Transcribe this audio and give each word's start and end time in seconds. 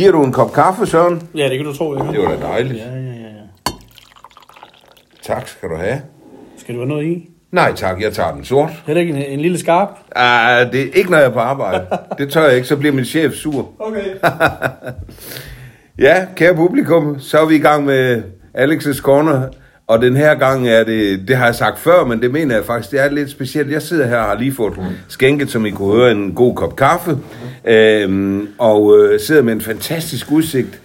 Giver 0.00 0.12
du 0.12 0.24
en 0.24 0.32
kop 0.32 0.52
kaffe, 0.52 0.86
Søren? 0.86 1.28
Ja, 1.34 1.48
det 1.48 1.56
kan 1.56 1.66
du 1.66 1.74
tro, 1.74 1.96
jeg 1.96 2.04
Det 2.12 2.20
var 2.20 2.28
da 2.28 2.46
dejligt. 2.46 2.78
Ja, 2.78 2.84
ja, 2.84 2.96
ja, 2.96 3.10
ja. 3.10 3.72
Tak 5.22 5.48
skal 5.48 5.68
du 5.68 5.76
have. 5.76 6.00
Skal 6.58 6.74
du 6.74 6.80
have 6.80 6.88
noget 6.88 7.06
i? 7.06 7.28
Nej 7.52 7.72
tak, 7.74 8.02
jeg 8.02 8.12
tager 8.12 8.34
den 8.34 8.44
sort. 8.44 8.70
Heller 8.86 9.00
ikke 9.00 9.12
en, 9.14 9.22
en 9.22 9.40
lille 9.40 9.58
skarp? 9.58 9.88
Ah, 10.16 10.72
det 10.72 10.80
er 10.80 10.92
ikke, 10.94 11.10
når 11.10 11.18
jeg 11.18 11.26
er 11.26 11.30
på 11.30 11.38
arbejde. 11.38 11.86
Det 12.18 12.32
tør 12.32 12.46
jeg 12.46 12.54
ikke, 12.54 12.68
så 12.68 12.76
bliver 12.76 12.94
min 12.94 13.04
chef 13.04 13.32
sur. 13.32 13.68
Okay. 13.78 14.04
Ja, 15.98 16.26
kære 16.36 16.54
publikum, 16.54 17.18
så 17.18 17.38
er 17.40 17.46
vi 17.46 17.54
i 17.54 17.58
gang 17.58 17.84
med 17.84 18.22
Alex's 18.58 19.00
Corner. 19.00 19.48
Og 19.90 20.02
den 20.02 20.16
her 20.16 20.34
gang 20.34 20.68
er 20.68 20.84
det, 20.84 21.28
det 21.28 21.36
har 21.36 21.44
jeg 21.44 21.54
sagt 21.54 21.78
før, 21.78 22.04
men 22.04 22.22
det 22.22 22.30
mener 22.30 22.54
jeg 22.54 22.64
faktisk, 22.64 22.90
det 22.90 23.00
er 23.00 23.10
lidt 23.10 23.30
specielt. 23.30 23.70
Jeg 23.70 23.82
sidder 23.82 24.06
her 24.06 24.16
og 24.16 24.24
har 24.24 24.38
lige 24.38 24.52
fået 24.52 24.74
skænket, 25.08 25.50
som 25.50 25.66
I 25.66 25.70
kunne 25.70 25.94
høre, 25.94 26.12
en 26.12 26.32
god 26.32 26.54
kop 26.54 26.76
kaffe. 26.76 27.18
Øhm, 27.64 28.48
og 28.58 28.98
øh, 28.98 29.20
sidder 29.20 29.42
med 29.42 29.52
en 29.52 29.60
fantastisk 29.60 30.32
udsigt. 30.32 30.80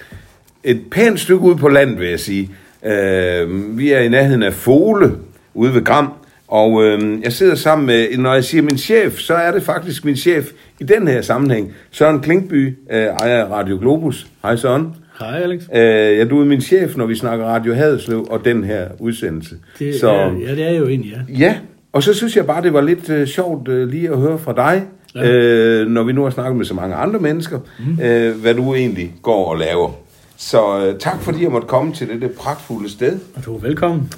Et 0.64 0.82
pænt 0.92 1.20
stykke 1.20 1.42
ud 1.42 1.56
på 1.56 1.68
landet, 1.68 2.00
vil 2.00 2.10
jeg 2.10 2.20
sige. 2.20 2.52
Øhm, 2.86 3.78
vi 3.78 3.92
er 3.92 4.00
i 4.00 4.10
nærheden 4.10 4.44
af 4.44 4.54
Fole, 4.54 5.12
ude 5.54 5.74
ved 5.74 5.84
Gram. 5.84 6.14
Og 6.48 6.84
øh, 6.84 7.22
jeg 7.24 7.34
sidder 7.34 7.56
sammen 7.56 7.86
med, 7.86 8.18
når 8.18 8.34
jeg 8.34 8.44
siger 8.44 8.62
min 8.62 8.78
chef, 8.78 9.20
så 9.20 9.34
er 9.34 9.52
det 9.52 9.64
faktisk 9.64 10.06
min 10.06 10.16
chef 10.16 10.46
i 10.80 10.84
den 10.84 11.08
her 11.08 11.22
sammenhæng. 11.22 11.74
Søren 11.92 12.20
Klinkby, 12.20 12.78
øh, 12.92 13.04
ejer 13.04 13.46
af 13.46 13.52
Radio 13.52 13.78
Globus. 13.82 14.28
Hej 14.44 14.56
Søren. 14.56 15.05
Hej, 15.20 15.42
Alex. 15.44 15.62
Øh, 15.74 16.18
ja, 16.18 16.26
du 16.26 16.42
er 16.42 16.46
min 16.46 16.62
chef, 16.62 16.98
når 16.98 17.06
vi 17.06 17.16
snakker 17.16 17.46
Radio 17.46 17.74
Haderslev 17.74 18.28
og 18.30 18.46
den 18.46 18.64
her 18.64 18.88
udsendelse. 19.00 19.56
Det, 19.80 19.96
så, 20.00 20.10
er, 20.10 20.32
ja, 20.48 20.56
det 20.56 20.64
er 20.68 20.72
jo 20.72 20.88
egentlig, 20.88 21.12
ja. 21.30 21.38
ja, 21.46 21.58
og 21.94 22.04
så 22.04 22.14
synes 22.14 22.36
jeg 22.36 22.46
bare, 22.46 22.62
det 22.64 22.74
var 22.74 22.82
lidt 22.82 23.10
øh, 23.10 23.28
sjovt 23.28 23.68
øh, 23.68 23.88
lige 23.88 24.10
at 24.10 24.18
høre 24.18 24.38
fra 24.38 24.54
dig, 24.54 24.84
Ja. 25.16 25.28
øh, 25.32 25.88
når 25.88 26.04
vi 26.04 26.14
nu 26.14 26.24
har 26.24 26.30
snakket 26.30 26.58
med 26.58 26.66
så 26.66 26.74
mange 26.74 26.96
andre 26.96 27.20
mennesker, 27.20 27.60
mm. 27.80 28.00
øh, 28.04 28.36
hvad 28.42 28.54
du 28.54 28.74
egentlig 28.76 29.14
går 29.22 29.46
og 29.52 29.58
laver. 29.58 29.92
Så 30.38 30.86
øh, 30.86 31.00
tak 31.00 31.22
fordi 31.22 31.44
jeg 31.44 31.52
måtte 31.52 31.68
komme 31.68 31.94
til 31.94 32.08
dette 32.10 32.28
pragtfulde 32.28 32.90
sted. 32.92 33.20
Og 33.36 33.46
du 33.46 33.56
er 33.56 33.60
velkommen. 33.60 34.12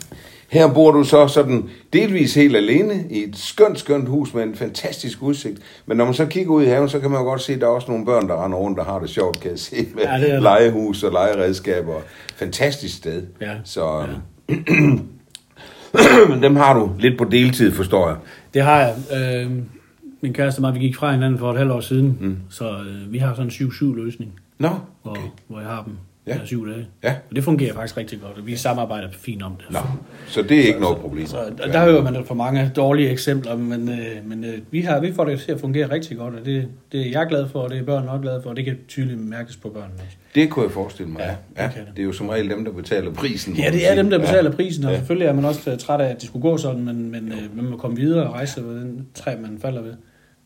Her 0.48 0.74
bor 0.74 0.92
du 0.92 1.04
så 1.04 1.28
sådan 1.28 1.70
delvis 1.94 2.36
helt 2.36 2.56
alene 2.56 3.06
i 3.10 3.24
et 3.24 3.38
skønt, 3.38 3.80
skønt 3.80 4.10
hus 4.10 4.34
med 4.34 4.44
en 4.44 4.56
fantastisk 4.56 5.22
udsigt. 5.22 5.60
Men 5.86 5.98
når 5.98 6.06
man 6.06 6.14
så 6.14 6.26
kigger 6.26 6.54
ud 6.54 6.64
i 6.64 6.66
haven, 6.66 6.90
så 6.90 7.00
kan 7.00 7.12
man 7.12 7.24
godt 7.24 7.42
se, 7.42 7.54
at 7.54 7.62
der 7.62 7.68
er 7.68 7.72
også 7.72 7.92
nogle 7.92 8.06
børn, 8.06 8.28
der 8.28 8.46
render 8.46 8.58
rundt 8.58 8.80
og 8.80 8.86
har 8.86 9.00
det 9.00 9.10
sjovt, 9.10 9.40
kan 9.40 9.52
jeg 9.52 9.60
se, 9.60 9.76
med 9.96 10.04
Ja, 10.04 10.20
det 10.20 10.34
er 10.34 10.40
legehus 10.40 11.04
og 11.04 11.12
legeredskaber. 11.12 12.02
Fantastisk 12.36 12.98
sted. 12.98 13.24
Ja. 13.42 13.54
Så, 13.64 14.06
men 16.30 16.44
dem 16.44 16.56
har 16.56 16.74
du 16.80 16.92
lidt 17.00 17.18
på 17.18 17.24
deltid, 17.24 17.72
forstår 17.72 18.08
jeg. 18.08 18.18
Det 18.54 18.62
har 18.62 18.80
jeg. 18.80 18.96
Øh, 19.46 19.52
min 20.22 20.34
kæreste 20.34 20.60
og 20.60 20.62
mig, 20.62 20.74
vi 20.74 20.80
gik 20.80 20.96
fra 20.96 21.12
hinanden 21.12 21.40
for 21.40 21.52
et 21.52 21.58
halvt 21.58 21.72
år 21.72 21.80
siden, 21.80 22.18
mm. 22.22 22.38
så 22.50 22.70
øh, 22.70 23.14
vi 23.14 23.18
har 23.18 23.34
sådan 23.34 23.52
en 23.62 23.70
7-7 23.70 23.96
løsning, 23.96 24.32
Nå, 24.58 24.70
hvor, 25.04 25.12
okay. 25.12 25.22
hvor 25.48 25.60
jeg 25.60 25.70
har 25.70 25.84
dem 25.84 25.94
Ja. 26.28 26.36
ja. 26.36 26.46
syv 26.46 26.68
dage. 26.70 26.88
Ja. 27.04 27.16
Og 27.30 27.36
det 27.36 27.44
fungerer 27.44 27.74
faktisk 27.74 27.98
rigtig 27.98 28.20
godt, 28.22 28.38
og 28.38 28.46
vi 28.48 28.56
samarbejder 28.56 29.08
fint 29.12 29.44
om 29.44 29.56
det. 29.56 29.66
Nå, 29.72 29.80
så 30.28 30.42
det 30.42 30.60
er 30.60 30.64
ikke 30.68 30.80
noget 30.80 30.98
problem. 30.98 31.26
Så, 31.28 31.38
og 31.38 31.68
der 31.74 31.84
hører 31.84 32.04
man 32.04 32.26
for 32.26 32.36
mange 32.36 32.72
dårlige 32.76 33.10
eksempler, 33.10 33.56
men, 33.58 33.90
øh, 33.90 33.98
men 34.26 34.44
øh, 34.46 34.54
vi, 34.72 34.82
har, 34.82 35.00
vi 35.00 35.14
får 35.14 35.26
det 35.26 35.40
til 35.40 35.52
at 35.52 35.60
fungere 35.60 35.92
rigtig 35.92 36.18
godt, 36.18 36.36
og 36.36 36.46
det, 36.46 36.68
det 36.92 37.02
er 37.08 37.12
jeg 37.12 37.28
glad 37.30 37.50
for, 37.50 37.60
og 37.60 37.70
det 37.70 37.78
er 37.80 37.84
børnene 37.84 38.12
også 38.12 38.22
glade 38.22 38.42
for, 38.44 38.50
og 38.50 38.56
det 38.56 38.66
kan 38.66 38.78
tydeligt 38.88 39.20
mærkes 39.20 39.58
på 39.58 39.70
børnene 39.70 39.94
også. 40.06 40.18
Det 40.36 40.50
kunne 40.50 40.64
jeg 40.66 40.72
forestille 40.72 41.12
mig. 41.12 41.20
Ja, 41.58 41.64
Ja, 41.64 41.68
det 41.70 41.76
ja. 41.76 41.80
det. 41.82 41.88
Det 41.96 42.00
er 42.02 42.06
jo 42.06 42.14
som 42.14 42.30
regel 42.30 42.50
dem, 42.50 42.66
der 42.66 42.72
betaler 42.72 43.14
prisen. 43.14 43.54
Ja, 43.56 43.72
det 43.72 43.92
er 43.92 43.96
dem, 43.96 44.10
der 44.10 44.18
betaler 44.20 44.50
Ja. 44.50 44.56
prisen, 44.56 44.84
og 44.86 44.92
Ja. 44.92 44.98
selvfølgelig 44.98 45.28
er 45.28 45.34
man 45.34 45.46
også 45.46 45.72
øh, 45.72 45.78
træt 45.78 46.02
af, 46.02 46.10
at 46.10 46.16
det 46.22 46.24
skulle 46.28 46.42
gå 46.44 46.58
sådan, 46.58 46.86
men, 46.86 47.12
men 47.12 47.32
øh, 47.32 47.56
man 47.58 47.66
må 47.66 47.78
komme 47.78 47.98
videre 47.98 48.28
og 48.28 48.34
rejse 48.34 48.64
ved 48.64 48.76
den 48.76 49.08
træ, 49.14 49.36
man 49.42 49.58
falder 49.62 49.82
ved. 49.82 49.94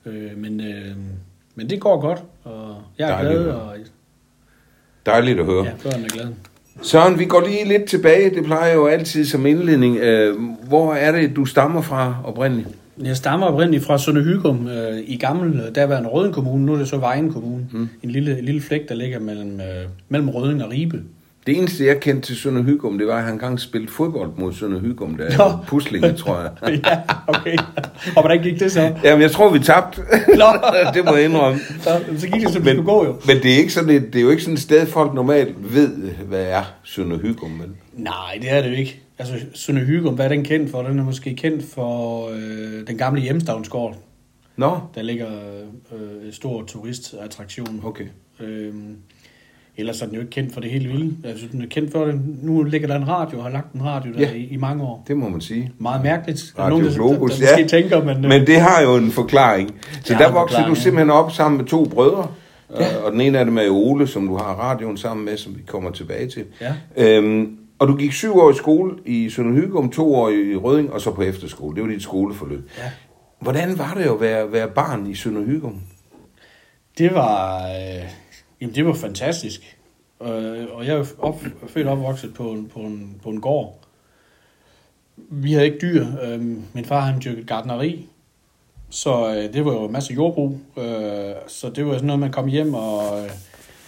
Øh, 0.06 0.38
men, 0.38 0.59
øh, 0.59 0.86
men 1.56 1.70
det 1.70 1.80
går 1.80 2.02
godt, 2.02 2.24
og 2.44 2.76
jeg 2.98 3.09
er 3.09 3.14
Dejligt, 3.24 3.44
glad, 3.44 3.54
og 3.54 3.74
Dejligt 5.05 5.39
at 5.39 5.45
høre. 5.45 5.66
ja, 5.66 5.71
børnene 5.83 6.05
er 6.05 6.09
glade. 6.09 6.30
Søren, 6.81 7.19
vi 7.19 7.25
går 7.25 7.41
lige 7.47 7.67
lidt 7.67 7.85
tilbage. 7.85 8.35
Det 8.35 8.44
plejer 8.45 8.73
jo 8.73 8.85
altid 8.88 9.25
som 9.25 9.45
indledning. 9.45 9.97
Øh, 9.97 10.35
Hvor 10.67 10.94
er 10.94 11.11
det, 11.11 11.35
du 11.35 11.45
stammer 11.45 11.81
fra 11.81 12.16
oprindeligt? 12.23 12.67
Jeg 13.03 13.17
stammer 13.17 13.47
oprindeligt 13.47 13.84
fra 13.85 13.97
Sønder 13.97 14.23
Hygum 14.23 14.67
øh, 14.67 15.00
i 15.06 15.17
gammel, 15.17 15.59
øh, 15.59 15.75
daværende 15.75 16.09
Røden 16.09 16.34
Kommune, 16.34 16.66
nu 16.66 16.73
er 16.73 16.78
det 16.78 16.88
så 16.88 16.97
Vejen 16.97 17.34
Kommune. 17.34 17.66
Mm. 17.72 17.90
En 18.03 18.09
lille, 18.11 18.40
en 18.40 18.45
lille 18.45 18.61
flæk, 18.61 18.90
der 18.90 18.95
ligger 18.95 19.19
mellem, 19.19 19.59
øh, 19.61 19.88
mellem 20.09 20.29
Røden 20.29 20.61
og 20.61 20.72
Ribe. 20.72 21.00
Det 21.47 21.57
eneste, 21.57 21.85
jeg 21.85 22.00
kendte 22.00 22.28
til 22.28 22.35
Sønder 22.35 22.63
Hygum, 22.63 22.97
det 22.97 23.07
var, 23.07 23.18
at 23.18 23.24
han 23.24 23.34
engang 23.34 23.59
spillede 23.59 23.91
fodbold 23.91 24.31
mod 24.38 24.53
Sønder 24.53 24.79
Hygum, 24.79 25.16
der 25.18 25.38
Nå. 25.38 25.44
er 25.44 25.63
puslinge, 25.68 26.13
tror 26.13 26.40
jeg. 26.41 26.52
ja, 26.85 27.00
okay. 27.28 27.57
Og 28.16 28.22
hvordan 28.22 28.44
gik 28.44 28.59
det 28.59 28.72
så? 28.72 28.81
Jamen, 29.03 29.22
jeg 29.22 29.31
tror, 29.31 29.50
vi 29.53 29.59
tabte. 29.59 30.02
Nå. 30.41 30.46
det 30.94 31.06
må 31.06 31.16
jeg 31.16 31.25
indrømme. 31.25 31.59
Så, 31.81 32.00
så 32.18 32.28
gik 32.28 32.41
det, 32.41 32.50
som 32.53 32.62
det 32.62 32.63
Men, 32.75 32.75
skulle 32.75 32.85
gå 32.85 33.06
jo. 33.06 33.16
men 33.28 33.38
det, 33.44 33.53
er 33.53 33.57
ikke 33.57 33.74
sådan 33.74 33.90
et, 33.90 34.02
det 34.13 34.16
er 34.16 34.24
jo 34.24 34.29
ikke 34.29 34.41
sådan 34.44 34.53
et 34.53 34.59
sted, 34.62 34.88
folk 34.88 35.13
normalt 35.13 35.74
ved, 35.74 35.90
hvad 36.28 36.44
er 36.46 36.63
Sønder 36.84 37.18
Hygum. 37.18 37.50
Men... 37.52 37.75
Nej, 37.94 38.38
det 38.41 38.52
er 38.52 38.62
det 38.62 38.69
jo 38.69 38.75
ikke. 38.75 39.02
Altså, 39.19 39.35
Sønder 39.53 39.84
Hygum, 39.84 40.13
hvad 40.16 40.25
er 40.25 40.29
den 40.29 40.44
kendt 40.44 40.72
for? 40.72 40.81
Den 40.81 41.00
er 41.00 41.03
måske 41.03 41.35
kendt 41.35 41.66
for 41.73 42.29
øh, 42.29 42.88
den 42.88 42.97
gamle 42.97 43.22
hjemstavnsgård. 43.22 43.97
Nå, 44.58 44.79
Der 44.96 45.02
ligger 45.02 45.28
øh, 45.28 46.25
en 46.28 46.34
stor 46.34 46.63
turistattraktion. 46.63 47.81
okay. 47.84 48.06
Øhm, 48.40 48.96
ellers 49.78 50.02
er 50.02 50.06
den 50.06 50.16
jo 50.16 50.22
ikke 50.22 50.32
kendt 50.32 50.54
for 50.54 50.62
det 50.62 50.72
hele 50.72 50.90
vilde. 50.90 51.16
Altså, 51.24 51.46
den 51.52 51.62
er 51.62 51.66
kendt 51.66 51.92
for 51.92 52.06
det. 52.06 52.22
Nu 52.42 52.64
ligger 52.64 52.88
der 52.88 52.96
en 52.96 53.08
radio, 53.08 53.38
og 53.38 53.44
har 53.44 53.52
lagt 53.52 53.74
en 53.74 53.84
radio 53.86 54.14
der 54.14 54.20
Ja. 54.20 54.32
i, 54.34 54.48
i 54.52 54.58
mange 54.58 54.84
år. 54.84 55.04
Det 55.08 55.18
må 55.18 55.30
man 55.30 55.42
sige. 55.42 55.72
Meget 55.80 56.04
mærkeligt. 56.04 56.54
Der 56.56 56.62
er 56.62 56.66
Radio 56.66 56.78
nogen, 56.78 56.92
der, 56.92 56.96
Globus, 56.96 57.32
der, 57.32 57.46
der, 57.46 57.52
ja. 57.52 57.64
måske 57.64 57.78
tænker, 57.78 58.04
men... 58.04 58.18
øh, 58.26 58.30
Men 58.30 58.48
det 58.48 58.59
har 58.62 58.82
jo 58.82 58.96
en 58.96 59.12
forklaring. 59.12 59.70
Så 59.92 60.00
Det 60.14 60.20
der 60.20 60.28
en 60.28 60.34
voksede 60.34 60.58
du 60.58 60.64
forklaring, 60.64 60.78
ja. 60.78 60.82
simpelthen 60.82 61.09
op 61.09 61.32
sammen 61.32 61.58
med 61.58 61.66
to 61.68 61.86
brødre. 61.86 62.28
Ja. 62.80 62.84
Ja. 62.84 62.98
Og 63.06 63.12
den 63.12 63.22
ene 63.22 63.40
af 63.40 63.46
dem 63.46 63.58
er 63.58 63.70
Ole, 63.70 64.08
som 64.08 64.28
du 64.28 64.36
har 64.38 64.44
radioen 64.54 64.98
sammen 64.98 65.26
med, 65.26 65.38
som 65.38 65.56
vi 65.58 65.62
kommer 65.68 65.92
tilbage 65.92 66.28
til. 66.30 66.44
Ja. 66.62 66.74
Øhm, 66.98 67.58
og 67.80 67.88
du 67.88 67.96
gik 67.96 68.12
syv 68.14 68.38
år 68.40 68.52
i 68.52 68.56
skole 68.56 68.94
i 69.06 69.30
Sønder 69.30 69.52
Hygum, 69.62 69.92
to 69.92 70.16
år 70.16 70.30
i 70.30 70.56
Røding, 70.56 70.94
og 70.94 71.02
så 71.02 71.12
på 71.12 71.22
efterskole. 71.22 71.76
Det 71.76 71.84
var 71.84 71.90
dit 71.90 72.03
skoleforløb. 72.03 72.70
Ja. 72.78 72.84
Hvordan 73.42 73.78
var 73.78 73.94
det 73.98 74.03
at 74.03 74.22
være, 74.22 74.52
være 74.52 74.68
barn 74.68 75.08
i 75.08 75.16
Sønder 75.16 75.42
Hygum? 75.42 75.76
Det 76.98 77.14
var, 77.14 77.58
øh, 77.68 78.03
jamen 78.61 78.75
det 78.75 78.85
var 78.85 78.94
fantastisk. 78.94 79.77
Øh, 80.22 80.67
og 80.72 80.85
jeg 80.85 80.95
er 80.95 81.05
op, 81.19 81.41
født 81.67 81.88
og 81.88 81.94
opvokset 81.94 82.33
på 82.33 82.51
en, 82.51 82.67
på, 82.67 82.79
en, 82.79 83.19
på 83.23 83.29
en 83.29 83.41
gård. 83.41 83.79
Vi 85.17 85.53
havde 85.53 85.66
ikke 85.66 85.79
dyr. 85.81 86.05
Øh, 86.22 86.41
min 86.73 86.85
far 86.85 86.99
han 86.99 87.22
dyrkede 87.25 87.45
gardneri. 87.45 88.07
Så 88.89 89.35
øh, 89.35 89.53
det 89.53 89.66
var 89.66 89.72
jo 89.72 89.79
masser 89.79 89.91
masse 89.91 90.13
jordbrug. 90.13 90.59
Øh, 90.77 91.33
så 91.47 91.69
det 91.69 91.85
var 91.85 91.94
sådan 91.94 92.07
noget, 92.07 92.19
man 92.19 92.31
kom 92.31 92.47
hjem 92.47 92.73
og... 92.73 93.23
Øh, 93.23 93.31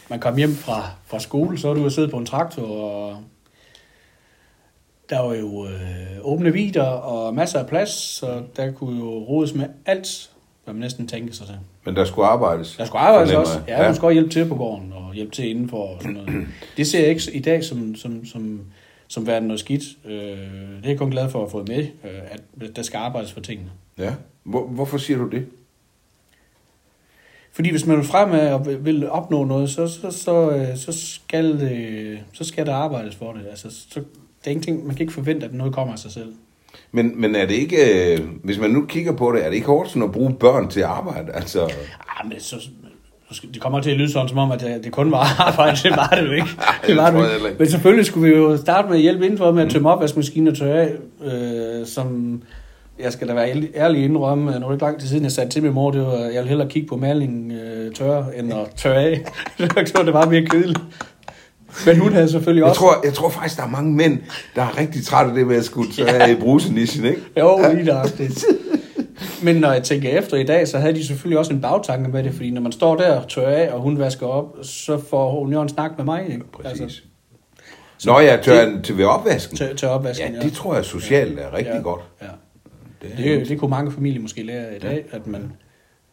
man 0.09 0.19
kom 0.19 0.38
hjem 0.38 0.56
fra, 0.56 0.91
fra 1.05 1.19
skole, 1.19 1.57
så 1.57 1.67
var 1.67 1.75
du 1.75 1.85
at 1.85 1.91
sidde 1.91 2.07
på 2.07 2.17
en 2.17 2.25
traktor, 2.25 2.63
og 2.67 3.17
der 5.09 5.19
var 5.19 5.34
jo 5.34 5.67
øh, 5.67 6.17
åbne 6.22 6.53
vider 6.53 6.85
og 6.85 7.34
masser 7.34 7.59
af 7.59 7.67
plads, 7.67 7.90
så 7.90 8.44
der 8.55 8.72
kunne 8.72 9.00
jo 9.00 9.09
rodes 9.09 9.53
med 9.53 9.66
alt, 9.85 10.31
man 10.68 10.75
næsten 10.75 11.07
tænker 11.07 11.34
sig 11.34 11.47
til. 11.47 11.56
Men 11.85 11.96
der 11.96 12.06
skulle 12.06 12.28
arbejdes. 12.28 12.75
Der 12.78 12.85
skulle 12.85 13.01
arbejdes 13.01 13.34
også. 13.34 13.53
jeg. 13.68 13.78
Ja, 13.78 13.84
man 13.84 13.96
skulle 13.96 14.07
også 14.09 14.13
hjælpe 14.13 14.29
til 14.29 14.46
på 14.47 14.56
gården 14.56 14.94
og 14.94 15.13
hjælpe 15.13 15.31
til 15.31 15.50
indenfor 15.50 15.88
og 15.88 16.01
sådan 16.01 16.13
noget. 16.16 16.47
Det 16.78 16.88
ser 16.88 17.00
jeg 17.00 17.09
ikke 17.09 17.22
i 17.34 17.40
dag 17.40 17.63
som, 17.63 17.96
som, 17.96 18.25
som, 18.25 18.62
som 19.07 19.28
værende 19.28 19.47
noget 19.47 19.59
skidt. 19.59 19.84
Øh, 20.06 20.12
det 20.13 20.79
er 20.84 20.90
jeg 20.90 20.97
kun 20.97 21.09
glad 21.12 21.29
for 21.29 21.46
at 21.46 21.52
få 21.52 21.66
med, 21.68 21.79
øh, 22.03 22.22
at 22.31 22.75
der 22.75 22.81
skal 22.81 22.97
arbejdes 22.97 23.31
for 23.31 23.40
tingene. 23.40 23.69
Ja. 23.97 24.13
Hvor, 24.44 24.68
hvorfor 24.68 24.97
siger 24.97 25.18
du 25.18 25.29
det? 25.29 25.46
Fordi 27.52 27.69
hvis 27.72 27.85
man 27.85 27.97
vil 27.97 28.06
fremad 28.06 28.53
og 28.53 28.66
vil- 28.85 29.09
opnå 29.09 29.44
noget, 29.46 29.69
så, 29.69 29.88
så, 29.88 30.12
så, 30.12 30.50
øh, 30.52 30.78
så, 30.78 30.91
skal, 30.91 32.19
så 32.34 32.44
skal 32.44 32.66
der 32.66 32.73
arbejdes 32.75 33.16
for 33.16 33.34
det. 33.34 33.41
Altså, 33.50 33.69
så, 33.90 34.00
det 34.00 34.47
er 34.47 34.52
ingenting, 34.52 34.85
man 34.88 34.96
kan 34.96 35.03
ikke 35.03 35.13
forvente, 35.13 35.46
at 35.46 35.53
noget 35.53 35.73
kommer 35.73 35.94
af 35.94 36.00
sig 36.00 36.12
selv. 36.12 36.34
Men, 36.96 37.22
men 37.22 37.36
er 37.36 37.46
det 37.46 37.54
ikke, 37.56 38.12
øh, 38.14 38.20
hvis 38.44 38.59
man 38.59 38.70
nu 38.70 38.86
kigger 38.86 39.12
på 39.12 39.31
det, 39.31 39.46
er 39.46 39.48
det 39.50 39.56
ikke 39.56 39.68
hårdt 39.68 39.90
sådan 39.90 40.04
at 40.04 40.12
bruge 40.12 40.34
børn 40.34 40.68
til 40.68 40.81
arbejde? 40.81 41.31
Altså, 41.34 41.64
Ah, 41.64 42.30
men 42.30 42.40
så, 42.40 42.56
det 43.54 43.62
kommer 43.62 43.81
til 43.81 43.92
at 43.92 43.98
lyde 43.98 44.12
sådan, 44.12 44.30
som 44.30 44.38
om, 44.38 44.52
at 44.52 44.59
det, 44.62 44.84
det 44.84 44.92
kun 44.92 45.12
var 45.12 45.42
arbejde. 45.48 45.78
Det 45.84 45.92
var 45.92 46.08
det 46.20 46.28
jo 46.28 46.32
ikke. 46.32 46.48
Det 46.88 46.96
var 46.97 47.12
det 47.12 47.20
ikke. 47.46 47.56
Men 47.59 47.67
selvfølgelig 47.70 48.06
skulle 48.06 48.29
vi 48.32 48.35
jo 48.38 48.58
starte 48.58 48.88
med 48.88 48.96
at 48.96 49.02
hjælpe 49.02 49.26
indenfor 49.26 49.52
med 49.52 49.64
at 49.64 49.72
tømme 49.72 49.90
opvaskemaskinen 49.90 50.47
og 50.47 50.58
tørre 50.58 50.82
af, 50.82 50.91
øh, 51.26 51.85
som 51.88 52.41
jeg 53.00 53.14
skal 53.14 53.28
da 53.28 53.34
være 53.34 53.50
ærlig- 53.76 54.03
indrømme, 54.03 54.46
nu 54.46 54.52
er 54.52 54.70
det 54.70 54.76
ikke 54.76 54.85
lang 54.85 55.00
tid 55.00 55.08
siden, 55.08 55.23
jeg 55.23 55.32
satte 55.32 55.52
til 55.52 55.64
min 55.64 55.73
mor, 55.73 55.91
det 55.91 56.02
var, 56.02 56.14
jeg 56.17 56.41
vil 56.41 56.50
hellere 56.50 56.70
kigge 56.70 56.88
på 56.88 56.97
malingen 56.97 57.52
øh, 57.52 57.91
tørre, 57.94 58.26
end 58.38 58.53
at 58.53 58.59
tørre 58.76 59.03
af. 59.03 59.22
så 59.88 60.03
det 60.06 60.14
var 60.14 60.29
mere 60.29 60.46
kedeligt. 60.46 60.79
Men 61.85 61.99
hun 61.99 62.14
havde 62.14 62.29
selvfølgelig 62.29 62.61
jeg, 62.61 62.70
også... 62.70 62.79
tror, 62.79 63.02
jeg 63.03 63.14
tror 63.14 63.29
faktisk, 63.29 63.58
der 63.58 63.64
er 63.64 63.70
mange 63.70 63.93
mænd, 63.93 64.20
der 64.55 64.61
er 64.61 64.78
rigtig 64.78 65.05
trætte 65.05 65.31
af 65.31 65.37
det 65.37 65.47
med 65.47 65.55
at 65.55 65.66
skulle 65.66 65.91
ja. 65.97 66.28
i 66.31 66.35
brusenissen, 66.35 67.05
ikke? 67.05 67.22
Jo, 67.40 67.59
lige 67.73 67.84
nøjagtigt. 67.84 68.46
Men 69.43 69.55
når 69.55 69.72
jeg 69.72 69.84
tænker 69.84 70.09
efter 70.09 70.37
i 70.37 70.43
dag, 70.43 70.67
så 70.67 70.78
havde 70.78 70.93
de 70.96 71.08
selvfølgelig 71.08 71.40
også 71.40 71.53
en 71.53 71.61
bagtanke 71.61 72.09
med 72.09 72.23
det, 72.23 72.34
fordi 72.34 72.52
når 72.52 72.61
man 72.61 72.72
står 72.72 72.96
der 72.96 73.22
og 73.37 73.53
af, 73.55 73.72
og 73.73 73.81
hun 73.81 73.99
vasker 73.99 74.28
op, 74.28 74.55
så 74.61 75.02
får 75.09 75.40
hun 75.40 75.53
jo 75.53 75.61
en 75.61 75.70
snak 75.70 75.91
med 75.97 76.05
mig. 76.05 76.25
Ikke? 76.29 76.43
Præcis. 76.52 76.81
Altså, 76.81 77.02
Så 77.97 78.09
Nå 78.09 78.19
ja, 78.19 78.37
tør 78.43 78.66
den 78.66 78.81
til 78.81 78.97
ved 78.97 79.05
opvasken. 79.05 79.58
tør, 79.58 79.73
tør 79.73 79.87
opvasken, 79.87 80.34
Ja, 80.34 80.40
det 80.40 80.53
tror 80.53 80.76
jeg 80.76 80.85
socialt 80.85 81.40
er 81.40 81.53
rigtig 81.53 81.73
Ja. 81.76 81.81
godt. 81.81 82.02
Ja. 82.22 82.28
Det, 83.02 83.17
Det, 83.17 83.49
det 83.49 83.59
kunne 83.59 83.69
mange 83.69 83.91
familier 83.91 84.22
måske 84.22 84.43
lære 84.43 84.76
i 84.76 84.79
dag, 84.79 85.05
at 85.11 85.28
man 85.28 85.52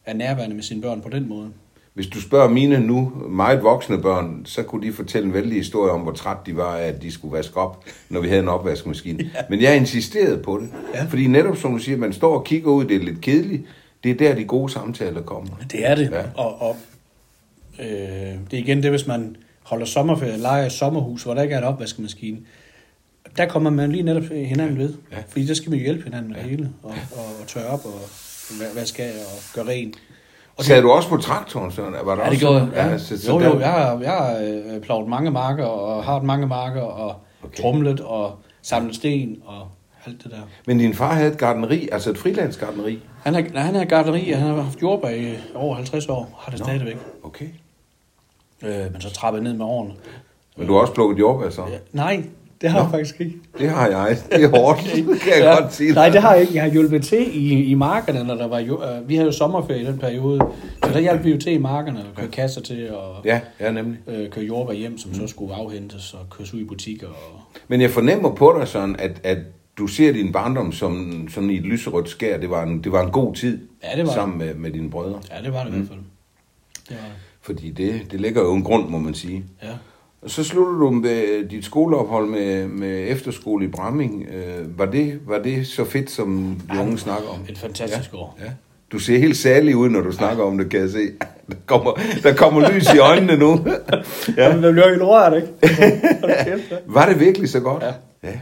er 0.06 0.14
nærværende 0.14 0.54
med 0.54 0.62
sine 0.62 0.82
børn 0.82 1.00
på 1.00 1.08
den 1.08 1.28
måde. 1.28 1.48
Hvis 1.94 2.06
du 2.06 2.20
spørger 2.20 2.48
mine 2.48 2.80
nu 2.80 3.12
meget 3.28 3.62
voksne 3.62 4.02
børn, 4.02 4.42
så 4.44 4.62
kunne 4.62 4.86
de 4.86 4.92
fortælle 4.92 5.26
en 5.26 5.34
vældig 5.34 5.56
historie 5.56 5.92
om, 5.92 6.00
hvor 6.00 6.12
træt 6.12 6.36
de 6.46 6.56
var 6.56 6.76
af, 6.76 6.86
at 6.86 7.02
de 7.02 7.12
skulle 7.12 7.32
vaske 7.32 7.56
op, 7.56 7.84
når 8.08 8.20
vi 8.20 8.28
havde 8.28 8.42
en 8.42 8.48
opvaskemaskine. 8.48 9.24
Ja. 9.34 9.40
Men 9.50 9.62
jeg 9.62 9.76
insisterede 9.76 10.42
på 10.42 10.58
det. 10.58 10.68
Ja. 10.94 11.04
Fordi 11.04 11.26
netop 11.26 11.56
som 11.56 11.72
du 11.72 11.78
siger, 11.78 11.98
man 11.98 12.12
står 12.12 12.38
og 12.38 12.44
kigger 12.44 12.70
ud, 12.70 12.84
det 12.84 12.96
er 12.96 13.00
lidt 13.00 13.20
kedeligt. 13.20 13.62
Det 14.04 14.10
er 14.10 14.14
der, 14.14 14.34
de 14.34 14.44
gode 14.44 14.72
samtaler 14.72 15.22
kommer. 15.22 15.50
Det 15.72 15.86
er 15.86 15.94
det. 15.94 16.10
Ja. 16.10 16.22
Og, 16.34 16.62
og 16.62 16.76
øh, 17.80 17.86
det 17.86 18.52
er 18.52 18.58
igen 18.58 18.82
det, 18.82 18.90
hvis 18.90 19.06
man 19.06 19.36
holder 19.62 19.86
sommerferie, 19.86 20.38
leger 20.38 20.66
i 20.66 20.70
sommerhus, 20.70 21.22
hvor 21.22 21.34
der 21.34 21.42
ikke 21.42 21.54
er 21.54 21.58
en 21.58 21.64
opvaskemaskine. 21.64 22.38
Der 23.36 23.46
kommer 23.46 23.70
man 23.70 23.92
lige 23.92 24.02
netop 24.02 24.22
hinanden 24.22 24.78
ved. 24.78 24.94
Ja. 25.12 25.16
Fordi 25.28 25.46
der 25.46 25.54
skal 25.54 25.70
man 25.70 25.78
jo 25.78 25.84
hjælpe 25.84 26.04
hinanden 26.04 26.32
med 26.32 26.40
ja. 26.40 26.46
hele. 26.46 26.70
Og, 26.82 26.90
og, 26.90 27.24
og 27.40 27.46
tørre 27.46 27.66
op 27.66 27.84
og 27.84 28.00
vaske 28.74 29.02
af 29.02 29.10
og 29.10 29.42
gøre 29.54 29.66
rent. 29.66 29.96
Og 30.56 30.64
Sagde 30.64 30.82
du 30.82 30.90
også 30.90 31.08
på 31.08 31.16
traktoren, 31.16 31.72
Søren? 31.72 31.94
Var 32.04 32.14
der 32.14 32.24
ja, 32.24 32.30
det 32.30 32.38
gjorde 32.38 32.56
jeg. 32.56 32.68
Ja. 32.74 32.86
Ja, 32.86 32.98
så, 32.98 33.22
så 33.22 33.32
jo, 33.32 33.44
jo, 33.44 33.60
jeg 33.60 33.70
har, 33.70 33.98
jeg 34.00 34.10
har 34.10 35.00
øh, 35.00 35.08
mange 35.08 35.30
marker, 35.30 35.64
og 35.64 36.04
har 36.04 36.20
mange 36.20 36.46
marker, 36.46 36.80
og 36.80 37.16
okay. 37.44 37.62
trumlet, 37.62 38.00
og 38.00 38.38
samlet 38.62 38.94
sten, 38.94 39.42
og 39.46 39.68
alt 40.06 40.24
det 40.24 40.30
der. 40.30 40.38
Men 40.66 40.78
din 40.78 40.94
far 40.94 41.14
havde 41.14 41.32
et 41.32 41.38
gardneri, 41.38 41.88
altså 41.92 42.10
et 42.10 42.18
frilandsgardneri? 42.18 42.98
Han 43.22 43.34
har, 43.34 43.44
han 43.54 43.74
har 43.74 43.84
gardneri, 43.84 44.30
han 44.30 44.46
har 44.46 44.62
haft 44.62 44.82
jordbær 44.82 45.08
i 45.08 45.36
over 45.54 45.74
50 45.74 46.08
år, 46.08 46.38
har 46.38 46.50
det 46.50 46.60
Nå, 46.60 46.64
stadigvæk. 46.64 46.96
Okay. 47.22 47.48
Øh, 48.62 48.92
men 48.92 49.00
så 49.00 49.10
trappede 49.10 49.44
ned 49.44 49.52
med 49.52 49.66
årene. 49.66 49.92
Men 50.56 50.66
du 50.66 50.72
har 50.72 50.80
også 50.80 50.92
plukket 50.92 51.18
jordbær 51.18 51.50
så? 51.50 51.62
Ja, 51.62 51.78
nej, 51.92 52.24
det 52.60 52.70
har 52.70 52.78
Nå, 52.78 52.84
jeg 52.84 52.90
faktisk 52.90 53.20
ikke. 53.20 53.36
Det 53.58 53.70
har 53.70 53.88
jeg. 53.88 54.18
Det 54.32 54.44
er 54.44 54.48
hårdt, 54.48 54.80
det 54.94 55.20
kan 55.20 55.32
jeg 55.32 55.42
ja, 55.42 55.60
godt 55.60 55.74
sige. 55.74 55.92
Nej, 55.92 56.08
det 56.08 56.22
har 56.22 56.32
jeg 56.32 56.40
ikke. 56.40 56.54
Jeg 56.54 56.62
har 56.62 56.70
hjulpet 56.70 57.04
til 57.04 57.26
i, 57.32 57.64
i 57.64 57.74
markerne, 57.74 58.24
når 58.24 58.34
der 58.34 58.48
var 58.48 58.58
jo, 58.58 58.76
uh, 58.76 59.08
vi 59.08 59.14
havde 59.14 59.26
jo 59.26 59.32
sommerferie 59.32 59.82
i 59.82 59.86
den 59.86 59.98
periode. 59.98 60.40
Så 60.84 60.90
der 60.92 61.00
hjalp 61.00 61.24
vi 61.24 61.30
jo 61.30 61.38
til 61.38 61.52
i 61.52 61.58
markerne, 61.58 61.98
og 61.98 62.16
køre 62.16 62.28
kasser 62.28 62.60
til, 62.60 62.90
og 62.90 63.16
ja, 63.24 63.40
ja, 63.60 63.72
nemlig. 63.72 63.98
Uh, 64.06 64.30
køre 64.30 64.44
jordbær 64.44 64.74
hjem, 64.74 64.98
som 64.98 65.10
mm. 65.10 65.14
så 65.14 65.26
skulle 65.26 65.54
afhentes 65.54 66.14
og 66.14 66.20
køres 66.30 66.54
ud 66.54 66.60
i 66.60 66.64
butikker. 66.64 67.06
Og... 67.06 67.60
Men 67.68 67.80
jeg 67.80 67.90
fornemmer 67.90 68.34
på 68.34 68.56
dig 68.58 68.68
sådan, 68.68 68.96
at, 68.98 69.20
at 69.24 69.38
du 69.78 69.86
ser 69.86 70.12
din 70.12 70.32
barndom 70.32 70.72
som 70.72 71.26
sådan 71.30 71.50
i 71.50 71.56
et 71.56 71.64
lyserødt 71.64 72.08
skær. 72.08 72.38
Det 72.38 72.50
var 72.50 72.62
en, 72.62 72.84
det 72.84 72.92
var 72.92 73.04
en 73.04 73.10
god 73.10 73.34
tid 73.34 73.58
ja, 73.82 73.96
det 73.96 74.06
var 74.06 74.12
sammen 74.12 74.38
med, 74.38 74.54
med 74.54 74.70
dine 74.70 74.90
brødre. 74.90 75.20
Ja, 75.30 75.42
det 75.42 75.52
var 75.52 75.64
det 75.64 75.72
mm. 75.72 75.82
i 75.82 75.82
hvert 75.82 75.88
fald. 75.88 76.00
Det 76.88 76.96
var 76.96 77.08
det. 77.08 77.16
Fordi 77.40 77.70
det, 77.70 78.02
det 78.10 78.20
ligger 78.20 78.42
jo 78.42 78.54
en 78.54 78.64
grund, 78.64 78.88
må 78.88 78.98
man 78.98 79.14
sige. 79.14 79.44
Ja. 79.62 79.68
Så 80.26 80.44
sluttede 80.44 80.78
du 80.78 80.90
med 80.90 81.48
dit 81.48 81.64
skoleophold 81.64 82.28
med, 82.28 82.68
med 82.68 83.08
efterskole 83.08 83.64
i 83.64 83.68
Bramming. 83.68 84.28
Øh, 84.28 84.78
var, 84.78 84.86
det, 84.86 85.20
var 85.26 85.38
det 85.38 85.66
så 85.66 85.84
fedt, 85.84 86.10
som 86.10 86.60
de 86.70 86.76
ja, 86.76 86.82
unge 86.82 86.98
snakker 86.98 87.28
om? 87.28 87.38
Et 87.48 87.58
fantastisk 87.58 88.12
ja, 88.12 88.18
år. 88.18 88.38
Ja. 88.40 88.50
Du 88.92 88.98
ser 88.98 89.18
helt 89.18 89.36
særlig 89.36 89.76
ud, 89.76 89.88
når 89.88 90.00
du 90.00 90.12
snakker 90.12 90.44
ja. 90.44 90.50
om 90.50 90.58
det, 90.58 90.70
kan 90.70 90.80
jeg 90.80 90.90
se. 90.90 91.00
Der 91.50 91.56
kommer, 91.66 92.00
der 92.22 92.34
kommer 92.34 92.70
lys 92.70 92.94
i 92.94 92.98
øjnene 92.98 93.36
nu. 93.36 93.66
ja. 94.36 94.54
Men 94.54 94.62
det 94.62 94.72
bliver 94.72 94.88
helt 94.88 95.02
rørt, 95.02 95.36
ikke? 95.36 95.48
var 96.86 97.08
det 97.08 97.20
virkelig 97.20 97.48
så 97.48 97.60
godt? 97.60 97.82
Ja. 97.82 97.92
ja. 98.22 98.38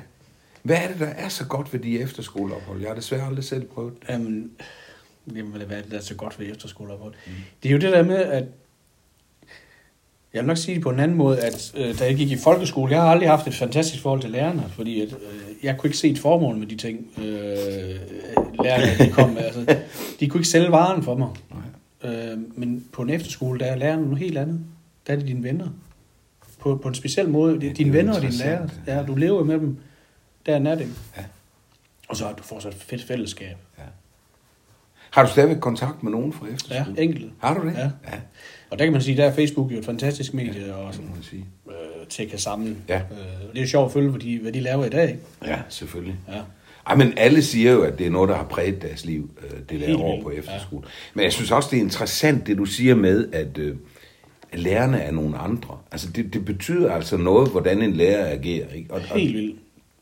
Hvad 0.62 0.76
er 0.76 0.88
det, 0.88 1.00
der 1.00 1.06
er 1.06 1.28
så 1.28 1.44
godt 1.46 1.72
ved 1.72 1.80
de 1.80 2.00
efterskoleophold? 2.00 2.80
Jeg 2.80 2.88
har 2.88 2.94
desværre 2.94 3.26
aldrig 3.26 3.44
selv 3.44 3.64
prøvet 3.64 3.92
det. 4.00 4.08
Jamen, 4.08 4.50
jamen 5.36 5.52
hvad 5.52 5.76
er 5.76 5.82
det, 5.82 5.90
der 5.90 5.96
er 5.96 6.02
så 6.02 6.14
godt 6.14 6.40
ved 6.40 6.50
efterskoleophold? 6.50 7.12
Mm. 7.26 7.32
Det 7.62 7.68
er 7.68 7.72
jo 7.72 7.78
det 7.78 7.92
der 7.92 8.02
med, 8.02 8.16
at 8.16 8.44
jeg 10.38 10.44
vil 10.44 10.48
nok 10.48 10.56
sige 10.56 10.74
det 10.74 10.82
på 10.82 10.90
en 10.90 11.00
anden 11.00 11.16
måde, 11.16 11.40
at 11.40 11.72
øh, 11.76 11.98
da 11.98 12.04
jeg 12.04 12.16
gik 12.16 12.30
i 12.30 12.36
folkeskole, 12.36 12.92
jeg 12.92 13.00
har 13.00 13.08
aldrig 13.08 13.28
haft 13.28 13.46
et 13.46 13.54
fantastisk 13.54 14.02
forhold 14.02 14.20
til 14.20 14.30
lærerne, 14.30 14.64
fordi 14.68 15.00
at, 15.00 15.08
øh, 15.08 15.64
jeg 15.64 15.76
kunne 15.78 15.88
ikke 15.88 15.98
se 15.98 16.08
et 16.08 16.18
formål 16.18 16.56
med 16.56 16.66
de 16.66 16.76
ting, 16.76 17.06
øh, 17.18 17.24
lærerne 18.64 19.04
de 19.04 19.10
kom 19.12 19.30
med. 19.30 19.42
Altså, 19.42 19.76
de 20.20 20.28
kunne 20.28 20.40
ikke 20.40 20.48
sælge 20.48 20.72
varen 20.72 21.02
for 21.02 21.16
mig. 21.16 21.28
Øh, 22.04 22.38
men 22.56 22.84
på 22.92 23.02
en 23.02 23.10
efterskole, 23.10 23.60
der 23.60 23.66
er 23.66 23.76
lærerne 23.76 24.02
noget 24.02 24.18
helt 24.18 24.38
andet. 24.38 24.60
Der 25.06 25.12
er 25.12 25.16
det 25.16 25.26
dine 25.26 25.42
venner. 25.42 25.68
På, 26.58 26.76
på 26.76 26.88
en 26.88 26.94
speciel 26.94 27.28
måde. 27.28 27.60
Det 27.60 27.70
er 27.70 27.74
dine 27.74 27.92
venner 27.92 28.14
og 28.14 28.22
dine 28.22 28.32
lærer. 28.32 28.68
Ja, 28.86 29.02
du 29.02 29.14
lever 29.14 29.44
med 29.44 29.58
dem. 29.58 29.78
Der 30.46 30.54
er 30.56 30.74
det. 30.74 30.88
Ja. 31.16 31.24
Og 32.08 32.16
så 32.16 32.24
har 32.24 32.32
du 32.32 32.42
fortsat 32.42 32.74
et 32.74 32.82
fedt 32.82 33.04
fællesskab. 33.04 33.56
Ja. 33.78 33.82
Har 35.18 35.24
du 35.24 35.30
stadigvæk 35.30 35.60
kontakt 35.60 36.02
med 36.02 36.12
nogen 36.12 36.32
fra 36.32 36.46
efterskolen? 36.46 36.96
Ja, 36.96 37.02
enkelt. 37.02 37.32
Har 37.38 37.54
du 37.54 37.66
det? 37.66 37.74
Ja. 37.74 37.82
ja. 37.82 38.18
Og 38.70 38.78
der 38.78 38.84
kan 38.84 38.92
man 38.92 39.02
sige, 39.02 39.16
der 39.16 39.24
er 39.24 39.34
Facebook 39.34 39.72
jo 39.72 39.78
et 39.78 39.84
fantastisk 39.84 40.34
medie 40.34 40.66
ja, 40.66 40.72
og 40.72 40.94
sådan, 40.94 41.10
man 41.14 41.22
sige. 41.22 41.44
Øh, 41.68 42.06
til 42.08 42.22
at 42.22 42.28
kan 42.28 42.38
samle. 42.38 42.76
Ja. 42.88 42.96
Øh, 42.96 43.54
det 43.54 43.62
er 43.62 43.66
sjovt 43.66 43.86
at 43.86 43.92
følge, 43.92 44.10
hvad 44.10 44.20
de, 44.20 44.38
hvad 44.38 44.52
de 44.52 44.60
laver 44.60 44.84
i 44.84 44.88
dag. 44.88 45.08
Ikke? 45.08 45.20
Ja, 45.44 45.58
selvfølgelig. 45.68 46.16
Ja. 46.28 46.40
Ej, 46.86 46.96
men 46.96 47.12
alle 47.16 47.42
siger 47.42 47.72
jo, 47.72 47.82
at 47.82 47.98
det 47.98 48.06
er 48.06 48.10
noget, 48.10 48.28
der 48.28 48.36
har 48.36 48.44
præget 48.44 48.82
deres 48.82 49.04
liv, 49.04 49.30
øh, 49.42 49.58
det 49.70 49.80
der 49.80 49.98
år 49.98 50.22
på 50.22 50.30
efterskole. 50.30 50.82
Ja. 50.84 50.90
Men 51.14 51.24
jeg 51.24 51.32
synes 51.32 51.50
også, 51.50 51.68
det 51.72 51.76
er 51.76 51.82
interessant, 51.82 52.46
det 52.46 52.58
du 52.58 52.64
siger 52.64 52.94
med, 52.94 53.28
at, 53.32 53.58
øh, 53.58 53.76
lærerne 54.52 55.00
er 55.00 55.12
nogle 55.12 55.38
andre. 55.38 55.78
Altså, 55.92 56.10
det, 56.10 56.34
det 56.34 56.44
betyder 56.44 56.92
altså 56.92 57.16
noget, 57.16 57.50
hvordan 57.50 57.82
en 57.82 57.92
lærer 57.92 58.32
agerer. 58.32 58.68
Ikke? 58.74 58.94
Og, 58.94 59.00
Helt 59.00 59.34
vildt 59.34 59.58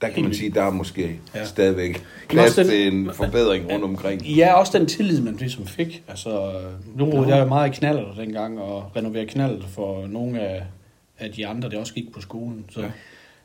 der 0.06 0.14
kan 0.14 0.22
man 0.22 0.34
sige, 0.34 0.50
der 0.50 0.62
er 0.62 0.70
måske 0.70 1.20
ja. 1.34 1.44
stadigvæk 1.44 2.02
plads 2.28 2.54
til 2.54 2.92
en 2.92 3.10
forbedring 3.14 3.72
rundt 3.72 3.84
omkring. 3.84 4.22
Ja, 4.22 4.52
også 4.52 4.78
den 4.78 4.86
tillid, 4.86 5.20
man 5.20 5.36
ligesom 5.36 5.66
fik. 5.66 6.02
Altså, 6.08 6.52
nu 6.94 7.04
roede 7.04 7.36
jeg 7.36 7.48
meget 7.48 7.72
i 7.72 7.78
knaller 7.78 8.14
dengang, 8.14 8.60
og 8.60 8.96
renoverede 8.96 9.26
knaller 9.26 9.66
for 9.66 10.06
nogle 10.06 10.40
af, 10.40 10.62
af 11.18 11.32
de 11.32 11.46
andre, 11.46 11.70
der 11.70 11.80
også 11.80 11.94
gik 11.94 12.12
på 12.12 12.20
skolen. 12.20 12.64
Så 12.70 12.80
ja. 12.80 12.90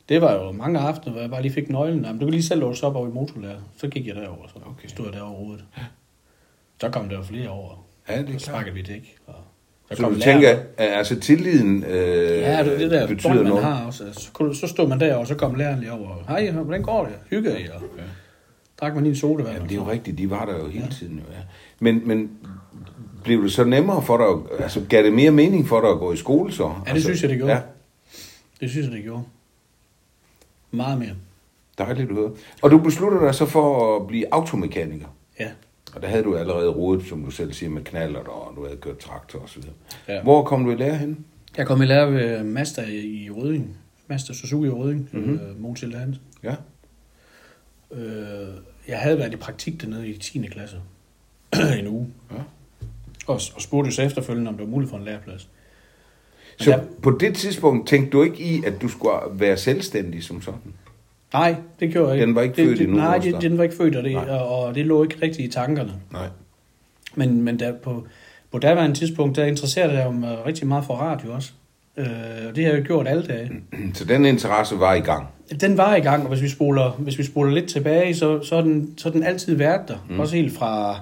det 0.08 0.20
var 0.20 0.34
jo 0.34 0.52
mange 0.52 0.78
aftener, 0.78 1.12
hvor 1.12 1.20
jeg 1.20 1.30
bare 1.30 1.42
lige 1.42 1.52
fik 1.52 1.70
nøglen. 1.70 2.04
Jamen, 2.04 2.20
du 2.20 2.26
kan 2.26 2.32
lige 2.32 2.42
selv 2.42 2.60
låse 2.60 2.86
op 2.86 2.96
over 2.96 3.08
i 3.08 3.12
motorlærer. 3.12 3.60
Så 3.76 3.88
gik 3.88 4.06
jeg 4.06 4.14
derover, 4.14 4.46
så 4.48 4.54
okay. 4.66 4.88
stod 4.88 5.04
jeg 5.04 5.14
derovre 5.14 5.34
rodet. 5.34 5.64
Så 6.80 6.88
kom 6.88 7.08
der 7.08 7.16
jo 7.16 7.22
flere 7.22 7.48
over. 7.48 7.86
Ja, 8.08 8.22
det 8.22 8.34
er 8.34 8.38
så 8.38 8.52
vi 8.74 8.82
det 8.82 8.94
ikke. 8.94 9.16
Og 9.26 9.34
der 9.88 9.96
så 9.96 10.02
du 10.02 10.20
tænker, 10.20 10.50
at 10.50 10.62
altså 10.76 11.20
tilliden 11.20 11.84
øh, 11.84 12.38
ja, 12.38 12.64
det, 12.64 12.80
det 12.80 12.90
der 12.90 13.06
betyder 13.06 13.28
bånd, 13.28 13.42
man 13.42 13.48
noget? 13.48 13.64
Har 13.64 13.86
også. 13.86 14.04
Så, 14.12 14.52
så 14.60 14.66
stod 14.66 14.88
man 14.88 15.00
der, 15.00 15.14
og 15.14 15.26
så 15.26 15.34
kom 15.34 15.54
læreren 15.54 15.80
lige 15.80 15.92
over. 15.92 16.24
Hej, 16.28 16.50
hvordan 16.50 16.82
går 16.82 17.04
det? 17.04 17.14
Hygger 17.30 17.56
I? 17.56 17.62
Og 17.62 17.82
ja. 17.98 18.02
drak 18.80 18.94
man 18.94 19.02
lige 19.02 19.10
en 19.10 19.16
sodavand. 19.16 19.54
Jamen, 19.54 19.68
det 19.68 19.74
er 19.74 19.80
jo 19.80 19.90
rigtigt, 19.90 20.18
de 20.18 20.30
var 20.30 20.44
der 20.44 20.58
jo 20.58 20.68
hele 20.68 20.84
ja. 20.84 20.90
tiden. 20.90 21.16
Jo, 21.16 21.24
ja. 21.32 21.42
Men, 21.80 22.02
men 22.04 22.30
blev 23.24 23.42
det 23.42 23.52
så 23.52 23.64
nemmere 23.64 24.02
for 24.02 24.16
dig, 24.16 24.60
altså 24.62 24.80
gav 24.88 25.02
det 25.02 25.12
mere 25.12 25.30
mening 25.30 25.68
for 25.68 25.80
dig 25.80 25.90
at 25.90 25.98
gå 25.98 26.12
i 26.12 26.16
skole 26.16 26.52
så? 26.52 26.64
Ja, 26.64 26.68
det 26.68 26.90
altså, 26.90 27.02
synes 27.02 27.22
jeg, 27.22 27.30
det 27.30 27.38
gjorde. 27.38 27.52
Ja. 27.52 27.60
Det 28.60 28.70
synes 28.70 28.86
jeg, 28.86 28.94
det 28.94 29.02
gjorde. 29.02 29.22
Meget 30.70 30.98
mere. 30.98 31.14
Dejligt 31.78 32.10
at 32.10 32.16
høre. 32.16 32.30
Og 32.62 32.70
du 32.70 32.78
beslutter 32.78 33.20
dig 33.20 33.34
så 33.34 33.46
for 33.46 33.96
at 33.96 34.06
blive 34.06 34.34
automekaniker? 34.34 35.06
Og 35.94 36.02
der 36.02 36.08
havde 36.08 36.22
du 36.22 36.36
allerede 36.36 36.68
rodet, 36.68 37.06
som 37.06 37.24
du 37.24 37.30
selv 37.30 37.52
siger, 37.52 37.70
med 37.70 37.84
knaller, 37.84 38.20
og 38.20 38.56
du 38.56 38.64
havde 38.64 38.76
kørt 38.76 38.98
traktor 38.98 39.48
videre. 39.54 39.72
Ja. 40.08 40.22
Hvor 40.22 40.44
kom 40.44 40.64
du 40.64 40.70
i 40.70 40.74
lære 40.74 40.96
hen? 40.96 41.24
Jeg 41.56 41.66
kom 41.66 41.82
i 41.82 41.86
lære 41.86 42.12
ved 42.12 42.42
Master 42.42 42.82
i 42.88 43.30
Røding. 43.30 43.76
Master 44.06 44.34
Suzuki 44.34 44.66
i 44.66 44.70
Røding. 44.70 45.08
Mm-hmm. 45.12 45.40
Øh, 45.84 45.94
Hansen. 45.98 46.22
Ja. 46.42 46.54
Øh, 47.92 48.48
jeg 48.88 48.98
havde 48.98 49.18
været 49.18 49.32
i 49.32 49.36
praktik 49.36 49.82
dernede 49.82 50.08
i 50.08 50.18
10. 50.18 50.46
klasse. 50.46 50.76
en 51.78 51.86
uge. 51.86 52.08
Ja. 52.30 52.36
Og, 53.26 53.40
og 53.54 53.62
spurgte 53.62 53.92
så 53.92 54.02
efterfølgende, 54.02 54.48
om 54.48 54.56
det 54.56 54.64
var 54.64 54.70
muligt 54.70 54.90
for 54.90 54.98
en 54.98 55.04
læreplads. 55.04 55.48
Men 56.58 56.64
så 56.64 56.70
der... 56.70 56.82
på 57.02 57.10
det 57.10 57.34
tidspunkt 57.36 57.88
tænkte 57.88 58.10
du 58.10 58.22
ikke 58.22 58.42
i, 58.42 58.64
at 58.64 58.82
du 58.82 58.88
skulle 58.88 59.14
være 59.30 59.56
selvstændig 59.56 60.24
som 60.24 60.42
sådan? 60.42 60.74
Nej, 61.32 61.54
det 61.80 61.92
gjorde 61.92 62.08
jeg 62.08 62.16
ikke. 62.16 62.26
Den 62.26 62.34
var 62.34 62.42
ikke 62.42 62.54
født 62.54 62.78
det, 62.78 62.84
endnu? 62.84 62.96
Nej, 62.96 63.18
det, 63.18 63.42
den 63.42 63.58
var 63.58 63.64
ikke 63.64 63.76
født, 63.76 63.96
og 63.96 64.04
det, 64.04 64.16
og 64.28 64.74
det 64.74 64.86
lå 64.86 65.02
ikke 65.02 65.16
rigtigt 65.22 65.48
i 65.48 65.52
tankerne. 65.52 65.92
Nej. 66.12 66.28
Men, 67.14 67.42
men 67.42 67.58
der, 67.58 67.72
på, 67.72 68.06
på 68.52 68.58
daværende 68.58 68.96
tidspunkt, 68.96 69.36
der 69.36 69.44
interesserede 69.44 69.98
jeg 69.98 70.14
mig 70.14 70.46
rigtig 70.46 70.66
meget 70.66 70.84
for 70.84 70.94
radio 70.94 71.32
også. 71.32 71.52
Øh, 71.96 72.06
og 72.48 72.56
det 72.56 72.64
har 72.64 72.72
jeg 72.72 72.82
gjort 72.82 73.08
alle 73.08 73.22
dage. 73.22 73.50
Så 73.94 74.04
den 74.04 74.24
interesse 74.24 74.78
var 74.78 74.94
i 74.94 75.00
gang? 75.00 75.26
Den 75.60 75.76
var 75.76 75.96
i 75.96 76.00
gang, 76.00 76.22
og 76.22 76.28
hvis 76.28 76.42
vi 76.42 76.48
spoler, 76.48 76.90
hvis 76.90 77.18
vi 77.18 77.24
spoler 77.24 77.52
lidt 77.52 77.68
tilbage, 77.68 78.14
så, 78.14 78.42
så, 78.42 78.56
er 78.56 78.60
den, 78.60 78.94
så 78.98 79.08
er 79.08 79.12
den 79.12 79.22
altid 79.22 79.56
været 79.56 79.88
der. 79.88 80.06
Mm. 80.10 80.20
Også 80.20 80.36
helt 80.36 80.58
fra... 80.58 81.00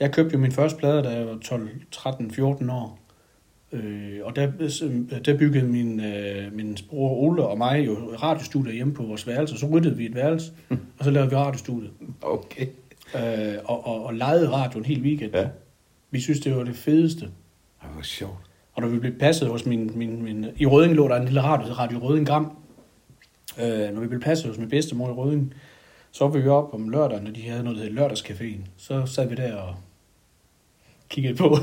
Jeg 0.00 0.12
købte 0.12 0.32
jo 0.32 0.38
min 0.38 0.52
første 0.52 0.78
plade, 0.78 1.02
da 1.02 1.08
jeg 1.08 1.26
var 1.26 1.38
12, 1.44 1.68
13, 1.92 2.30
14 2.30 2.70
år. 2.70 2.98
Øh, 3.72 4.20
og 4.22 4.36
der, 4.36 4.50
der 5.24 5.38
byggede 5.38 5.66
min, 5.66 6.00
øh, 6.00 6.52
min 6.52 6.76
bror 6.88 7.10
Ole 7.10 7.46
og 7.46 7.58
mig 7.58 7.86
jo 7.86 7.94
radiostudier 8.22 8.74
hjemme 8.74 8.94
på 8.94 9.02
vores 9.02 9.26
værelse, 9.26 9.54
og 9.54 9.58
så 9.58 9.66
ryddede 9.66 9.96
vi 9.96 10.06
et 10.06 10.14
værelse, 10.14 10.52
og 10.70 11.04
så 11.04 11.10
lavede 11.10 11.30
vi 11.30 11.36
radiostudiet. 11.36 11.90
Okay. 12.22 12.66
Øh, 13.16 13.54
og, 13.64 13.86
og, 13.86 14.04
og 14.04 14.14
lejede 14.14 14.50
radioen 14.50 14.84
helt 14.84 15.02
weekend. 15.02 15.34
Ja. 15.34 15.48
Vi 16.10 16.20
synes, 16.20 16.40
det 16.40 16.56
var 16.56 16.64
det 16.64 16.76
fedeste. 16.76 17.20
Det 17.20 17.90
var 17.96 18.02
sjovt. 18.02 18.38
Og 18.74 18.82
når 18.82 18.88
vi 18.88 18.98
blev 18.98 19.18
passet 19.18 19.48
hos 19.48 19.66
min... 19.66 19.90
min, 19.94 20.22
min 20.22 20.46
I 20.56 20.66
Røding 20.66 20.94
lå 20.94 21.08
der 21.08 21.16
en 21.16 21.24
lille 21.24 21.42
radio, 21.42 21.72
Radio 21.72 21.98
Røding 21.98 22.26
Gram. 22.26 22.56
Øh, 23.62 23.94
når 23.94 24.00
vi 24.00 24.06
blev 24.06 24.20
passet 24.20 24.48
hos 24.48 24.58
min 24.58 24.68
bedstemor 24.68 25.08
i 25.08 25.12
Røding, 25.12 25.54
så 26.10 26.28
var 26.28 26.38
vi 26.38 26.48
op 26.48 26.74
om 26.74 26.88
lørdagen, 26.88 27.24
når 27.24 27.30
de 27.30 27.48
havde 27.48 27.62
noget, 27.62 27.78
der 27.78 27.84
hed 27.84 27.98
lørdagscaféen. 27.98 28.68
Så 28.76 29.06
sad 29.06 29.28
vi 29.28 29.34
der 29.34 29.54
og 29.54 29.74
kiggede 31.08 31.34
på 31.34 31.56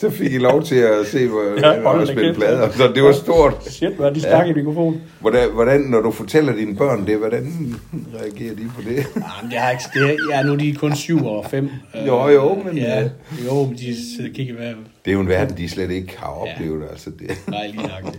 Så 0.00 0.10
fik 0.10 0.32
I 0.32 0.38
lov 0.38 0.62
til 0.62 0.74
at 0.74 1.06
se, 1.06 1.28
hvor 1.28 1.42
Ja, 1.60 1.88
og 1.88 2.00
da 2.00 2.06
spille 2.06 2.34
plader. 2.34 2.70
Så 2.70 2.92
det 2.94 3.02
var 3.02 3.12
stort. 3.12 3.64
Shit, 3.66 3.92
hvad 3.92 4.10
de 4.10 4.20
snakker 4.20 4.46
ja. 4.46 4.52
i 4.52 4.54
mikrofonen. 4.54 5.02
Hvordan, 5.20 5.50
hvordan, 5.52 5.80
når 5.80 6.00
du 6.00 6.10
fortæller 6.10 6.56
dine 6.56 6.76
børn 6.76 7.06
det, 7.06 7.18
hvordan 7.18 7.74
reagerer 8.20 8.54
de 8.54 8.70
på 8.76 8.82
det? 8.82 8.96
Jamen, 8.96 9.50
det 9.50 9.58
har 9.58 9.70
ikke... 9.70 9.82
Det, 9.94 10.16
ja, 10.30 10.42
nu 10.42 10.52
er 10.52 10.56
de 10.56 10.74
kun 10.74 10.96
7 10.96 11.26
og 11.26 11.46
5. 11.50 11.70
Jo, 12.06 12.28
jo, 12.28 12.54
men, 12.54 12.78
Ja, 12.78 13.02
øh, 13.02 13.10
jo, 13.46 13.64
men 13.64 13.76
de 13.76 13.96
sidder 14.16 14.30
og 14.30 14.34
kigger, 14.34 14.54
hvad... 14.54 14.66
Det 15.04 15.10
er 15.10 15.12
jo 15.12 15.20
en 15.20 15.28
verden, 15.28 15.56
de 15.56 15.68
slet 15.68 15.90
ikke 15.90 16.18
har 16.18 16.28
oplevet. 16.28 16.82
Ja. 16.82 16.88
Altså 16.90 17.10
det. 17.10 17.30
Nej, 17.48 17.66
lige 17.66 17.82
nok. 17.82 18.14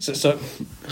Så, 0.00 0.14
så 0.14 0.32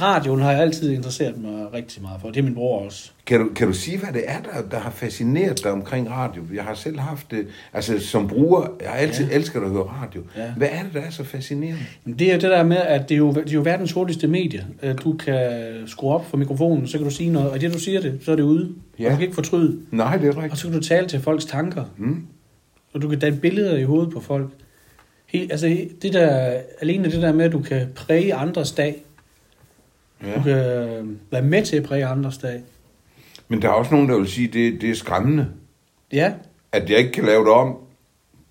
radioen 0.00 0.40
har 0.40 0.52
jeg 0.52 0.61
altid 0.61 0.92
interesseret 0.92 1.42
mig 1.42 1.73
rigtig 1.73 2.02
meget 2.02 2.21
for. 2.21 2.28
Det 2.28 2.38
er 2.38 2.42
min 2.42 2.54
bror 2.54 2.85
også. 2.85 3.11
Kan, 3.28 3.40
du, 3.40 3.49
kan 3.54 3.66
du 3.66 3.73
sige, 3.73 3.99
hvad 3.99 4.12
det 4.12 4.23
er, 4.26 4.37
der, 4.42 4.68
der 4.70 4.78
har 4.78 4.90
fascineret 4.90 5.64
dig 5.64 5.73
omkring 5.73 6.11
radio? 6.11 6.42
Jeg 6.54 6.64
har 6.64 6.75
selv 6.75 6.99
haft 6.99 7.30
det, 7.30 7.47
altså 7.73 7.99
som 7.99 8.28
bruger, 8.28 8.66
jeg 8.80 8.88
har 8.90 8.97
altid 8.97 9.26
ja. 9.28 9.35
elsket 9.35 9.61
at 9.62 9.70
høre 9.70 9.82
radio. 9.82 10.23
Ja. 10.37 10.52
Hvad 10.56 10.68
er 10.73 10.82
det, 10.82 10.94
der 10.94 11.00
er 11.00 11.11
så 11.11 11.25
fascinerende? 11.25 11.80
Men 12.04 12.18
Det 12.18 12.28
er 12.32 12.38
det 12.38 12.50
der 12.50 12.62
med, 12.62 12.76
at 12.76 13.08
det 13.08 13.14
er 13.14 13.18
jo, 13.18 13.32
det 13.32 13.49
er 13.49 13.54
jo 13.54 13.61
verdens 13.64 13.92
hurtigste 13.92 14.26
medie. 14.28 14.66
Øh, 14.82 14.94
Du 15.04 15.12
kan 15.12 15.50
skrue 15.87 16.14
op 16.14 16.26
for 16.30 16.37
mikrofonen, 16.37 16.87
så 16.88 16.99
kan 16.99 17.04
du 17.04 17.11
sige 17.14 17.30
noget, 17.30 17.50
og 17.50 17.61
det 17.61 17.73
du 17.75 17.78
siger 17.78 18.00
det, 18.00 18.18
så 18.23 18.32
er 18.32 18.37
det 18.37 18.42
ude. 18.42 18.75
Ja. 18.99 19.04
Ja. 19.04 19.11
Du 19.11 19.14
kan 19.14 19.23
ikke 19.23 19.35
fortryde. 19.35 19.78
Nej, 19.90 20.16
det 20.16 20.28
er 20.28 20.32
Og 20.32 20.42
rigtigt. 20.42 20.61
så 20.61 20.68
kan 20.68 20.76
du 20.80 20.85
tale 20.85 21.06
til 21.08 21.20
folks 21.20 21.44
tanker. 21.44 21.85
Mm. 21.97 22.26
Og 22.92 23.02
du 23.02 23.08
kan 23.08 23.18
danne 23.18 23.38
billeder 23.38 23.76
i 23.76 23.82
hovedet 23.82 24.12
på 24.12 24.20
folk. 24.20 24.49
Helt, 25.26 25.52
altså 25.52 25.78
det 26.02 26.12
der, 26.12 26.56
alene 26.80 27.04
det 27.11 27.23
der 27.23 27.32
med, 27.32 27.44
at 27.44 27.52
du 27.52 27.61
kan 27.61 27.87
præge 27.94 28.35
andres 28.35 28.73
dag. 28.73 29.02
Ja. 30.26 30.35
Du 30.35 30.42
kan 30.42 30.52
øh, 30.52 31.06
være 31.30 31.42
med 31.42 31.62
til 31.62 31.76
at 31.76 31.82
præge 31.82 32.06
andres 32.06 32.38
dag. 32.38 32.61
Men 33.48 33.62
der 33.62 33.68
er 33.68 33.72
også 33.72 33.94
nogen, 33.94 34.08
der 34.08 34.18
vil 34.18 34.28
sige, 34.28 34.48
at 34.48 34.54
det, 34.54 34.80
det 34.80 34.90
er 34.90 34.94
skræmmende, 34.94 35.46
Ja, 36.12 36.32
at 36.72 36.90
jeg 36.90 36.98
ikke 36.98 37.12
kan 37.12 37.24
lave 37.24 37.44
det 37.44 37.52
om. 37.52 37.76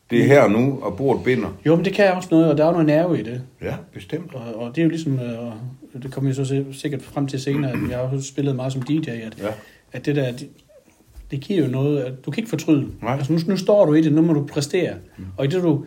Det 0.10 0.20
er 0.22 0.24
her 0.26 0.42
og 0.42 0.52
nu, 0.52 0.80
og 0.82 0.98
bordet 0.98 1.24
binder. 1.24 1.50
jo, 1.66 1.76
men 1.76 1.86
det 1.86 1.94
kan 1.94 2.14
også 2.14 2.28
noget, 2.32 2.52
og 2.52 2.58
der 2.58 2.66
er 2.66 2.72
noget 2.72 2.86
nerve 2.86 3.20
i 3.20 3.24
det. 3.24 3.42
Ja, 3.62 3.76
bestemt. 3.94 4.34
Og, 4.34 4.56
og 4.56 4.76
det 4.76 4.82
er 4.82 4.84
jo 4.84 4.90
ligesom, 4.90 5.20
øh, 5.20 6.02
det 6.04 6.12
kommer 6.14 6.30
jeg 6.30 6.36
så 6.36 6.64
sikkert 6.72 7.02
frem 7.02 7.28
til 7.28 7.40
senere, 7.42 7.72
at 7.72 7.78
jeg 7.90 7.98
har 7.98 8.10
jo 8.14 8.22
spillet 8.22 8.56
meget 8.56 8.74
som 8.74 8.82
DJ, 8.82 9.10
at, 9.10 9.38
Ja. 9.42 9.48
at 9.92 10.06
det 10.06 10.16
der, 10.16 10.32
det, 10.32 10.50
det 11.32 11.40
giver 11.42 11.66
jo 11.66 11.72
noget, 11.72 12.00
at 12.04 12.26
du 12.26 12.32
kan 12.32 12.42
ikke 12.42 12.50
fortryde. 12.50 12.88
Nej. 13.02 13.14
Altså 13.14 13.34
nu, 13.34 13.40
nu 13.48 13.58
står 13.58 13.86
du 13.86 13.94
i 13.94 14.02
det, 14.02 14.14
nu 14.14 14.22
må 14.22 14.34
du 14.34 14.46
præstere. 14.46 14.94
Mm. 15.18 15.26
Og 15.38 15.46
i 15.46 15.48
det 15.48 15.64
du, 15.64 15.86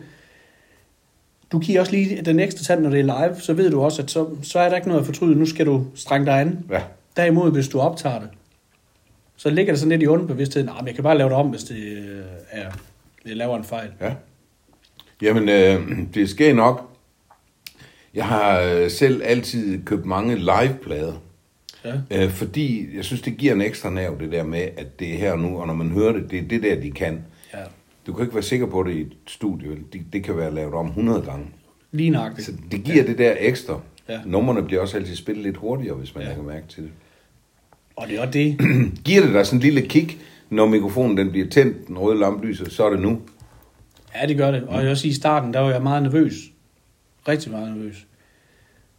du 1.51 1.59
giver 1.59 1.79
også 1.79 1.91
lige 1.91 2.21
den 2.21 2.39
ekstra 2.39 2.63
tand, 2.63 2.81
når 2.81 2.89
det 2.89 2.99
er 2.99 3.03
live, 3.27 3.39
så 3.41 3.53
ved 3.53 3.71
du 3.71 3.81
også, 3.81 4.01
at 4.01 4.11
så, 4.11 4.27
så 4.41 4.59
er 4.59 4.69
der 4.69 4.75
ikke 4.75 4.87
noget 4.87 4.99
at 5.01 5.05
fortryde, 5.05 5.35
nu 5.35 5.45
skal 5.45 5.65
du 5.65 5.85
strenge 5.95 6.25
dig 6.25 6.41
an. 6.41 6.59
Ja. 6.71 6.81
Derimod, 7.17 7.51
hvis 7.51 7.67
du 7.67 7.79
optager 7.79 8.19
det, 8.19 8.29
så 9.41 9.49
ligger 9.49 9.73
det 9.73 9.79
sådan 9.79 9.89
lidt 9.89 10.01
i 10.03 10.07
underbevidstheden, 10.07 10.69
men 10.77 10.87
jeg 10.87 10.95
kan 10.95 11.03
bare 11.03 11.17
lave 11.17 11.29
det 11.29 11.37
om, 11.37 11.47
hvis 11.49 11.63
det 11.63 11.77
øh, 11.77 12.23
er, 12.51 12.71
jeg 13.25 13.35
laver 13.35 13.57
en 13.57 13.63
fejl. 13.63 13.89
Ja. 14.01 14.13
Jamen, 15.21 15.49
øh, 15.49 15.97
det 16.13 16.29
sker 16.29 16.53
nok. 16.53 16.89
Jeg 18.13 18.25
har 18.25 18.59
øh, 18.61 18.89
selv 18.91 19.21
altid 19.25 19.85
købt 19.85 20.05
mange 20.05 20.35
liveplader, 20.35 21.13
Ja. 21.85 22.23
øh, 22.23 22.29
fordi 22.31 22.95
jeg 22.95 23.05
synes, 23.05 23.21
det 23.21 23.37
giver 23.37 23.53
en 23.53 23.61
ekstra 23.61 23.89
nerv, 23.89 24.19
det 24.19 24.31
der 24.31 24.43
med, 24.43 24.67
at 24.77 24.99
det 24.99 25.13
er 25.13 25.17
her 25.17 25.35
nu, 25.35 25.59
og 25.61 25.67
når 25.67 25.73
man 25.73 25.89
hører 25.89 26.11
det, 26.13 26.31
det 26.31 26.39
er 26.39 26.47
det 26.47 26.63
der, 26.63 26.81
de 26.81 26.91
kan. 26.91 27.23
ja. 27.53 27.59
Du 28.07 28.13
kan 28.13 28.21
ikke 28.23 28.33
være 28.35 28.43
sikker 28.43 28.65
på 28.65 28.83
det 28.83 28.91
i 28.91 29.01
et 29.01 29.11
studie, 29.27 29.69
det, 29.93 30.01
det 30.13 30.23
kan 30.23 30.37
være 30.37 30.53
lavet 30.53 30.73
om 30.73 30.87
100 30.87 31.21
gange. 31.21 31.45
Lige 31.91 32.09
nøjagtigt. 32.09 32.47
Så 32.47 32.53
det 32.71 32.83
giver 32.83 32.97
ja. 33.03 33.07
det 33.07 33.17
der 33.17 33.35
ekstra. 33.39 33.79
Ja. 34.09 34.19
Numrene 34.25 34.63
bliver 34.63 34.81
også 34.81 34.97
altid 34.97 35.15
spillet 35.15 35.43
lidt 35.43 35.57
hurtigere, 35.57 35.95
hvis 35.95 36.15
man 36.15 36.23
ja. 36.23 36.33
kan 36.33 36.43
mærke 36.43 36.67
til 36.67 36.83
det. 36.83 36.91
Og 38.01 38.07
det 38.07 38.19
er 38.19 38.31
det, 38.31 38.57
Giver 39.05 39.21
det 39.21 39.33
dig 39.33 39.45
sådan 39.45 39.59
en 39.59 39.63
lille 39.63 39.81
kick, 39.81 40.17
når 40.49 40.65
mikrofonen 40.65 41.17
den 41.17 41.31
bliver 41.31 41.47
tændt, 41.47 41.87
den 41.87 41.97
røde 41.97 42.19
lampe 42.19 42.47
lyser, 42.47 42.69
så 42.69 42.85
er 42.85 42.89
det 42.89 42.99
nu. 42.99 43.21
Ja, 44.15 44.27
det 44.27 44.37
gør 44.37 44.51
det. 44.51 44.63
Og 44.63 44.73
jeg 44.73 44.81
vil 44.81 44.91
også 44.91 45.01
sige, 45.01 45.11
i 45.11 45.13
starten, 45.13 45.53
der 45.53 45.59
var 45.59 45.71
jeg 45.71 45.83
meget 45.83 46.03
nervøs. 46.03 46.33
Rigtig 47.27 47.51
meget 47.51 47.75
nervøs. 47.75 48.07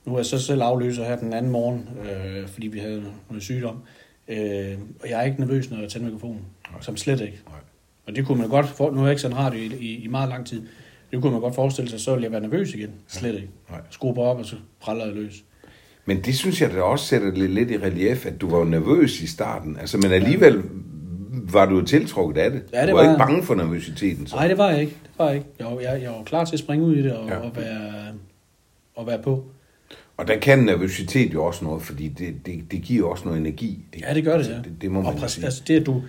Nu 0.04 0.12
er 0.12 0.18
jeg 0.18 0.26
så 0.26 0.38
selv 0.38 0.62
afløser 0.62 1.04
her 1.04 1.16
den 1.16 1.32
anden 1.32 1.52
morgen, 1.52 1.88
øh, 2.04 2.48
fordi 2.48 2.66
vi 2.66 2.78
havde 2.78 3.04
noget 3.28 3.42
sygdom. 3.42 3.76
Øh, 4.28 4.78
og 5.02 5.08
jeg 5.10 5.20
er 5.20 5.22
ikke 5.22 5.40
nervøs, 5.40 5.70
når 5.70 5.80
jeg 5.80 5.88
tænder 5.88 6.06
mikrofonen. 6.06 6.40
Som 6.80 6.96
slet 6.96 7.20
ikke. 7.20 7.40
Nej. 7.48 7.58
Og 8.06 8.16
det 8.16 8.26
kunne 8.26 8.38
man 8.38 8.48
godt, 8.48 8.66
for, 8.66 8.90
nu 8.90 8.96
har 8.96 9.04
jeg 9.04 9.12
ikke 9.12 9.22
sendt 9.22 9.36
radio 9.36 9.60
i, 9.60 9.76
i, 9.80 10.04
i 10.04 10.06
meget 10.06 10.28
lang 10.28 10.46
tid. 10.46 10.62
Det 11.10 11.22
kunne 11.22 11.32
man 11.32 11.40
godt 11.40 11.54
forestille 11.54 11.90
sig, 11.90 12.00
så 12.00 12.10
ville 12.10 12.24
jeg 12.24 12.32
være 12.32 12.40
nervøs 12.40 12.74
igen. 12.74 12.90
Slet 13.08 13.34
ikke. 13.34 13.48
Nej. 13.70 13.80
Skruer 13.90 14.18
op, 14.18 14.38
og 14.38 14.44
så 14.46 14.56
praller 14.80 15.04
jeg 15.04 15.14
løs. 15.14 15.44
Men 16.06 16.20
det 16.20 16.34
synes 16.38 16.60
jeg 16.60 16.70
da 16.72 16.80
også 16.82 17.06
sætter 17.06 17.30
det 17.30 17.50
lidt 17.50 17.70
i 17.70 17.78
relief, 17.78 18.26
at 18.26 18.40
du 18.40 18.50
var 18.50 18.64
nervøs 18.64 19.20
i 19.20 19.26
starten. 19.26 19.76
Altså, 19.80 19.98
men 19.98 20.12
alligevel 20.12 20.62
var 21.52 21.66
du 21.66 21.82
tiltrukket 21.84 22.40
af 22.40 22.50
det. 22.50 22.62
Ja, 22.72 22.80
det 22.80 22.88
du 22.88 22.94
var, 22.94 23.02
var 23.04 23.10
ikke 23.12 23.18
bange 23.18 23.42
for 23.42 23.54
nervøsiteten. 23.54 24.26
Så. 24.26 24.36
Nej, 24.36 24.48
det 24.48 24.58
var 24.58 24.70
jeg 24.70 24.80
ikke. 24.80 24.92
Det 25.02 25.10
var 25.18 25.26
jeg 25.26 25.34
ikke. 25.34 25.46
Jeg 25.58 25.66
var, 25.66 25.80
jeg, 25.80 26.02
jeg 26.02 26.10
var 26.10 26.22
klar 26.24 26.44
til 26.44 26.52
at 26.54 26.58
springe 26.58 26.84
ud 26.86 26.96
i 26.96 27.02
det 27.02 27.12
og, 27.12 27.28
Ja. 27.28 27.36
og, 27.36 27.56
være, 27.56 27.92
og 28.94 29.06
være 29.06 29.22
på. 29.22 29.44
Og 30.16 30.28
der 30.28 30.38
kan 30.38 30.58
nervøsitet 30.58 31.34
jo 31.34 31.44
også 31.44 31.64
noget, 31.64 31.82
fordi 31.82 32.08
det, 32.08 32.34
det, 32.46 32.64
det 32.70 32.82
giver 32.82 33.08
også 33.08 33.24
noget 33.24 33.40
energi. 33.40 33.84
ikke? 33.92 34.08
Ja, 34.08 34.14
det 34.14 34.24
gør 34.24 34.30
det, 34.32 34.38
Altså, 34.38 34.52
ja. 34.52 34.58
det, 34.58 34.72
det 34.82 34.90
må 34.90 35.00
man 35.02 35.12
og 35.12 35.18
præcis, 35.18 35.34
sige. 35.34 35.44
altså 35.44 35.62
det, 35.66 35.80
at 35.80 35.86
du, 35.86 36.02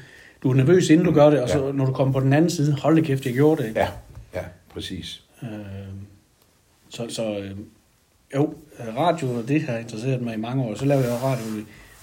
du 0.44 0.50
er 0.52 0.56
nervøs, 0.56 0.90
inden 0.90 1.06
du 1.06 1.12
gør 1.14 1.30
det, 1.30 1.42
og 1.42 1.50
så 1.50 1.66
Ja. 1.66 1.72
når 1.72 1.86
du 1.86 1.94
kommer 1.94 2.14
på 2.14 2.20
den 2.20 2.34
anden 2.34 2.50
side, 2.50 2.74
hold 2.82 2.96
det 2.96 3.06
kæft, 3.06 3.26
jeg 3.26 3.34
gjorde 3.34 3.62
det. 3.62 3.68
Ikke? 3.68 3.80
Ja, 3.80 3.88
ja, 4.36 4.42
præcis. 4.74 5.24
Øh, 5.44 5.50
så 6.90 7.06
så 7.10 7.38
øh, 7.40 7.52
jo, 8.36 8.54
øh, 8.80 8.98
radio, 8.98 9.42
det 9.42 9.62
har 9.62 9.78
interesseret 9.78 10.22
mig 10.22 10.34
i 10.34 10.38
mange 10.38 10.64
år. 10.64 10.76
Så 10.76 10.86
lavede 10.86 11.06
jeg 11.06 11.14
jo 11.22 11.28
radio 11.28 11.44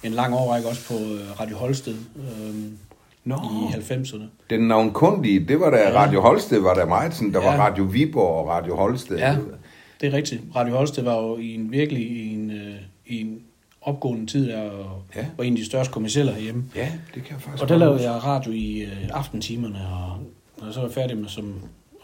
i 0.03 0.07
en 0.07 0.13
lang 0.13 0.35
årrække 0.35 0.69
også 0.69 0.89
på 0.89 0.95
øh, 0.95 1.41
Radio 1.41 1.57
Holsted 1.57 1.95
øh, 2.17 2.55
i 3.27 3.31
90'erne. 3.75 4.23
den 4.51 4.61
navnkundige, 4.69 5.41
det 5.49 5.61
var 5.61 5.71
der 5.71 5.79
Ja. 5.91 6.05
Radio 6.05 6.21
Holsted, 6.21 6.61
var 6.61 6.75
der 6.75 6.87
meget 6.87 7.15
sådan, 7.15 7.33
der 7.33 7.41
Ja. 7.43 7.57
var 7.57 7.65
Radio 7.67 7.85
Viborg 7.85 8.35
og 8.45 8.49
Radio 8.49 8.77
Holsted. 8.77 9.19
Ja, 9.19 9.37
det 10.01 10.09
er 10.09 10.13
rigtigt. 10.13 10.43
Radio 10.57 10.77
Holsted 10.77 11.03
var 11.03 11.17
jo 11.17 11.37
i 11.37 11.55
en 11.55 11.73
virkelig 11.73 12.03
i 12.11 12.35
en, 12.35 12.51
øh, 12.51 12.75
i 13.07 13.21
en 13.21 13.41
opgående 13.83 14.27
tid, 14.27 14.49
der 14.49 14.71
og 14.71 15.03
Ja. 15.17 15.27
var 15.37 15.45
en 15.45 15.53
af 15.53 15.57
de 15.59 15.65
største 15.67 15.93
kommercielle 15.93 16.33
herhjemme. 16.33 16.65
ja, 16.77 16.89
det 17.15 17.23
kan 17.25 17.33
jeg 17.35 17.41
faktisk 17.43 17.63
Og 17.63 17.69
der 17.69 17.77
lavede 17.77 18.03
jeg 18.03 18.25
radio 18.25 18.53
i 18.53 18.81
øh, 18.81 19.09
aftentimerne, 19.13 19.79
og 19.93 20.17
når 20.65 20.73
så 20.73 20.81
var 20.81 20.87
jeg 20.87 20.95
færdig 20.95 21.17
med 21.19 21.29
som, 21.29 21.55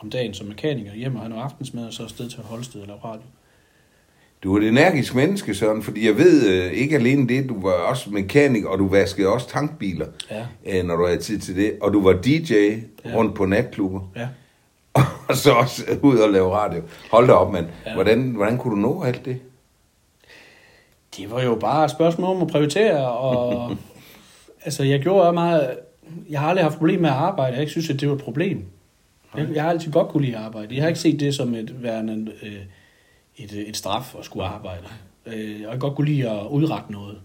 om 0.00 0.11
dagen 0.11 0.35
som 0.35 0.47
mekaniker 0.47 0.95
hjemme 0.95 1.18
og 1.18 1.23
havde 1.23 1.30
noget 1.30 1.45
aftensmad, 1.45 1.87
og 1.87 1.92
så 1.92 2.02
afsted 2.02 2.28
til 2.28 2.40
Holsted 2.45 2.80
og 2.80 2.87
lave 2.87 2.99
radio. 3.04 3.23
Du 4.46 4.54
er 4.56 4.60
et 4.60 4.68
energisk 4.68 5.14
menneske, 5.14 5.54
Søren, 5.54 5.82
fordi 5.82 6.06
jeg 6.06 6.16
ved 6.18 6.48
øh, 6.48 6.72
ikke 6.72 6.96
alene 6.96 7.28
det, 7.28 7.48
du 7.48 7.60
var 7.60 7.70
også 7.72 8.10
mekaniker, 8.10 8.68
og 8.68 8.78
du 8.78 8.88
vaskede 8.88 9.28
også 9.28 9.48
tankbiler, 9.48 10.06
Ja. 10.30 10.78
øh, 10.78 10.84
når 10.84 10.96
du 10.96 11.06
havde 11.06 11.18
tid 11.18 11.38
til 11.38 11.56
det, 11.56 11.72
og 11.80 11.92
du 11.92 12.02
var 12.02 12.12
DJ 12.12 12.52
Ja. 12.52 13.14
rundt 13.14 13.34
på 13.34 13.44
natklubber, 13.46 14.00
Ja. 14.16 14.28
og 15.28 15.36
så 15.36 15.52
også 15.52 15.82
ud 16.02 16.18
og 16.18 16.30
lave 16.30 16.50
radio. 16.54 16.82
Hold 17.10 17.26
da 17.26 17.32
op, 17.32 17.52
mand. 17.52 17.66
Ja. 17.86 17.94
Hvordan, 17.94 18.22
hvordan 18.30 18.58
kunne 18.58 18.70
du 18.82 18.88
nå 18.88 19.02
alt 19.02 19.24
det? 19.24 19.38
Det 21.16 21.30
var 21.30 21.42
jo 21.42 21.54
bare 21.54 21.84
et 21.84 21.90
spørgsmål 21.90 22.36
om 22.36 22.42
at 22.42 22.48
prioritere, 22.48 23.08
og 23.10 23.76
altså 24.64 24.84
jeg 24.84 25.00
gjorde 25.00 25.32
meget, 25.32 25.70
jeg 26.30 26.40
har 26.40 26.48
aldrig 26.48 26.64
haft 26.64 26.78
problemer 26.78 27.00
med 27.02 27.10
at 27.10 27.16
arbejde, 27.16 27.48
jeg 27.48 27.56
har 27.56 27.60
ikke 27.60 27.70
synes, 27.72 27.90
at 27.90 28.00
det 28.00 28.08
var 28.08 28.14
et 28.14 28.20
problem. 28.22 28.64
Jeg, 29.36 29.46
jeg 29.54 29.62
har 29.62 29.70
altid 29.70 29.92
godt 29.92 30.08
kunne 30.08 30.24
lide 30.24 30.36
at 30.36 30.42
arbejde. 30.42 30.74
Jeg 30.74 30.82
har 30.82 30.88
ikke 30.88 31.00
set 31.00 31.20
det 31.20 31.34
som 31.34 31.54
et 31.54 31.82
værende, 31.82 32.32
øh, 32.42 32.52
et, 33.37 33.69
et 33.69 33.76
straf 33.76 34.14
at 34.19 34.25
skulle 34.25 34.47
arbejde. 34.47 34.83
Øh, 35.26 35.61
Jeg 35.61 35.71
har 35.71 35.76
godt 35.78 35.95
kunne 35.97 36.09
lide 36.09 36.31
at 36.31 36.47
udrette 36.50 36.93
noget. 36.93 37.19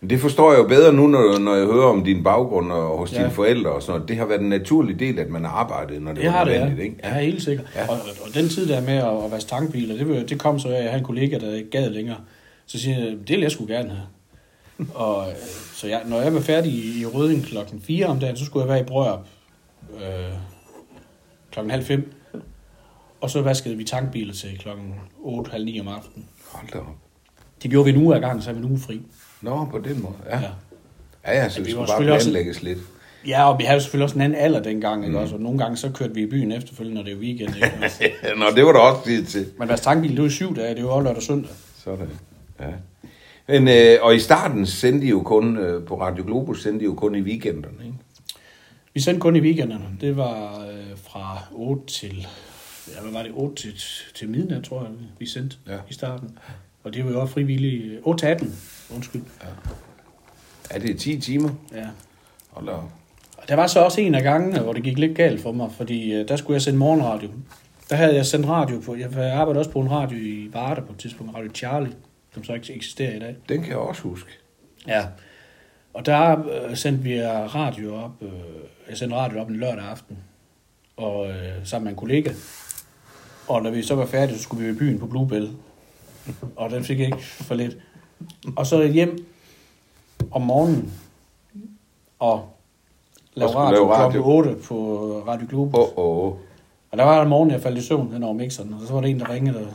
Men 0.00 0.10
det 0.10 0.20
forstår 0.20 0.52
jeg 0.52 0.58
jo 0.58 0.68
bedre 0.68 0.92
nu, 0.92 1.06
når, 1.06 1.38
når 1.38 1.54
jeg 1.54 1.66
hører 1.66 1.86
om 1.86 2.04
din 2.04 2.24
baggrund 2.24 2.72
og 2.72 2.98
hos 2.98 3.12
Ja. 3.12 3.18
dine 3.18 3.30
forældre 3.30 3.70
og 3.70 3.82
sådan 3.82 3.94
noget. 3.98 4.08
Det 4.08 4.16
har 4.16 4.26
været 4.26 4.40
en 4.40 4.48
naturlig 4.48 4.98
del, 5.00 5.18
at 5.18 5.28
man 5.30 5.44
har 5.44 5.50
arbejdet, 5.50 6.02
når 6.02 6.12
det, 6.12 6.22
Det 6.22 6.32
var 6.32 6.44
det, 6.44 6.52
ja. 6.52 6.58
nødvendigt, 6.58 6.84
ikke? 6.84 6.96
Ja, 7.04 7.18
helt 7.20 7.42
sikkert. 7.42 7.66
Ja. 7.74 7.80
Ja. 7.82 7.88
Og, 7.88 7.94
og, 7.94 8.26
og 8.28 8.34
den 8.34 8.48
tid 8.48 8.68
der 8.68 8.80
med 8.80 8.94
at, 8.94 9.24
at 9.24 9.30
vaske 9.30 9.48
tankbiler, 9.50 10.04
det, 10.04 10.30
det 10.30 10.38
kom 10.40 10.58
så 10.58 10.68
af, 10.68 10.72
at 10.76 10.82
jeg 10.82 10.90
havde 10.90 10.98
en 10.98 11.04
kollega, 11.06 11.38
der 11.38 11.54
ikke 11.54 11.70
gad 11.70 11.90
længere. 11.90 12.16
Så 12.66 12.78
siger 12.78 12.98
jeg, 12.98 13.10
det 13.10 13.28
vil 13.30 13.40
jeg 13.40 13.50
sgu 13.50 13.66
gerne 13.66 13.88
have. 13.90 14.06
og, 15.06 15.28
øh, 15.28 15.34
så 15.74 15.86
jeg, 15.88 16.02
når 16.06 16.20
jeg 16.20 16.34
var 16.34 16.40
færdig 16.40 16.72
i, 16.72 17.00
i 17.00 17.06
Røding 17.06 17.42
klokken 17.44 17.80
4 17.80 18.06
om 18.06 18.20
dagen, 18.20 18.36
så 18.36 18.44
skulle 18.44 18.62
jeg 18.62 18.68
være 18.68 18.80
i 18.80 18.84
Brørup 18.84 19.26
øh, 19.94 20.32
klokken 21.50 21.70
halv 21.70 21.84
fem. 21.84 22.12
Og 23.20 23.30
så 23.30 23.42
vaskede 23.42 23.76
vi 23.76 23.84
tankbiler 23.84 24.34
til 24.34 24.58
klokken 24.58 24.94
8, 25.22 25.50
halv 25.50 25.64
9 25.64 25.80
om 25.80 25.88
aftenen. 25.88 26.26
Hold 26.52 26.68
da 26.72 26.78
op. 26.78 26.84
Det 27.62 27.70
gjorde 27.70 27.84
vi 27.92 27.98
en 27.98 28.04
uge 28.04 28.16
ad 28.16 28.20
gangen, 28.20 28.42
så 28.42 28.50
er 28.50 28.54
vi 28.54 28.60
en 28.60 28.70
uge 28.70 28.78
fri. 28.78 29.00
Nå, 29.42 29.64
på 29.70 29.78
den 29.78 30.02
måde. 30.02 30.14
Ja, 30.30 30.38
Ja. 30.38 30.44
ja, 31.26 31.42
ja, 31.42 31.48
så 31.48 31.58
det 31.58 31.66
vi 31.66 31.70
skulle 31.70 31.88
var 31.88 31.98
bare 31.98 32.12
også- 32.12 32.26
planlægges 32.30 32.62
lidt. 32.62 32.78
Ja, 33.26 33.50
og 33.52 33.58
vi 33.58 33.64
havde 33.64 33.74
jo 33.76 33.80
selvfølgelig 33.80 34.04
også 34.04 34.16
en 34.16 34.20
anden 34.22 34.38
alder 34.38 34.62
dengang, 34.62 35.04
ikke? 35.04 35.16
Mm. 35.16 35.22
Også, 35.22 35.34
og 35.34 35.40
nogle 35.40 35.58
gange 35.58 35.76
så 35.76 35.90
kørte 35.90 36.14
vi 36.14 36.22
i 36.22 36.26
byen 36.26 36.52
efterfølgende, 36.52 36.96
når 37.00 37.04
det 37.04 37.12
er 37.12 37.16
weekend. 37.16 37.54
Ikke? 37.56 38.12
Nå, 38.40 38.44
det 38.56 38.64
var 38.66 38.72
der 38.72 38.78
også 38.80 39.04
tid 39.04 39.24
til. 39.24 39.46
Men 39.58 39.68
vores 39.68 39.80
tankbil, 39.80 40.16
det 40.16 40.22
var 40.22 40.28
syv 40.28 40.56
dage, 40.56 40.74
det 40.74 40.84
var 40.84 40.94
jo 40.94 41.00
lørdag 41.00 41.16
og 41.16 41.22
søndag. 41.22 41.50
Sådan, 41.84 42.08
ja. 42.60 42.66
Men, 43.48 43.68
øh, 43.68 43.98
og 44.02 44.14
i 44.16 44.18
starten 44.18 44.66
sendte 44.66 45.04
de 45.06 45.10
jo 45.10 45.22
kun, 45.22 45.56
øh, 45.56 45.84
på 45.86 46.00
Radio 46.00 46.24
Globus 46.24 46.62
sendte 46.62 46.80
de 46.80 46.84
jo 46.84 46.94
kun 46.94 47.14
i 47.14 47.20
weekenderne, 47.20 47.76
ikke? 47.84 47.96
Vi 48.94 49.00
sendte 49.00 49.20
kun 49.20 49.36
i 49.36 49.40
weekenderne. 49.40 49.84
Det 50.00 50.16
var 50.16 50.60
øh, 50.68 50.98
fra 51.08 51.38
8 51.52 51.86
til, 51.86 52.26
hvad 53.02 53.12
var 53.12 53.22
det, 53.22 53.32
8 53.34 53.54
til, 53.62 53.72
til 54.14 54.28
midnat, 54.28 54.64
tror 54.64 54.82
jeg, 54.82 54.90
vi 55.18 55.26
sendte 55.26 55.56
Ja. 55.66 55.72
ja. 55.72 55.78
i 55.90 55.92
starten. 55.92 56.38
Og 56.84 56.94
det 56.94 57.04
var 57.04 57.10
jo 57.10 57.20
også 57.20 57.34
frivillige, 57.34 57.98
8 58.02 58.20
til 58.22 58.26
18, 58.26 58.56
undskyld. 58.94 59.22
Ja, 60.72 60.78
det 60.78 60.90
er 60.90 60.98
10 60.98 61.20
timer. 61.20 61.50
Ja. 61.74 61.86
Hold 62.50 62.68
op. 62.68 62.84
Og 63.36 63.48
der 63.48 63.54
var 63.54 63.66
så 63.66 63.80
også 63.80 64.00
en 64.00 64.14
af 64.14 64.22
gangene, 64.22 64.60
hvor 64.60 64.72
det 64.72 64.82
gik 64.82 64.98
lidt 64.98 65.16
galt 65.16 65.40
for 65.40 65.52
mig, 65.52 65.72
fordi 65.72 66.12
øh, 66.14 66.28
der 66.28 66.36
skulle 66.36 66.54
jeg 66.54 66.62
sende 66.62 66.78
morgenradio. 66.78 67.30
Der 67.90 67.96
havde 67.96 68.14
jeg 68.14 68.26
sendt 68.26 68.46
radio 68.48 68.80
på. 68.80 68.96
Jeg 68.96 69.06
arbejdede 69.32 69.60
også 69.60 69.70
på 69.70 69.80
en 69.80 69.90
radio 69.90 70.18
i 70.18 70.48
Varde 70.52 70.82
på 70.82 70.92
et 70.92 70.98
tidspunkt, 70.98 71.34
Radio 71.36 71.50
Charlie, 71.54 71.92
som 72.34 72.44
så 72.44 72.54
ikke 72.54 72.74
eksisterer 72.74 73.16
i 73.16 73.18
dag. 73.18 73.36
Den 73.48 73.60
kan 73.60 73.68
jeg 73.68 73.78
også 73.78 74.02
huske. 74.02 74.30
Ja. 74.86 75.06
Og 75.94 76.06
der 76.06 76.48
øh, 76.68 76.76
sendte 76.76 77.02
vi 77.02 77.22
radio 77.26 77.94
op. 77.96 78.10
Øh, 78.22 78.30
jeg 78.88 78.98
sendte 78.98 79.16
radio 79.16 79.40
op 79.40 79.48
en 79.48 79.56
lørdag 79.56 79.84
aften. 79.84 80.18
Og 80.96 81.28
øh, 81.30 81.36
sammen 81.64 81.84
med 81.84 81.92
en 81.92 81.96
kollega. 81.98 82.30
Og 83.48 83.62
når 83.62 83.70
vi 83.70 83.82
så 83.82 83.94
var 83.94 84.06
færdige, 84.06 84.36
så 84.36 84.42
skulle 84.42 84.64
vi 84.64 84.70
i 84.70 84.74
byen 84.78 84.98
på 84.98 85.06
Bluebell. 85.06 85.50
Og 86.56 86.70
den 86.70 86.84
fik 86.84 86.98
jeg 86.98 87.06
ikke 87.06 87.18
for 87.22 87.54
lidt. 87.54 87.76
Og 88.56 88.66
så 88.66 88.82
hjem 88.86 89.26
om 90.30 90.42
morgenen. 90.42 90.92
Og 92.18 92.48
lave 93.34 93.50
radio, 93.50 93.74
lave 93.74 93.92
radio. 93.94 94.22
klokken 94.22 94.50
8 94.52 94.54
på 94.68 94.74
Radio 95.28 95.46
Globus. 95.50 95.74
Oh, 95.78 95.88
oh. 95.96 96.32
Og 96.90 96.98
der 96.98 97.04
var 97.04 97.22
en 97.22 97.28
morgen, 97.28 97.50
jeg 97.50 97.62
faldt 97.62 97.78
i 97.78 97.82
søvn 97.82 98.12
hen 98.12 98.22
over 98.22 98.34
mixeren, 98.34 98.74
og 98.74 98.80
så 98.86 98.92
var 98.92 99.00
der 99.00 99.08
en, 99.08 99.20
der 99.20 99.30
ringede 99.30 99.58
og, 99.58 99.72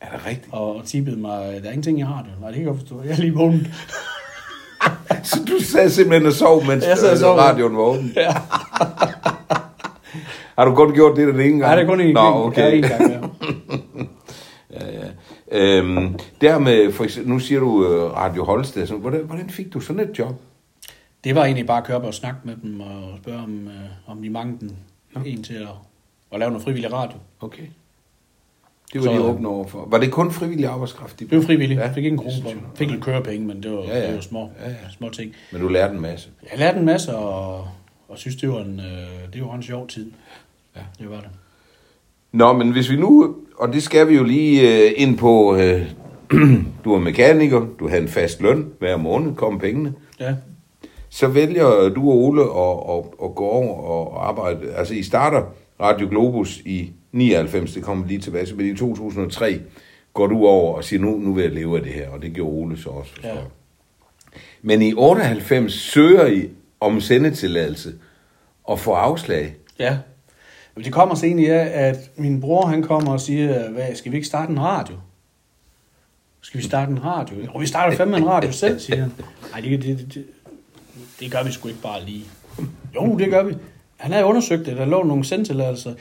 Er 0.00 0.16
det 0.16 0.26
rigtigt? 0.26 0.48
og, 0.52 0.76
og 0.76 0.84
tippede 0.84 1.16
mig, 1.16 1.40
der 1.62 1.68
er 1.68 1.72
ingenting 1.72 2.00
i 2.00 2.04
radioen. 2.04 2.36
Nej, 2.40 2.50
det 2.50 2.58
kan 2.58 2.66
jeg 2.68 2.76
forstå. 2.76 3.02
Jeg 3.02 3.10
er 3.12 3.16
lige 3.16 3.34
vågnet. 3.34 3.66
Så 5.24 5.38
du 5.48 5.64
sad 5.64 5.90
simpelthen 5.90 6.26
og 6.26 6.32
sov, 6.32 6.64
mens 6.66 6.84
Jeg 6.86 6.98
sad 6.98 7.12
og 7.12 7.18
sov. 7.18 7.36
radioen 7.36 7.76
var 7.76 7.82
åben? 7.82 8.12
Ja. 8.16 8.34
Har 10.60 10.68
du 10.68 10.74
kun 10.74 10.94
gjort 10.94 11.16
det 11.16 11.28
den 11.28 11.40
ene 11.40 11.48
gang? 11.48 11.58
Nej, 11.60 11.74
det 11.74 11.82
er 11.82 11.86
kun 11.88 12.00
en, 12.00 12.14
Nå, 12.14 12.20
gang. 12.22 12.34
okay. 12.36 12.82
Ja, 12.82 12.88
gang, 12.88 13.10
ja. 13.12 13.20
Ja, 14.80 14.86
ja. 14.92 15.08
Øhm, 15.52 16.18
der 16.40 16.58
med, 16.58 16.92
for 16.92 17.04
eksempel, 17.04 17.32
nu 17.32 17.38
siger 17.38 17.60
du 17.60 17.86
øh, 17.86 18.12
Radio 18.16 18.44
Holsted, 18.44 18.86
så 18.86 18.96
hvordan, 18.96 19.20
hvordan 19.24 19.50
fik 19.50 19.72
du 19.74 19.80
sådan 19.80 20.08
et 20.10 20.18
job? 20.18 20.34
Det 21.24 21.34
var 21.34 21.44
egentlig 21.44 21.66
bare 21.66 21.78
at 21.78 21.84
køre 21.84 21.96
op 21.96 22.04
og 22.04 22.14
snakke 22.14 22.38
med 22.44 22.54
dem 22.62 22.80
og 22.80 23.18
spørge 23.22 23.38
om, 23.38 23.66
øh, 23.66 23.72
om 24.10 24.22
de 24.22 24.30
manglede 24.30 24.74
den 25.14 25.22
en 25.26 25.42
til 25.42 25.54
at, 25.54 25.68
at 26.32 26.38
lave 26.38 26.50
noget 26.50 26.64
frivillig 26.64 26.92
radio. 26.92 27.18
Okay. 27.40 27.62
Det 28.92 29.00
var 29.00 29.06
Så, 29.06 29.10
de 29.10 29.16
øh, 29.16 29.24
åbne 29.24 29.48
over 29.48 29.66
for. 29.66 29.86
Var 29.90 29.98
det 29.98 30.12
kun 30.12 30.30
frivillig 30.32 30.66
arbejdskraft? 30.66 31.20
De 31.20 31.24
Det 31.24 31.38
var 31.38 31.44
frivilligt. 31.44 31.80
Ja, 31.80 31.92
fik 31.92 32.04
ikke 32.04 32.16
en 32.16 32.24
det. 32.24 32.58
Fik 32.74 32.90
lidt 32.90 33.02
kørepenge, 33.04 33.46
men 33.46 33.62
det 33.62 33.72
var, 33.72 33.82
Ja, 33.82 33.98
ja. 33.98 34.06
det 34.06 34.14
var 34.14 34.20
små, 34.20 34.50
Ja, 34.64 34.68
ja. 34.68 34.74
små 34.98 35.08
ting. 35.10 35.34
Men 35.52 35.60
du 35.60 35.68
lærte 35.68 35.94
en 35.94 36.00
masse. 36.00 36.28
Jeg 36.50 36.58
lærte 36.58 36.78
en 36.78 36.84
masse, 36.84 37.16
og, 37.16 37.68
og 38.08 38.18
synes, 38.18 38.36
det 38.36 38.48
var 38.50 38.60
en, 38.60 38.80
øh, 38.80 39.32
det 39.32 39.42
var 39.44 39.54
en 39.54 39.62
sjov 39.62 39.88
tid. 39.88 40.12
Ja. 40.76 40.80
Det 40.98 41.10
var 41.10 41.20
det. 41.20 41.30
Nå, 42.32 42.52
men 42.52 42.72
hvis 42.72 42.90
vi 42.90 42.96
nu, 42.96 43.36
og 43.56 43.72
det 43.72 43.82
skal 43.82 44.08
vi 44.08 44.14
jo 44.14 44.24
lige 44.24 44.84
øh, 44.86 44.92
ind 44.96 45.18
på, 45.18 45.56
øh, 45.56 45.82
du 46.84 46.94
er 46.94 46.98
mekaniker, 46.98 47.66
du 47.78 47.88
har 47.88 47.96
en 47.96 48.08
fast 48.08 48.40
løn 48.40 48.72
hver 48.78 48.96
måned, 48.96 49.34
kom 49.34 49.58
pengene. 49.58 49.94
Ja. 50.20 50.34
Så 51.08 51.28
vælger 51.28 51.88
du 51.88 52.10
og 52.10 52.16
Ole 52.18 52.42
at, 52.42 52.96
at, 52.98 53.04
at 53.24 53.34
gå 53.34 53.44
over 53.44 53.76
og 53.82 54.28
arbejde. 54.28 54.72
Altså, 54.74 54.94
I 54.94 55.02
starter 55.02 55.42
Radio 55.80 56.08
Globus 56.08 56.58
i 56.58 56.92
99, 57.12 57.74
det 57.74 57.82
kommer 57.82 58.06
lige 58.06 58.20
tilbage 58.20 58.46
til, 58.46 58.56
men 58.56 58.66
i 58.66 58.76
2003 58.76 59.60
går 60.14 60.26
du 60.26 60.46
over 60.46 60.76
og 60.76 60.84
siger, 60.84 61.00
nu, 61.00 61.18
nu 61.18 61.34
vil 61.34 61.42
jeg 61.42 61.52
leve 61.52 61.76
af 61.76 61.82
det 61.82 61.92
her, 61.92 62.08
og 62.08 62.22
det 62.22 62.32
gjorde 62.32 62.52
Ole 62.52 62.78
så 62.78 62.88
også. 62.90 63.12
forstår 63.14 63.28
Ja. 63.28 63.36
Men 64.62 64.82
i 64.82 64.94
98 64.94 65.72
søger 65.72 66.26
I 66.26 66.48
om 66.80 67.00
sendetilladelse 67.00 67.94
og 68.64 68.78
får 68.78 68.96
afslag. 68.96 69.54
Ja. 69.78 69.98
Men 70.80 70.84
det 70.84 70.92
kommer 70.92 71.14
så 71.14 71.26
egentlig 71.26 71.50
af, 71.50 71.88
at 71.88 72.10
min 72.16 72.40
bror 72.40 72.66
han 72.66 72.82
kommer 72.82 73.12
og 73.12 73.20
siger, 73.20 73.70
hvad, 73.70 73.94
skal 73.94 74.12
vi 74.12 74.16
ikke 74.16 74.28
starte 74.28 74.52
en 74.52 74.60
radio? 74.60 74.94
Skal 76.40 76.60
vi 76.60 76.64
starte 76.64 76.92
en 76.92 77.04
radio? 77.04 77.36
Og 77.54 77.60
vi 77.60 77.66
starter 77.66 77.96
fandme 77.96 78.16
en 78.16 78.26
radio 78.28 78.52
selv, 78.52 78.80
siger 78.80 79.00
han. 79.00 79.12
Nej, 79.50 79.60
det, 79.60 79.82
det, 79.82 80.14
det, 80.14 80.24
det 81.20 81.32
gør 81.32 81.42
vi 81.42 81.52
sgu 81.52 81.68
ikke 81.68 81.80
bare 81.80 82.04
lige. 82.04 82.24
Jo, 82.94 83.18
det 83.18 83.30
gør 83.30 83.42
vi. 83.42 83.54
Han 83.96 84.12
havde 84.12 84.24
undersøgt 84.24 84.66
det, 84.66 84.76
der 84.76 84.84
lå 84.84 85.02
nogle 85.02 85.24
sendtilladelser. 85.24 85.94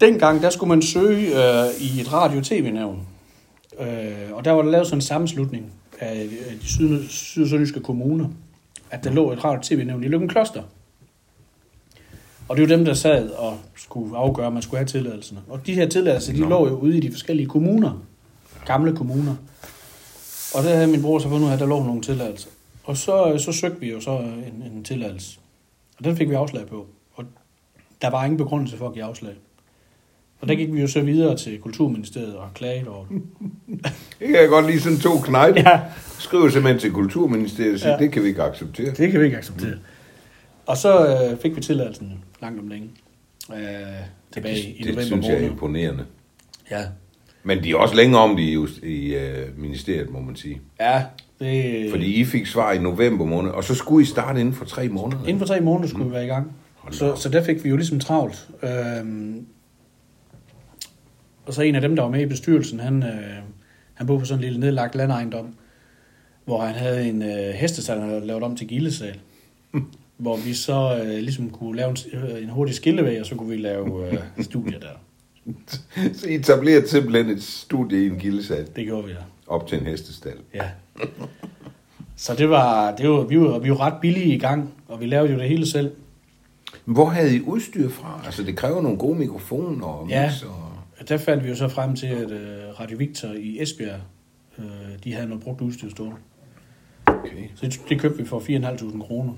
Dengang, 0.00 0.42
der 0.42 0.50
skulle 0.50 0.68
man 0.68 0.82
søge 0.82 1.26
øh, 1.26 1.66
i 1.80 2.00
et 2.00 2.12
radio-tv-nævn. 2.12 3.00
Øh, 3.80 3.86
og 4.32 4.44
der 4.44 4.50
var 4.52 4.62
der 4.62 4.70
lavet 4.70 4.86
sådan 4.86 4.98
en 4.98 5.02
sammenslutning 5.02 5.72
af 6.00 6.28
af 6.50 6.58
de 6.62 6.66
syd- 6.66 7.08
sydsønderjyske 7.08 7.80
kommuner, 7.80 8.28
at 8.90 9.04
der 9.04 9.10
lå 9.10 9.32
et 9.32 9.44
radio-tv-nævn 9.44 10.04
i 10.04 10.08
Løkken 10.08 10.28
Kloster. 10.28 10.62
Og 12.48 12.56
det 12.56 12.62
jo 12.62 12.68
dem, 12.68 12.84
der 12.84 12.94
sad 12.94 13.30
og 13.30 13.58
skulle 13.76 14.16
afgøre, 14.16 14.46
om 14.46 14.52
man 14.52 14.62
skulle 14.62 14.78
have 14.78 14.86
tilladelserne. 14.86 15.40
Og 15.48 15.66
de 15.66 15.74
her 15.74 15.88
tilladelser, 15.88 16.32
de 16.32 16.38
lå 16.38 16.68
jo 16.68 16.74
ude 16.78 16.96
i 16.96 17.00
de 17.00 17.10
forskellige 17.12 17.46
kommuner. 17.46 18.02
Gamle 18.66 18.96
kommuner. 18.96 19.34
Og 20.54 20.62
der 20.64 20.74
havde 20.74 20.86
min 20.86 21.02
bror 21.02 21.18
så 21.18 21.28
fundet 21.28 21.44
ud 21.44 21.50
af, 21.50 21.54
at 21.54 21.60
der 21.60 21.66
lå 21.66 21.82
nogle 21.82 22.02
tilladelser. 22.02 22.48
Og 22.84 22.96
så, 22.96 23.34
så 23.38 23.52
søgte 23.52 23.80
vi 23.80 23.90
jo 23.90 24.00
så 24.00 24.18
en, 24.18 24.72
en 24.76 24.84
tilladelse. 24.84 25.38
Og 25.98 26.04
den 26.04 26.16
fik 26.16 26.28
vi 26.30 26.34
afslag 26.34 26.66
på. 26.66 26.86
Og 27.14 27.24
der 28.02 28.10
var 28.10 28.24
ingen 28.24 28.38
begrundelse 28.38 28.76
for 28.76 28.86
at 28.88 28.92
give 28.94 29.04
afslag. 29.04 29.34
Og 30.40 30.48
der 30.48 30.54
gik 30.54 30.72
vi 30.72 30.80
jo 30.80 30.86
så 30.86 31.00
videre 31.00 31.36
til 31.36 31.58
Kulturministeriet 31.60 32.36
og 32.36 32.48
klagede 32.54 32.88
over 32.88 33.04
det. 33.10 33.22
Det 34.20 34.26
kan 34.28 34.36
jeg 34.36 34.48
godt 34.48 34.66
lide 34.66 34.80
sådan 34.80 34.98
to 34.98 35.18
knejpe. 35.18 35.60
Ja. 35.60 35.80
Skriver 36.18 36.48
simpelthen 36.48 36.80
til 36.80 36.92
Kulturministeriet 36.92 37.74
og 37.74 37.80
siger, 37.80 37.92
Ja. 37.92 37.98
det 37.98 38.12
kan 38.12 38.22
vi 38.22 38.28
ikke 38.28 38.42
acceptere. 38.42 38.90
Det 38.90 39.10
kan 39.10 39.20
vi 39.20 39.24
ikke 39.24 39.36
acceptere. 39.38 39.74
Og 40.66 40.76
så 40.76 41.06
øh, 41.06 41.38
fik 41.40 41.56
vi 41.56 41.60
tilladelsen 41.60 42.24
langt 42.42 42.60
om 42.60 42.68
længe. 42.68 42.90
Øh, 43.52 43.58
tilbage 44.32 44.58
i 44.58 44.72
det, 44.72 44.80
november 44.80 45.00
det 45.00 45.06
synes 45.06 45.26
jeg 45.26 45.34
er 45.42 45.50
imponerende. 45.50 46.04
Ja. 46.70 46.84
Men 47.42 47.64
de 47.64 47.70
er 47.70 47.76
også 47.76 47.94
længere 47.94 48.20
om 48.22 48.36
det 48.36 48.42
i, 48.42 48.86
i 48.86 49.16
uh, 49.16 49.58
ministeriet, 49.58 50.10
må 50.10 50.20
man 50.20 50.36
sige. 50.36 50.60
Ja, 50.80 51.04
det... 51.40 51.90
Fordi 51.90 52.14
I 52.14 52.24
fik 52.24 52.46
svar 52.46 52.72
i 52.72 52.78
november 52.78 53.24
måned, 53.24 53.50
og 53.50 53.64
så 53.64 53.74
skulle 53.74 54.02
I 54.02 54.06
starte 54.06 54.40
inden 54.40 54.54
for 54.54 54.64
tre 54.64 54.88
måneder. 54.88 55.20
Inden 55.22 55.38
for 55.38 55.46
tre 55.46 55.60
måneder 55.60 55.88
skulle 55.88 56.08
vi 56.08 56.12
være 56.14 56.24
i 56.24 56.28
gang. 56.28 56.52
Hold 56.74 56.94
Så, 56.94 57.12
op. 57.12 57.18
så 57.18 57.28
der 57.28 57.44
fik 57.44 57.64
vi 57.64 57.68
jo 57.68 57.76
ligesom 57.76 58.00
travlt. 58.00 58.48
Øhm, 58.62 59.46
og 61.46 61.54
så 61.54 61.62
en 61.62 61.74
af 61.74 61.80
dem, 61.80 61.96
der 61.96 62.02
var 62.02 62.10
med 62.10 62.20
i 62.20 62.26
bestyrelsen, 62.26 62.80
han, 62.80 63.02
øh, 63.02 63.42
han 63.94 64.06
boede 64.06 64.20
på 64.20 64.26
sådan 64.26 64.38
en 64.38 64.44
lille 64.44 64.60
nedlagt 64.60 64.94
landejendom, 64.94 65.54
hvor 66.44 66.60
han 66.60 66.74
havde 66.74 67.08
en 67.08 67.22
øh, 67.22 67.54
hestesal, 67.54 68.00
han 68.00 68.08
havde 68.08 68.26
lavet 68.26 68.42
om 68.42 68.56
til 68.56 68.68
gildesal. 68.68 69.18
hvor 70.18 70.36
vi 70.36 70.54
så 70.54 71.00
øh, 71.04 71.08
ligesom 71.18 71.50
kunne 71.50 71.76
lave 71.76 71.90
en, 71.90 71.96
øh, 72.12 72.42
en 72.42 72.48
hurtig 72.48 72.74
skillevæg, 72.74 73.20
og 73.20 73.26
så 73.26 73.34
kunne 73.34 73.48
vi 73.50 73.56
lave 73.56 74.12
øh, 74.12 74.18
studier 74.40 74.78
der. 74.78 74.88
Så 76.14 76.28
I 76.28 76.34
etablerede 76.34 76.88
simpelthen 76.88 77.28
et 77.36 77.42
studie 77.42 78.04
i 78.04 78.06
en 78.06 78.16
gildesal 78.18 78.68
Det 78.76 78.84
gjorde 78.84 79.06
vi 79.06 79.12
da. 79.12 79.18
op 79.46 79.66
til 79.66 79.78
en 79.80 79.86
hestestal. 79.86 80.36
Ja. 80.54 80.64
Så 82.16 82.34
det 82.34 82.50
var, 82.50 82.96
det 82.96 83.08
var, 83.10 83.20
vi, 83.24 83.40
var, 83.40 83.58
vi 83.58 83.70
var 83.70 83.80
ret 83.80 83.94
billige 84.00 84.34
i 84.34 84.38
gang, 84.38 84.74
og 84.88 85.00
vi 85.00 85.06
lavede 85.06 85.32
jo 85.32 85.38
det 85.38 85.48
hele 85.48 85.66
selv. 85.66 85.90
Hvor 86.84 87.04
havde 87.08 87.36
I 87.36 87.40
udstyr 87.40 87.88
fra? 87.88 88.20
Altså, 88.24 88.42
det 88.42 88.56
kræver 88.56 88.82
nogle 88.82 88.98
gode 88.98 89.18
mikrofoner 89.18 89.86
og 89.86 90.08
Ja. 90.08 90.26
mix 90.26 90.42
og... 90.42 90.54
Der 91.08 91.16
fandt 91.16 91.44
vi 91.44 91.48
jo 91.48 91.56
så 91.56 91.68
frem 91.68 91.96
til, 91.96 92.06
at 92.06 92.30
øh, 92.30 92.80
Radio 92.80 92.96
Victor 92.98 93.28
i 93.28 93.62
Esbjerg, 93.62 94.00
øh, 94.58 94.64
de 95.04 95.12
havde 95.14 95.26
noget 95.28 95.42
brugt 95.42 95.60
udstyr 95.60 95.90
stående. 95.90 96.16
Okay. 97.06 97.30
Så 97.54 97.66
det, 97.66 97.80
det 97.88 98.00
købte 98.00 98.18
vi 98.18 98.24
for 98.24 98.40
4.500 98.40 99.02
kroner. 99.06 99.32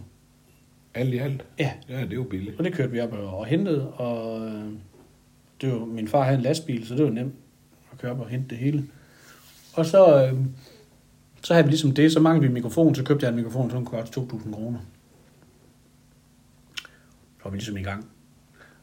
Alt 0.95 1.15
i 1.15 1.19
alt? 1.19 1.45
Ja, 1.59 1.73
Ja, 1.89 2.01
det 2.01 2.11
er 2.11 2.15
jo 2.17 2.23
billigt. 2.23 2.59
og 2.59 2.65
det 2.65 2.73
kørte 2.73 2.93
vi 2.93 3.01
op 3.01 3.13
og, 3.13 3.39
og 3.39 3.47
hentede, 3.47 3.89
og 3.93 4.47
øh, 4.47 4.65
det 5.61 5.73
var, 5.73 5.85
min 5.85 6.09
far 6.09 6.23
havde 6.25 6.37
en 6.37 6.43
lastbil, 6.43 6.87
så 6.87 6.95
det 6.95 7.05
var 7.05 7.11
nemt 7.11 7.35
at 7.93 7.99
køre 7.99 8.13
op 8.13 8.21
og 8.21 8.29
hente 8.29 8.49
det 8.51 8.59
hele. 8.59 8.85
Og 9.75 9.87
så, 9.87 10.25
øh, 10.27 10.35
så 11.43 11.55
havde 11.55 11.65
vi 11.65 11.71
ligesom 11.71 11.93
det, 11.93 12.13
så 12.13 12.21
manglede 12.21 12.41
vi 12.43 12.47
en 12.47 12.55
mikrofon, 12.55 12.95
så 12.95 13.05
købte 13.05 13.25
jeg 13.27 13.31
en 13.31 13.37
mikrofon, 13.37 13.71
som 13.71 13.85
kostede 13.87 14.27
2.000 14.27 14.53
kroner. 14.53 14.79
Så 16.77 17.45
var 17.45 17.51
vi 17.51 17.57
ligesom 17.57 17.77
i 17.77 17.83
gang. 17.83 18.07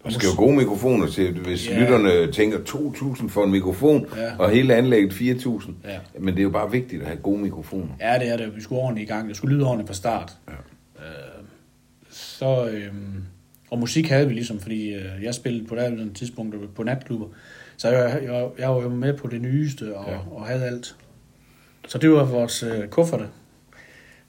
Der 0.03 0.09
skal 0.09 0.27
jo 0.27 0.43
gode 0.45 0.55
mikrofoner 0.55 1.07
til, 1.07 1.39
hvis 1.39 1.69
Ja. 1.69 1.79
lytterne 1.79 2.31
tænker 2.31 2.57
2.000 2.59 3.29
for 3.29 3.43
en 3.43 3.51
mikrofon, 3.51 4.05
Ja. 4.15 4.37
og 4.39 4.49
hele 4.49 4.75
anlægget 4.75 5.13
4.000. 5.13 5.71
Ja. 5.85 5.99
Men 6.19 6.27
det 6.33 6.39
er 6.39 6.43
jo 6.43 6.49
bare 6.49 6.71
vigtigt 6.71 7.01
at 7.01 7.07
have 7.07 7.19
gode 7.19 7.41
mikrofoner. 7.41 7.93
Ja, 7.99 8.19
det 8.19 8.29
er 8.33 8.37
det. 8.37 8.55
Vi 8.55 8.61
skulle 8.61 8.81
ordentligt 8.81 9.09
i 9.09 9.13
gang. 9.13 9.27
Det 9.29 9.37
skulle 9.37 9.55
lyde 9.55 9.65
ordentligt 9.65 9.87
fra 9.87 9.93
start. 9.93 10.37
Ja. 10.47 10.53
Øh, 10.53 11.36
så, 12.39 12.69
øh, 12.69 12.93
og 13.71 13.79
musik 13.79 14.07
havde 14.09 14.27
vi 14.27 14.33
ligesom, 14.33 14.59
fordi 14.59 14.93
øh, 14.93 15.23
jeg 15.23 15.33
spillede 15.33 15.67
på 15.67 15.75
det 15.75 16.11
tidspunkt 16.15 16.75
på 16.75 16.83
natklubber. 16.83 17.27
Så 17.77 17.89
jeg, 17.89 18.19
jeg, 18.23 18.49
jeg 18.59 18.69
var 18.69 18.81
jo 18.81 18.89
med 18.89 19.13
på 19.13 19.27
det 19.27 19.41
nyeste 19.41 19.95
og, 19.97 20.11
Ja. 20.11 20.17
og 20.31 20.45
havde 20.47 20.63
alt. 20.65 20.95
Så 21.87 21.97
det 21.97 22.11
var 22.11 22.23
vores 22.25 22.63
øh, 22.63 22.87
kufferte. 22.87 23.25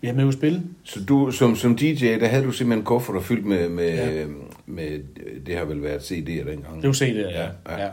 Vi 0.01 0.07
havde 0.07 0.17
med 0.17 0.29
at 0.29 0.35
spille. 0.35 0.63
Så 0.85 1.05
du, 1.05 1.31
som, 1.31 1.57
som 1.57 1.77
DJ, 1.77 2.05
der 2.21 2.27
havde 2.27 2.45
du 2.45 2.53
simpelthen 2.53 2.85
kufferter 2.85 3.21
fyldt 3.21 3.47
med, 3.47 3.69
med, 3.69 3.95
Ja. 3.95 4.25
med, 4.67 5.01
det 5.47 5.57
har 5.57 5.65
vel 5.65 5.83
været 5.83 5.99
CD'er 6.01 6.51
dengang. 6.51 6.83
Det 6.83 6.87
var 6.89 6.93
det, 7.15 7.23
Ja, 7.23 7.49
ja. 7.69 7.85
ja. 7.85 7.89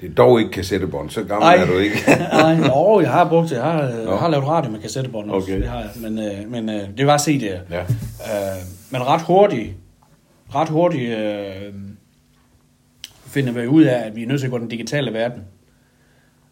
Det 0.00 0.10
er 0.10 0.14
dog 0.14 0.40
ikke 0.40 0.52
kassettebånd, 0.52 1.10
så 1.10 1.24
gammel 1.24 1.46
Ej. 1.46 1.56
er 1.56 1.66
du 1.66 1.78
ikke. 1.78 1.96
Nej, 2.32 2.66
jo, 2.66 3.00
jeg 3.00 3.10
har 3.10 3.28
brugt 3.28 3.50
det. 3.50 3.56
Jeg 3.56 3.64
har, 3.64 3.82
jeg 3.82 4.18
har 4.18 4.28
lavet 4.28 4.46
radio 4.46 4.70
med 4.70 4.80
kassettebånd 4.80 5.30
også. 5.30 5.46
Okay. 5.46 5.60
Det 5.60 5.68
har 5.68 5.80
jeg. 5.80 5.90
Men, 5.96 6.18
øh, 6.18 6.50
men 6.50 6.68
øh, 6.68 6.88
det 6.98 7.06
var 7.06 7.18
CD'er. 7.18 7.58
ja. 7.70 7.80
Øh, 7.80 8.62
men 8.90 9.06
ret 9.06 9.22
hurtigt, 9.22 9.74
ret 10.54 10.68
hurtigt 10.68 11.18
øh, 11.18 11.74
finder 13.26 13.52
vi 13.52 13.66
ud 13.66 13.82
af, 13.82 14.06
at 14.06 14.16
vi 14.16 14.22
er 14.22 14.26
nødt 14.26 14.40
til 14.40 14.46
at 14.46 14.50
gå 14.50 14.58
den 14.58 14.68
digitale 14.68 15.12
verden. 15.12 15.42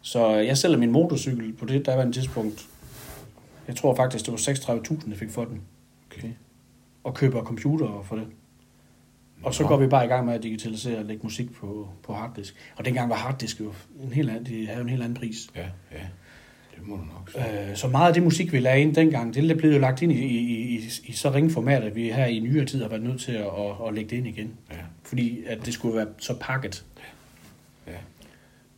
Så 0.01 0.29
jeg 0.29 0.57
sælger 0.57 0.77
min 0.77 0.91
motorcykel 0.91 1.53
på 1.53 1.65
det, 1.65 1.85
der 1.85 1.95
var 1.95 2.03
en 2.03 2.13
tidspunkt. 2.13 2.65
Jeg 3.67 3.75
tror 3.75 3.95
faktisk, 3.95 4.25
det 4.25 4.31
var 4.31 4.37
36.000, 4.37 5.09
jeg 5.09 5.17
fik 5.17 5.29
for 5.29 5.45
den. 5.45 5.61
Okay. 6.11 6.27
Og 7.03 7.13
køber 7.13 7.43
computer 7.43 8.05
for 8.07 8.15
det. 8.15 8.25
Og 9.43 9.53
så 9.53 9.63
går 9.63 9.77
vi 9.77 9.87
bare 9.87 10.05
i 10.05 10.07
gang 10.07 10.25
med 10.25 10.33
at 10.33 10.43
digitalisere 10.43 10.97
og 10.97 11.05
lægge 11.05 11.23
musik 11.23 11.53
på, 11.53 11.89
på 12.03 12.13
harddisk. 12.13 12.55
Og 12.75 12.85
dengang 12.85 13.09
var 13.09 13.15
harddisk 13.15 13.59
jo 13.59 13.73
en 14.03 14.13
helt 14.13 14.29
anden, 14.29 14.45
de 14.45 14.67
havde 14.67 14.81
en 14.81 14.89
helt 14.89 15.03
anden 15.03 15.17
pris. 15.17 15.47
Ja, 15.55 15.61
ja. 15.91 15.97
Det 16.75 16.87
må 16.87 16.95
du 16.95 17.01
nok 17.01 17.31
sige. 17.31 17.69
Øh, 17.69 17.75
så 17.75 17.87
meget 17.87 18.07
af 18.07 18.13
det 18.13 18.23
musik, 18.23 18.53
vi 18.53 18.59
lagde 18.59 18.81
ind 18.81 18.95
dengang, 18.95 19.33
det 19.33 19.57
blev 19.57 19.71
jo 19.73 19.79
lagt 19.79 20.01
ind 20.01 20.11
i, 20.11 20.15
i, 20.15 20.75
i, 20.75 20.89
i 21.05 21.11
så 21.11 21.31
ringe 21.31 21.49
format, 21.49 21.83
at 21.83 21.95
vi 21.95 22.11
her 22.11 22.25
i 22.25 22.39
nyere 22.39 22.65
tid 22.65 22.81
har 22.81 22.89
været 22.89 23.03
nødt 23.03 23.21
til 23.21 23.31
at, 23.31 23.45
at, 23.45 23.87
at 23.87 23.93
lægge 23.93 24.09
det 24.09 24.17
ind 24.17 24.27
igen. 24.27 24.53
Ja. 24.71 24.75
Fordi 25.03 25.43
at 25.47 25.65
det 25.65 25.73
skulle 25.73 25.97
være 25.97 26.07
så 26.17 26.35
pakket. 26.39 26.85
Ja. 27.87 27.91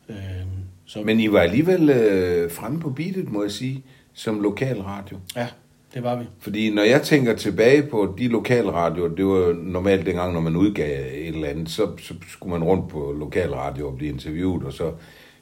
Øh, 0.09 0.45
så, 0.85 1.01
Men 1.01 1.19
I 1.19 1.31
var 1.31 1.39
alligevel 1.39 1.89
øh, 1.89 2.51
fremme 2.51 2.79
på 2.79 2.89
beatet, 2.89 3.31
må 3.31 3.41
jeg 3.43 3.51
sige, 3.51 3.83
som 4.13 4.41
lokalradio. 4.41 5.17
ja, 5.35 5.47
det 5.93 6.03
var 6.03 6.15
vi. 6.15 6.25
Fordi 6.39 6.69
når 6.73 6.83
jeg 6.83 7.01
tænker 7.01 7.35
tilbage 7.35 7.83
på 7.83 8.15
de 8.17 8.27
lokalradioer, 8.27 9.09
det 9.15 9.25
var 9.25 9.53
normalt 9.63 10.05
dengang, 10.05 10.33
når 10.33 10.39
man 10.41 10.55
udgav 10.55 10.99
et 11.13 11.27
eller 11.27 11.47
andet, 11.47 11.69
så, 11.69 11.97
så 11.97 12.13
skulle 12.29 12.59
man 12.59 12.63
rundt 12.63 12.89
på 12.89 13.15
lokalradio 13.19 13.87
og 13.87 13.97
blive 13.97 14.11
interviewet, 14.13 14.63
og 14.65 14.73
så 14.73 14.91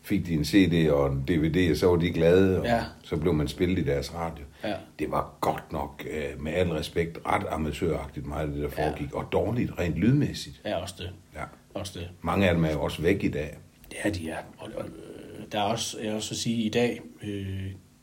fik 0.03 0.25
de 0.27 0.33
en 0.33 0.45
CD 0.45 0.89
og 0.91 1.11
en 1.11 1.23
DVD, 1.27 1.71
og 1.71 1.77
så 1.77 1.87
var 1.87 1.95
de 1.95 2.09
glade, 2.11 2.59
og 2.59 2.65
Ja. 2.65 2.81
så 3.03 3.17
blev 3.17 3.33
man 3.33 3.47
spillet 3.47 3.79
i 3.79 3.83
deres 3.83 4.15
radio. 4.15 4.43
Ja. 4.63 4.73
Det 4.99 5.11
var 5.11 5.37
godt 5.41 5.71
nok, 5.71 6.05
øh, 6.11 6.43
med 6.43 6.53
al 6.53 6.67
respekt, 6.69 7.19
ret 7.25 7.43
amatøragtigt 7.51 8.25
meget 8.27 8.47
af 8.47 8.53
det, 8.53 8.63
der 8.63 8.69
foregik, 8.69 9.13
og 9.13 9.25
dårligt 9.31 9.71
rent 9.79 9.95
lydmæssigt. 9.95 10.61
Ja, 10.65 10.75
også 10.81 10.95
det. 10.97 11.09
Ja. 11.35 11.43
Også 11.73 11.99
det. 11.99 12.07
Mange 12.21 12.49
af 12.49 12.55
dem 12.55 12.63
er 12.65 12.71
jo 12.71 12.81
også 12.81 13.01
væk 13.01 13.23
i 13.23 13.29
dag. 13.29 13.57
Ja, 14.05 14.09
de 14.09 14.29
er. 14.29 14.37
Og, 14.57 14.69
og, 14.77 14.83
øh, 14.85 15.45
der 15.51 15.59
er 15.59 15.63
også, 15.63 15.97
jeg 15.99 16.07
vil 16.07 16.15
også 16.15 16.35
sige, 16.35 16.63
i 16.63 16.69
dag, 16.69 17.01
øh, 17.23 17.47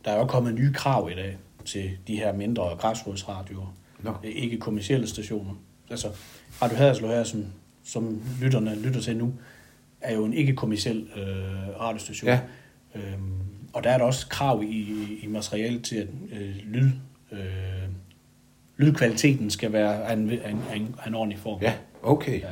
der 0.05 0.11
er 0.11 0.19
jo 0.19 0.27
kommet 0.27 0.55
nye 0.55 0.73
krav 0.73 1.09
i 1.13 1.15
dag 1.15 1.37
til 1.67 1.91
de 2.07 2.17
her 2.17 2.33
mindre 2.33 2.63
græsrodsradioer. 2.63 3.75
Nå. 4.03 4.11
Øh, 4.25 4.31
Ikke 4.35 4.59
kommersielle 4.59 5.07
stationer. 5.07 5.55
Altså, 5.91 6.09
Radio 6.63 6.77
Haderslev 6.77 7.11
her, 7.11 7.25
som, 7.25 7.45
som 7.85 8.23
lytterne 8.41 8.83
lytter 8.83 9.01
til 9.01 9.17
nu, 9.17 9.35
er 10.01 10.15
jo 10.15 10.25
en 10.25 10.33
ikke-kommersiel 10.33 11.09
øh, 11.17 11.81
radiostation. 11.81 12.29
Ja. 12.29 12.41
Øhm, 12.95 13.33
og 13.73 13.85
der 13.85 13.91
er 13.91 13.99
der 13.99 14.05
også 14.05 14.27
krav 14.29 14.63
i, 14.63 14.93
i 15.23 15.27
materialet 15.27 15.85
til, 15.85 15.97
at 15.97 16.09
øh, 16.33 16.57
lyd, 16.65 16.91
øh, 17.33 17.39
lydkvaliteten 18.77 19.51
skal 19.51 19.73
være 19.73 20.05
af 20.05 20.13
en, 20.13 20.31
en, 20.31 20.63
en, 20.75 20.95
en 21.07 21.15
ordentlig 21.15 21.39
form. 21.39 21.63
Ja, 21.63 21.73
okay. 22.03 22.41
Ja. 22.41 22.49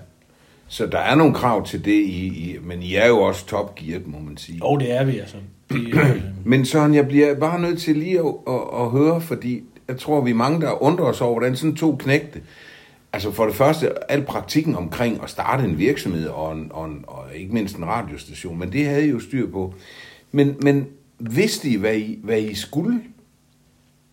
Så 0.68 0.86
der 0.86 0.98
er 0.98 1.14
nogle 1.14 1.34
krav 1.34 1.66
til 1.66 1.84
det, 1.84 2.04
i, 2.04 2.26
i, 2.26 2.58
men 2.62 2.82
I 2.82 2.94
er 2.94 3.06
jo 3.06 3.20
også 3.20 3.46
topgearet, 3.46 4.06
må 4.06 4.18
man 4.18 4.36
sige. 4.36 4.62
Og 4.62 4.80
det 4.80 4.92
er 4.92 5.04
vi, 5.04 5.18
altså. 5.18 5.36
Det, 5.70 5.94
øh, 5.94 6.22
Men 6.44 6.64
Søren, 6.64 6.94
jeg 6.94 7.08
bliver 7.08 7.34
bare 7.34 7.60
nødt 7.60 7.78
til 7.78 7.96
lige 7.96 8.18
at, 8.18 8.34
at, 8.46 8.60
at 8.80 8.90
høre, 8.90 9.20
fordi 9.20 9.62
jeg 9.88 9.98
tror, 9.98 10.20
vi 10.20 10.30
er 10.30 10.34
mange, 10.34 10.60
der 10.60 10.82
undrer 10.82 11.04
os 11.04 11.20
over, 11.20 11.32
hvordan 11.32 11.56
sådan 11.56 11.76
to 11.76 11.96
knægte, 11.96 12.40
altså 13.12 13.30
for 13.30 13.44
det 13.46 13.54
første, 13.54 14.12
al 14.12 14.22
praktikken 14.22 14.76
omkring 14.76 15.22
at 15.22 15.30
starte 15.30 15.64
en 15.64 15.78
virksomhed, 15.78 16.28
og, 16.28 16.52
en, 16.52 16.70
og, 16.70 16.86
en, 16.86 17.04
og 17.06 17.24
ikke 17.34 17.54
mindst 17.54 17.76
en 17.76 17.86
radiostation, 17.86 18.58
men 18.58 18.72
det 18.72 18.86
havde 18.86 19.06
I 19.06 19.10
jo 19.10 19.20
styr 19.20 19.50
på. 19.50 19.74
Men, 20.32 20.56
men 20.62 20.86
vidste 21.18 21.68
I, 21.68 21.76
hvad 21.76 21.94
I, 21.94 22.18
hvad 22.22 22.40
I 22.40 22.54
skulle? 22.54 23.00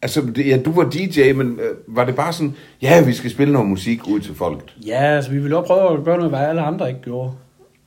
Altså, 0.01 0.21
det, 0.35 0.47
ja, 0.47 0.57
du 0.65 0.71
var 0.71 0.89
DJ, 0.89 1.33
men 1.33 1.59
øh, 1.59 1.95
var 1.95 2.05
det 2.05 2.15
bare 2.15 2.33
sådan, 2.33 2.55
ja, 2.81 3.05
vi 3.05 3.13
skal 3.13 3.31
spille 3.31 3.53
noget 3.53 3.69
musik 3.69 4.07
ud 4.07 4.19
til 4.19 4.35
folket? 4.35 4.75
Ja, 4.85 5.01
altså 5.01 5.31
vi 5.31 5.39
ville 5.39 5.57
også 5.57 5.67
prøve 5.67 5.99
at 5.99 6.05
gøre 6.05 6.17
noget, 6.17 6.31
hvad 6.31 6.39
alle 6.39 6.61
andre 6.61 6.89
ikke 6.89 7.01
gjorde. 7.01 7.31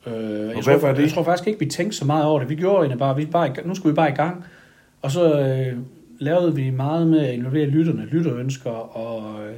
Øh, 0.07 0.13
jeg, 0.13 0.53
hvad 0.53 0.63
tror, 0.63 0.77
var 0.87 0.95
det? 0.95 1.03
jeg 1.03 1.11
tror 1.11 1.23
faktisk 1.23 1.49
ikke, 1.49 1.61
vi 1.61 1.67
tænkte 1.67 1.97
så 1.97 2.05
meget 2.05 2.25
over 2.25 2.41
det. 2.41 2.49
Vi 2.49 2.55
gjorde 2.55 2.77
egentlig 2.77 2.99
bare, 2.99 3.17
vi 3.17 3.27
bare, 3.27 3.51
nu 3.65 3.75
skulle 3.75 3.93
vi 3.93 3.97
bare 3.97 4.11
i 4.11 4.15
gang. 4.15 4.45
Og 5.03 5.11
så 5.11 5.41
øh, 5.41 5.79
lavede 6.19 6.55
vi 6.55 6.71
meget 6.71 7.07
med 7.07 7.21
at 7.21 7.35
involvere 7.35 7.67
lytterne, 7.67 8.07
lytterønsker, 8.07 8.71
og 8.71 9.47
øh, 9.47 9.55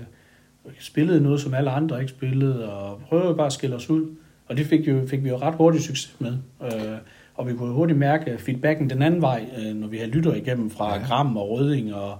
spillede 0.80 1.20
noget, 1.20 1.40
som 1.40 1.54
alle 1.54 1.70
andre 1.70 2.00
ikke 2.00 2.10
spillede, 2.10 2.72
og 2.72 3.00
prøvede 3.08 3.34
bare 3.34 3.46
at 3.46 3.52
skille 3.52 3.76
os 3.76 3.90
ud. 3.90 4.06
Og 4.48 4.56
det 4.56 4.66
fik, 4.66 4.88
jo, 4.88 5.06
fik 5.06 5.24
vi 5.24 5.28
jo 5.28 5.36
ret 5.36 5.54
hurtigt 5.54 5.84
succes 5.84 6.16
med. 6.18 6.32
Øh, 6.62 6.98
og 7.34 7.48
vi 7.48 7.52
kunne 7.52 7.72
hurtigt 7.72 7.98
mærke 7.98 8.38
feedbacken 8.38 8.90
den 8.90 9.02
anden 9.02 9.22
vej, 9.22 9.44
øh, 9.58 9.74
når 9.74 9.88
vi 9.88 9.96
havde 9.96 10.10
lytter 10.10 10.34
igennem 10.34 10.70
fra 10.70 10.94
ja. 10.94 11.06
Gram 11.06 11.36
og 11.36 11.50
Røding 11.50 11.94
og 11.94 12.14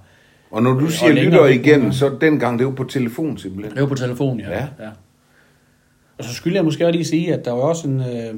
Og 0.51 0.63
når 0.63 0.73
du 0.73 0.85
Og 0.85 0.93
siger 0.93 1.13
lytter 1.13 1.47
igennem, 1.47 1.87
ja. 1.87 1.93
så 1.93 2.17
dengang, 2.21 2.59
det 2.59 2.67
var 2.67 2.73
på 2.73 2.85
telefon 2.85 3.39
simpelthen. 3.39 3.75
Det 3.75 3.83
var 3.83 3.89
på 3.89 3.95
telefon, 3.95 4.41
ja. 4.41 4.51
Ja. 4.51 4.67
ja. 4.81 4.91
Og 6.19 6.25
så 6.25 6.35
skulle 6.35 6.57
jeg 6.57 6.65
måske 6.65 6.87
også 6.87 6.93
lige 6.97 7.05
sige, 7.05 7.35
at 7.35 7.45
der 7.45 7.53
var 7.53 7.63
også 7.63 7.89
en... 7.89 8.01
Øh, 8.01 8.35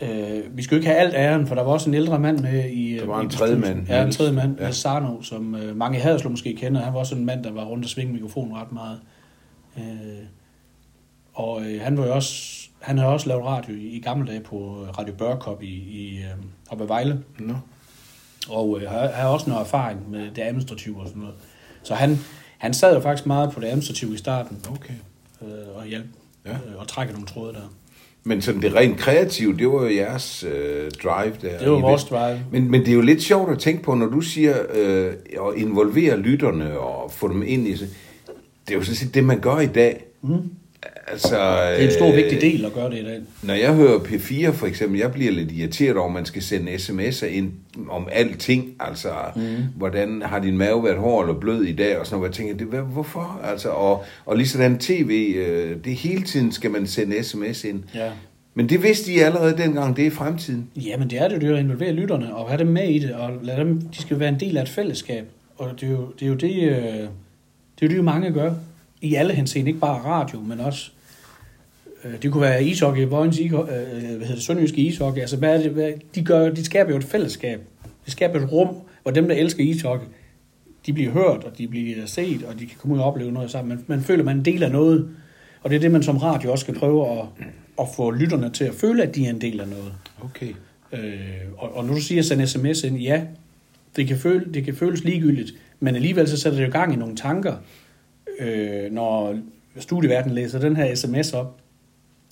øh, 0.00 0.56
vi 0.56 0.62
skulle 0.62 0.78
ikke 0.78 0.88
have 0.88 0.98
alt 0.98 1.14
æren, 1.14 1.46
for 1.46 1.54
der 1.54 1.62
var 1.62 1.72
også 1.72 1.90
en 1.90 1.94
ældre 1.94 2.18
mand 2.18 2.38
med 2.38 2.64
i... 2.70 2.92
øh, 2.94 3.00
Der 3.00 3.06
var 3.06 3.20
en 3.20 3.30
tredje 3.30 3.56
mand, 3.56 3.86
Ja, 3.88 4.02
en 4.04 4.12
tredje 4.12 4.32
mand, 4.32 4.60
Ja. 4.60 4.70
Sarno, 4.70 5.22
som 5.22 5.54
øh, 5.54 5.76
mange 5.76 5.98
i 5.98 6.00
Haderslev 6.00 6.30
måske 6.30 6.54
kender. 6.56 6.80
Han 6.82 6.92
var 6.92 6.98
også 6.98 7.14
en 7.14 7.24
mand, 7.24 7.44
der 7.44 7.52
var 7.52 7.64
rundt 7.64 7.84
og 7.84 7.90
svinge 7.90 8.12
mikrofonen 8.12 8.56
ret 8.56 8.72
meget. 8.72 9.00
Øh, 9.78 9.84
og 11.34 11.62
øh, 11.62 11.80
han 11.82 11.98
var 11.98 12.06
jo 12.06 12.14
også... 12.14 12.62
Han 12.80 12.98
havde 12.98 13.12
også 13.12 13.28
lavet 13.28 13.44
radio 13.44 13.74
i, 13.74 13.86
i 13.86 14.00
gamle 14.00 14.26
dage 14.28 14.40
på 14.40 14.86
Radio 14.98 15.14
Børkop 15.14 15.62
i, 15.62 15.66
i 15.74 16.16
øh, 16.18 16.24
oppe 16.70 16.82
ved 16.82 16.88
Vejle. 16.88 17.22
Nå. 17.38 17.54
Og 18.48 18.80
øh, 18.80 18.90
har, 18.90 19.08
har 19.08 19.28
også 19.28 19.50
noget 19.50 19.62
erfaring 19.62 20.10
med 20.10 20.30
det 20.36 20.42
administrative 20.42 21.00
og 21.00 21.06
sådan 21.08 21.20
noget. 21.20 21.34
Så 21.82 21.94
han, 21.94 22.18
han 22.58 22.74
sad 22.74 22.94
jo 22.94 23.00
faktisk 23.00 23.26
meget 23.26 23.52
på 23.52 23.60
det 23.60 23.66
administrative 23.66 24.14
i 24.14 24.16
starten 24.16 24.58
Okay. 24.70 24.94
øh, 25.42 25.76
og 25.76 25.86
hjælpe 25.86 26.08
Ja. 26.46 26.52
øh, 26.52 26.78
og 26.78 26.88
trække 26.88 27.12
nogle 27.12 27.26
tråde 27.26 27.52
der. 27.52 27.72
Men 28.24 28.42
sådan 28.42 28.62
det 28.62 28.74
rent 28.74 28.98
kreative, 28.98 29.56
det 29.56 29.68
var 29.68 29.82
jo 29.82 29.94
jeres 29.94 30.44
øh, 30.44 30.90
drive 31.02 31.34
der. 31.42 31.58
Det 31.58 31.70
var 31.70 31.80
vores 31.80 32.04
drive. 32.04 32.40
Men, 32.52 32.70
men 32.70 32.80
det 32.80 32.88
er 32.88 32.94
jo 32.94 33.00
lidt 33.00 33.22
sjovt 33.22 33.52
at 33.52 33.58
tænke 33.58 33.82
på, 33.82 33.94
når 33.94 34.06
du 34.06 34.20
siger 34.20 34.54
øh, 34.74 35.12
at 35.32 35.56
involvere 35.56 36.16
lytterne 36.16 36.78
og 36.78 37.12
få 37.12 37.28
dem 37.28 37.42
ind 37.46 37.68
i 37.68 37.76
sig. 37.76 37.88
Det 38.68 38.74
er 38.74 38.78
jo 38.78 38.84
sådan 38.84 38.96
set 38.96 39.14
det, 39.14 39.24
man 39.24 39.40
gør 39.40 39.58
i 39.58 39.66
dag. 39.66 40.04
Mm. 40.22 40.50
Altså, 41.08 41.28
Det 41.28 41.82
er 41.82 41.86
en 41.86 41.90
stor, 41.90 42.12
vigtig 42.12 42.40
del 42.40 42.64
at 42.64 42.72
gøre 42.72 42.90
det 42.90 42.98
i 42.98 43.04
dag. 43.04 43.20
Når 43.42 43.54
jeg 43.54 43.74
hører 43.74 43.98
P4 43.98 44.50
for 44.50 44.66
eksempel, 44.66 44.98
jeg 44.98 45.12
bliver 45.12 45.32
lidt 45.32 45.52
irriteret 45.52 45.96
over, 45.96 46.06
at 46.06 46.14
man 46.14 46.24
skal 46.24 46.42
sende 46.42 46.74
sms'er 46.74 47.26
ind 47.26 47.52
om 47.88 48.08
alting. 48.12 48.74
Altså, 48.80 49.08
mm. 49.36 49.42
hvordan 49.76 50.22
har 50.22 50.38
din 50.38 50.58
mave 50.58 50.84
været 50.84 50.96
hård 50.96 51.28
eller 51.28 51.40
blød 51.40 51.62
i 51.62 51.72
dag? 51.72 51.98
Og 51.98 52.06
sådan 52.06 52.18
noget. 52.18 52.30
Jeg 52.30 52.36
tænker, 52.36 52.56
det, 52.56 52.66
hvad, 52.66 52.80
hvorfor? 52.80 53.40
Altså, 53.44 53.68
og, 53.68 54.04
og 54.26 54.36
lige 54.36 54.48
sådan 54.48 54.78
tv, 54.78 55.34
øh, 55.36 55.76
det 55.84 55.94
hele 55.94 56.22
tiden 56.22 56.52
skal 56.52 56.70
man 56.70 56.86
sende 56.86 57.22
sms 57.22 57.64
ind. 57.64 57.82
Ja. 57.94 58.10
Men 58.54 58.68
det 58.68 58.82
vidste 58.82 59.12
I 59.12 59.18
allerede 59.18 59.56
dengang, 59.56 59.96
det 59.96 60.06
er 60.06 60.10
fremtiden. 60.10 60.70
Jamen 60.76 61.10
det 61.10 61.18
er 61.18 61.28
det 61.28 61.42
jo 61.42 61.54
at 61.54 61.60
involvere 61.60 61.92
lytterne 61.92 62.34
og 62.34 62.48
have 62.48 62.58
dem 62.58 62.66
med 62.66 62.88
i 62.88 62.98
det, 62.98 63.12
og 63.12 63.30
lade 63.42 63.58
dem, 63.58 63.80
de 63.80 64.02
skal 64.02 64.18
være 64.20 64.28
en 64.28 64.40
del 64.40 64.56
af 64.56 64.62
et 64.62 64.68
fællesskab. 64.68 65.24
Og 65.56 65.70
det 65.80 65.86
er 65.86 65.90
jo 65.90 66.08
det, 66.20 66.26
er 66.26 66.28
jo 66.28 66.34
det, 66.34 66.62
øh, 66.62 67.08
det, 67.80 67.82
er 67.82 67.86
jo 67.86 67.88
det, 67.88 68.04
mange 68.04 68.30
gør. 68.30 68.52
I 69.00 69.14
alle 69.14 69.34
henseende, 69.34 69.68
ikke 69.68 69.80
bare 69.80 69.98
radio, 70.04 70.40
men 70.40 70.60
også 70.60 70.90
øh, 72.04 72.22
det 72.22 72.32
kunne 72.32 72.42
være 72.42 72.64
ishockey, 72.64 73.06
Vojens, 73.06 73.40
øh, 73.40 73.50
hvad 73.50 73.66
hedder 74.10 74.34
det, 74.34 74.42
Sønderjyske 74.42 74.76
ishockey. 74.76 75.20
Altså, 75.20 75.36
hvad 75.36 75.62
det, 75.62 75.70
hvad, 75.70 75.92
de, 76.14 76.24
gør, 76.24 76.50
de 76.50 76.64
skaber 76.64 76.90
jo 76.90 76.96
et 76.96 77.04
fællesskab. 77.04 77.60
De 78.06 78.10
skaber 78.10 78.40
et 78.40 78.52
rum, 78.52 78.76
hvor 79.02 79.12
dem, 79.12 79.28
der 79.28 79.34
elsker 79.34 79.64
ishockey, 79.64 80.06
de 80.86 80.92
bliver 80.92 81.10
hørt, 81.10 81.44
og 81.44 81.58
de 81.58 81.68
bliver 81.68 82.06
set, 82.06 82.42
og 82.42 82.58
de 82.58 82.66
kan 82.66 82.76
komme 82.78 82.96
ud 82.96 83.00
og 83.00 83.06
opleve 83.06 83.32
noget 83.32 83.50
sammen. 83.50 83.68
Man, 83.68 83.84
man 83.86 84.00
føler, 84.00 84.24
man 84.24 84.36
er 84.36 84.38
en 84.38 84.44
del 84.44 84.62
af 84.62 84.70
noget. 84.70 85.08
Og 85.62 85.70
det 85.70 85.76
er 85.76 85.80
det, 85.80 85.90
man 85.90 86.02
som 86.02 86.16
radio 86.16 86.52
også 86.52 86.62
skal 86.62 86.74
prøve 86.74 87.18
at, 87.18 87.26
at 87.80 87.86
få 87.96 88.10
lytterne 88.10 88.50
til 88.50 88.64
at 88.64 88.74
føle, 88.74 89.02
at 89.02 89.14
de 89.14 89.26
er 89.26 89.30
en 89.30 89.40
del 89.40 89.60
af 89.60 89.68
noget. 89.68 89.92
Okay. 90.24 90.54
Øh, 90.92 91.20
og, 91.56 91.76
og 91.76 91.84
når 91.84 91.94
du 91.94 92.00
siger 92.00 92.22
send 92.22 92.46
sms 92.46 92.84
ind, 92.84 92.96
ja, 92.96 93.22
det 93.96 94.08
kan, 94.08 94.18
føle, 94.18 94.54
det 94.54 94.64
kan 94.64 94.74
føles 94.74 95.04
ligegyldigt, 95.04 95.52
men 95.80 95.94
alligevel 95.94 96.28
så 96.28 96.36
sætter 96.36 96.58
det 96.58 96.66
jo 96.66 96.72
gang 96.72 96.92
i 96.92 96.96
nogle 96.96 97.16
tanker, 97.16 97.56
øh, 98.40 98.92
når 98.92 99.34
studieverden 99.78 100.32
læser 100.32 100.58
den 100.58 100.76
her 100.76 100.94
sms 100.94 101.32
op. 101.32 101.56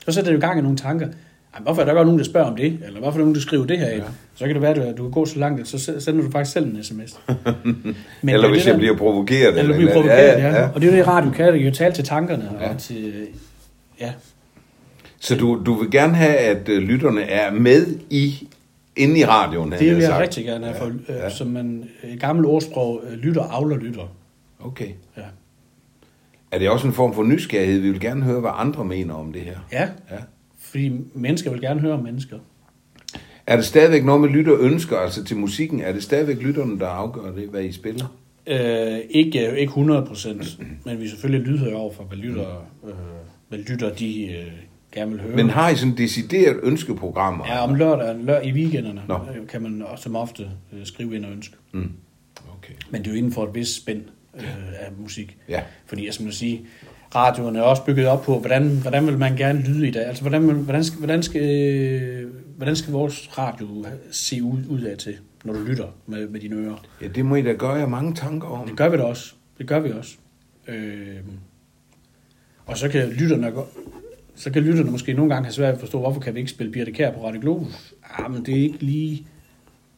Så 0.05 0.13
sætter 0.13 0.31
det 0.31 0.37
jo 0.37 0.47
gang 0.47 0.59
i 0.59 0.63
nogle 0.63 0.77
tanker. 0.77 1.07
Ej, 1.55 1.61
hvorfor 1.63 1.83
er 1.83 1.87
der 1.87 1.95
godt 1.95 2.07
nogen, 2.07 2.19
der 2.19 2.25
spørger 2.25 2.51
om 2.51 2.57
det? 2.57 2.79
Eller 2.87 3.01
hvorfor 3.01 3.07
er 3.07 3.13
der 3.13 3.19
nogen, 3.19 3.35
der 3.35 3.41
skriver 3.41 3.67
det 3.67 3.79
her 3.79 3.89
ind? 3.89 3.97
Ja. 3.99 4.05
Ja. 4.05 4.11
Så 4.35 4.45
kan 4.47 4.55
det 4.55 4.63
være, 4.63 4.71
at 4.87 4.97
du 4.99 5.03
kan 5.03 5.11
gå 5.13 5.27
så 5.27 5.39
langt, 5.39 5.61
at 5.61 5.67
så 5.67 6.01
sender 6.01 6.25
du 6.25 6.31
faktisk 6.31 6.53
selv 6.53 6.77
en 6.77 6.85
sms. 6.85 6.95
Men 8.23 8.35
eller 8.35 8.47
er 8.49 8.51
hvis 8.53 8.61
det 8.63 8.67
jeg 8.67 8.73
der- 8.75 8.79
bliver 8.79 8.97
provokeret. 8.97 9.59
Eller 9.59 9.73
du 9.73 9.77
bliver 9.79 9.93
provokeret, 9.93 10.43
ja, 10.43 10.49
ja. 10.61 10.69
Og 10.69 10.81
det 10.81 10.89
er 10.89 10.93
jo 10.93 10.99
det, 10.99 11.07
radio 11.07 11.31
kan. 11.31 11.53
Det 11.53 11.59
kan 11.61 11.69
jo 11.69 11.75
tale 11.75 11.95
til 11.95 12.05
tankerne. 12.05 12.51
Ja. 12.61 12.65
Ja. 12.67 12.73
Og 12.75 12.79
til, 12.79 13.13
ja, 14.01 14.13
Så 15.21 15.37
du, 15.37 15.63
du 15.67 15.75
vil 15.75 15.91
gerne 15.91 16.15
have, 16.15 16.37
at 16.37 16.69
øh, 16.69 16.83
lytterne 16.83 17.23
er 17.23 17.51
med 17.53 17.87
i 18.11 18.49
inde 18.97 19.19
i 19.21 19.25
radioen? 19.25 19.73
det 19.73 19.81
vil 19.81 19.89
jeg 19.89 20.03
sagt. 20.03 20.23
rigtig 20.23 20.45
gerne 20.45 20.67
have. 20.67 20.77
For, 20.79 20.87
øh, 20.87 20.93
ja. 21.09 21.31
Som 21.31 21.47
man, 21.47 21.85
et 22.05 22.21
gammelt 22.21 22.47
ordsprog, 22.49 23.03
øh, 23.11 23.19
lytter 23.19 23.43
avler 23.43 23.77
lytter. 23.77 24.13
Okay. 24.61 24.89
Ja. 25.17 25.23
Er 26.55 26.59
det 26.59 26.71
også 26.71 26.87
en 26.87 26.93
form 26.93 27.15
for 27.15 27.23
nysgerrighed? 27.23 27.81
Vi 27.81 27.91
vil 27.91 28.01
gerne 28.01 28.23
høre, 28.23 28.41
hvad 28.41 28.51
andre 28.55 28.85
mener 28.85 29.15
om 29.15 29.33
det 29.33 29.43
her. 29.43 29.59
Ja, 29.73 29.89
Ja. 30.11 30.17
fordi 30.59 30.93
mennesker 31.15 31.51
vil 31.51 31.61
gerne 31.61 31.81
høre 31.81 31.93
om 31.93 32.03
mennesker. 32.03 32.39
Er 33.47 33.57
det 33.57 33.65
stadigvæk 33.65 34.05
noget 34.05 34.21
med 34.21 34.29
lytter 34.29 34.57
ønsker, 34.61 34.97
altså 34.97 35.25
til 35.25 35.37
musikken? 35.37 35.81
Er 35.81 35.93
det 35.93 36.03
stadigvæk 36.03 36.37
lytterne, 36.43 36.79
der 36.79 36.87
afgør 36.87 37.31
det, 37.35 37.49
hvad 37.49 37.65
I 37.65 37.73
spiller? 37.73 38.17
Øh, 38.47 38.99
ikke, 39.11 39.51
ikke 39.59 39.71
100 39.71 40.07
procent, 40.07 40.59
men 40.85 41.01
vi 41.01 41.05
er 41.05 41.09
selvfølgelig 41.09 41.47
lydhøre 41.47 41.75
over 41.77 41.93
for, 41.93 42.05
hvad 42.05 42.19
lytter, 42.19 42.67
øh, 42.87 42.93
hvad 43.49 43.59
lytter 43.59 43.95
de 43.95 44.27
øh, 44.33 44.45
gerne 44.93 45.11
vil 45.11 45.21
høre. 45.21 45.37
Men 45.37 45.51
har 45.51 45.69
I 45.71 45.77
sådan 45.77 45.97
decideret 45.97 46.61
ønskeprogrammer? 46.63 47.45
Ja, 47.49 47.63
om 47.65 47.75
lørdag, 47.75 48.17
lør, 48.25 48.41
i 48.41 48.53
weekenderne 48.53 49.03
Nå. 49.09 49.15
øh, 49.15 49.47
kan 49.49 49.63
man 49.63 49.83
også 49.83 50.03
som 50.03 50.17
ofte 50.17 50.49
øh, 50.73 50.87
skrive 50.87 51.17
ind 51.17 51.25
og 51.25 51.33
ønske. 51.33 51.57
Mm. 51.73 51.91
Okay. 52.59 52.75
Men 52.91 53.01
det 53.03 53.07
er 53.09 53.13
jo 53.13 53.19
inden 53.19 53.33
for 53.33 53.45
et 53.47 53.55
vist 53.55 53.77
spænd 53.77 54.03
øh, 54.39 54.73
af 54.79 54.93
musik. 54.99 55.37
Ja. 55.49 55.63
Fordi 55.87 56.07
jeg 56.07 56.15
skal 56.15 56.33
sige, 56.33 56.67
radioen 57.15 57.57
er 57.57 57.63
også 57.63 57.85
bygget 57.85 58.07
op 58.07 58.23
på, 58.23 58.39
hvordan, 58.39 58.69
hvordan 58.69 59.07
vil 59.07 59.19
man 59.19 59.37
gerne 59.37 59.61
lyde 59.61 59.89
i 59.89 59.91
dag? 59.91 60.07
Altså, 60.07 60.23
hvordan, 60.23 60.43
hvordan, 60.43 60.85
skal, 60.85 60.99
hvordan, 60.99 61.23
skal, 61.23 62.27
hvordan 62.57 62.77
skal 62.77 62.93
vores 62.93 63.39
radio 63.39 63.85
se 64.11 64.43
ud, 64.43 64.67
ud 64.69 64.81
af 64.81 64.99
til, 64.99 65.17
når 65.45 65.53
du 65.53 65.61
lytter 65.65 65.87
med, 66.07 66.29
med 66.29 66.41
dine 66.41 66.57
ører? 66.57 66.85
Ja, 67.03 67.09
det 67.09 67.27
må 67.27 67.35
I 67.35 67.43
da 67.43 67.53
gøre 67.53 67.75
jer 67.75 67.87
mange 67.87 68.15
tanker 68.15 68.49
om. 68.49 68.69
Det 68.69 68.77
gør 68.77 68.89
vi 68.89 68.97
da 68.97 69.03
også. 69.03 69.35
Det 69.59 69.67
gør 69.67 69.81
vi 69.81 69.91
også. 69.91 70.17
Øh, 70.69 71.17
og 72.67 72.79
så 72.79 72.89
kan 72.89 73.09
lytterne 73.09 73.53
så 74.35 74.51
kan 74.51 74.63
lytterne 74.63 74.91
måske 74.91 75.13
nogle 75.13 75.35
gange 75.35 75.45
have 75.45 75.53
svært 75.53 75.69
ved 75.69 75.75
at 75.75 75.81
forstå, 75.81 75.99
hvorfor 75.99 76.21
kan 76.21 76.35
vi 76.35 76.39
ikke 76.39 76.51
spille 76.51 76.73
Birte 76.73 76.93
Kær 76.93 77.11
på 77.11 77.27
Radio 77.27 77.41
Globus? 77.41 77.95
Ah, 78.19 78.33
men 78.33 78.47
det 78.47 78.59
er 78.59 78.63
ikke 78.63 78.79
lige 78.79 79.27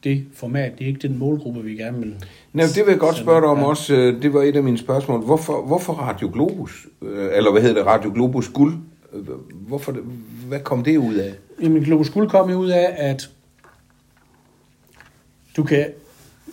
det 0.03 0.25
format, 0.33 0.71
det 0.77 0.83
er 0.83 0.87
ikke 0.87 1.07
den 1.07 1.17
målgruppe, 1.17 1.63
vi 1.63 1.75
gerne 1.75 1.99
vil. 1.99 2.15
Nej, 2.53 2.65
det 2.75 2.85
vil 2.85 2.91
jeg 2.91 2.99
godt 2.99 3.15
spørge 3.17 3.41
dig 3.41 3.49
om 3.49 3.57
Ja. 3.59 3.65
også. 3.65 3.95
øh, 3.95 4.21
Det 4.21 4.33
var 4.33 4.41
et 4.43 4.55
af 4.55 4.63
mine 4.63 4.77
spørgsmål. 4.77 5.19
Hvorfor, 5.19 5.61
hvorfor 5.65 5.93
Radio 5.93 6.29
Globus? 6.33 6.87
Øh, 7.01 7.29
Eller 7.33 7.51
hvad 7.51 7.61
hedder 7.61 7.75
det? 7.75 7.85
Radio 7.85 8.11
Globus 8.13 8.49
Guld? 8.49 8.73
Øh, 9.13 9.21
Hvorfor, 9.67 9.95
hvad 10.47 10.59
kom 10.59 10.83
det 10.83 10.97
ud 10.97 11.13
af? 11.15 11.33
Jamen, 11.63 11.83
Globus 11.83 12.09
Guld 12.09 12.29
kom 12.29 12.49
jo 12.49 12.55
ud 12.57 12.69
af, 12.69 12.93
at 12.97 13.29
du 15.57 15.63
kan, 15.63 15.85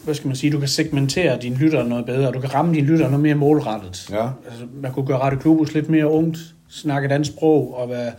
hvad 0.05 0.15
skal 0.15 0.27
man 0.29 0.37
sige, 0.37 0.53
du 0.53 0.59
kan 0.59 0.69
segmentere 0.69 1.39
dine 1.43 1.57
lyttere 1.57 1.89
noget 1.89 2.07
bedre, 2.07 2.33
du 2.33 2.41
kan 2.41 2.55
ramme 2.55 2.75
dine 2.75 2.87
lyttere 2.87 3.09
noget 3.11 3.23
mere 3.23 3.35
målrettet. 3.35 4.11
Ja. 4.11 4.29
Altså, 4.51 4.67
man 4.83 4.93
kunne 4.93 5.07
gøre 5.07 5.19
Radio 5.19 5.39
Globus 5.43 5.75
lidt 5.75 5.89
mere 5.91 6.11
ungt, 6.11 6.39
snakke 6.69 7.09
dansk 7.09 7.31
sprog, 7.33 7.75
og 7.79 7.89
være, 7.89 8.13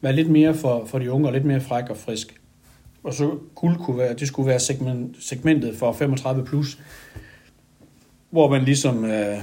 være 0.00 0.12
lidt 0.12 0.30
mere 0.30 0.54
for, 0.54 0.84
for 0.86 0.98
de 0.98 1.12
unge, 1.12 1.28
og 1.28 1.32
lidt 1.32 1.44
mere 1.44 1.60
fræk 1.60 1.84
og 1.90 1.96
frisk. 1.96 2.40
Og 3.04 3.14
så 3.14 3.38
guld 3.54 3.76
kunne 3.76 3.98
være, 3.98 4.14
det 4.14 4.28
skulle 4.28 4.46
være 4.46 4.60
segment, 4.60 5.16
segmentet 5.20 5.76
for 5.76 5.92
35 5.92 6.44
plus, 6.44 6.78
hvor 8.30 8.50
man 8.50 8.62
ligesom 8.64 9.04
øh, 9.04 9.38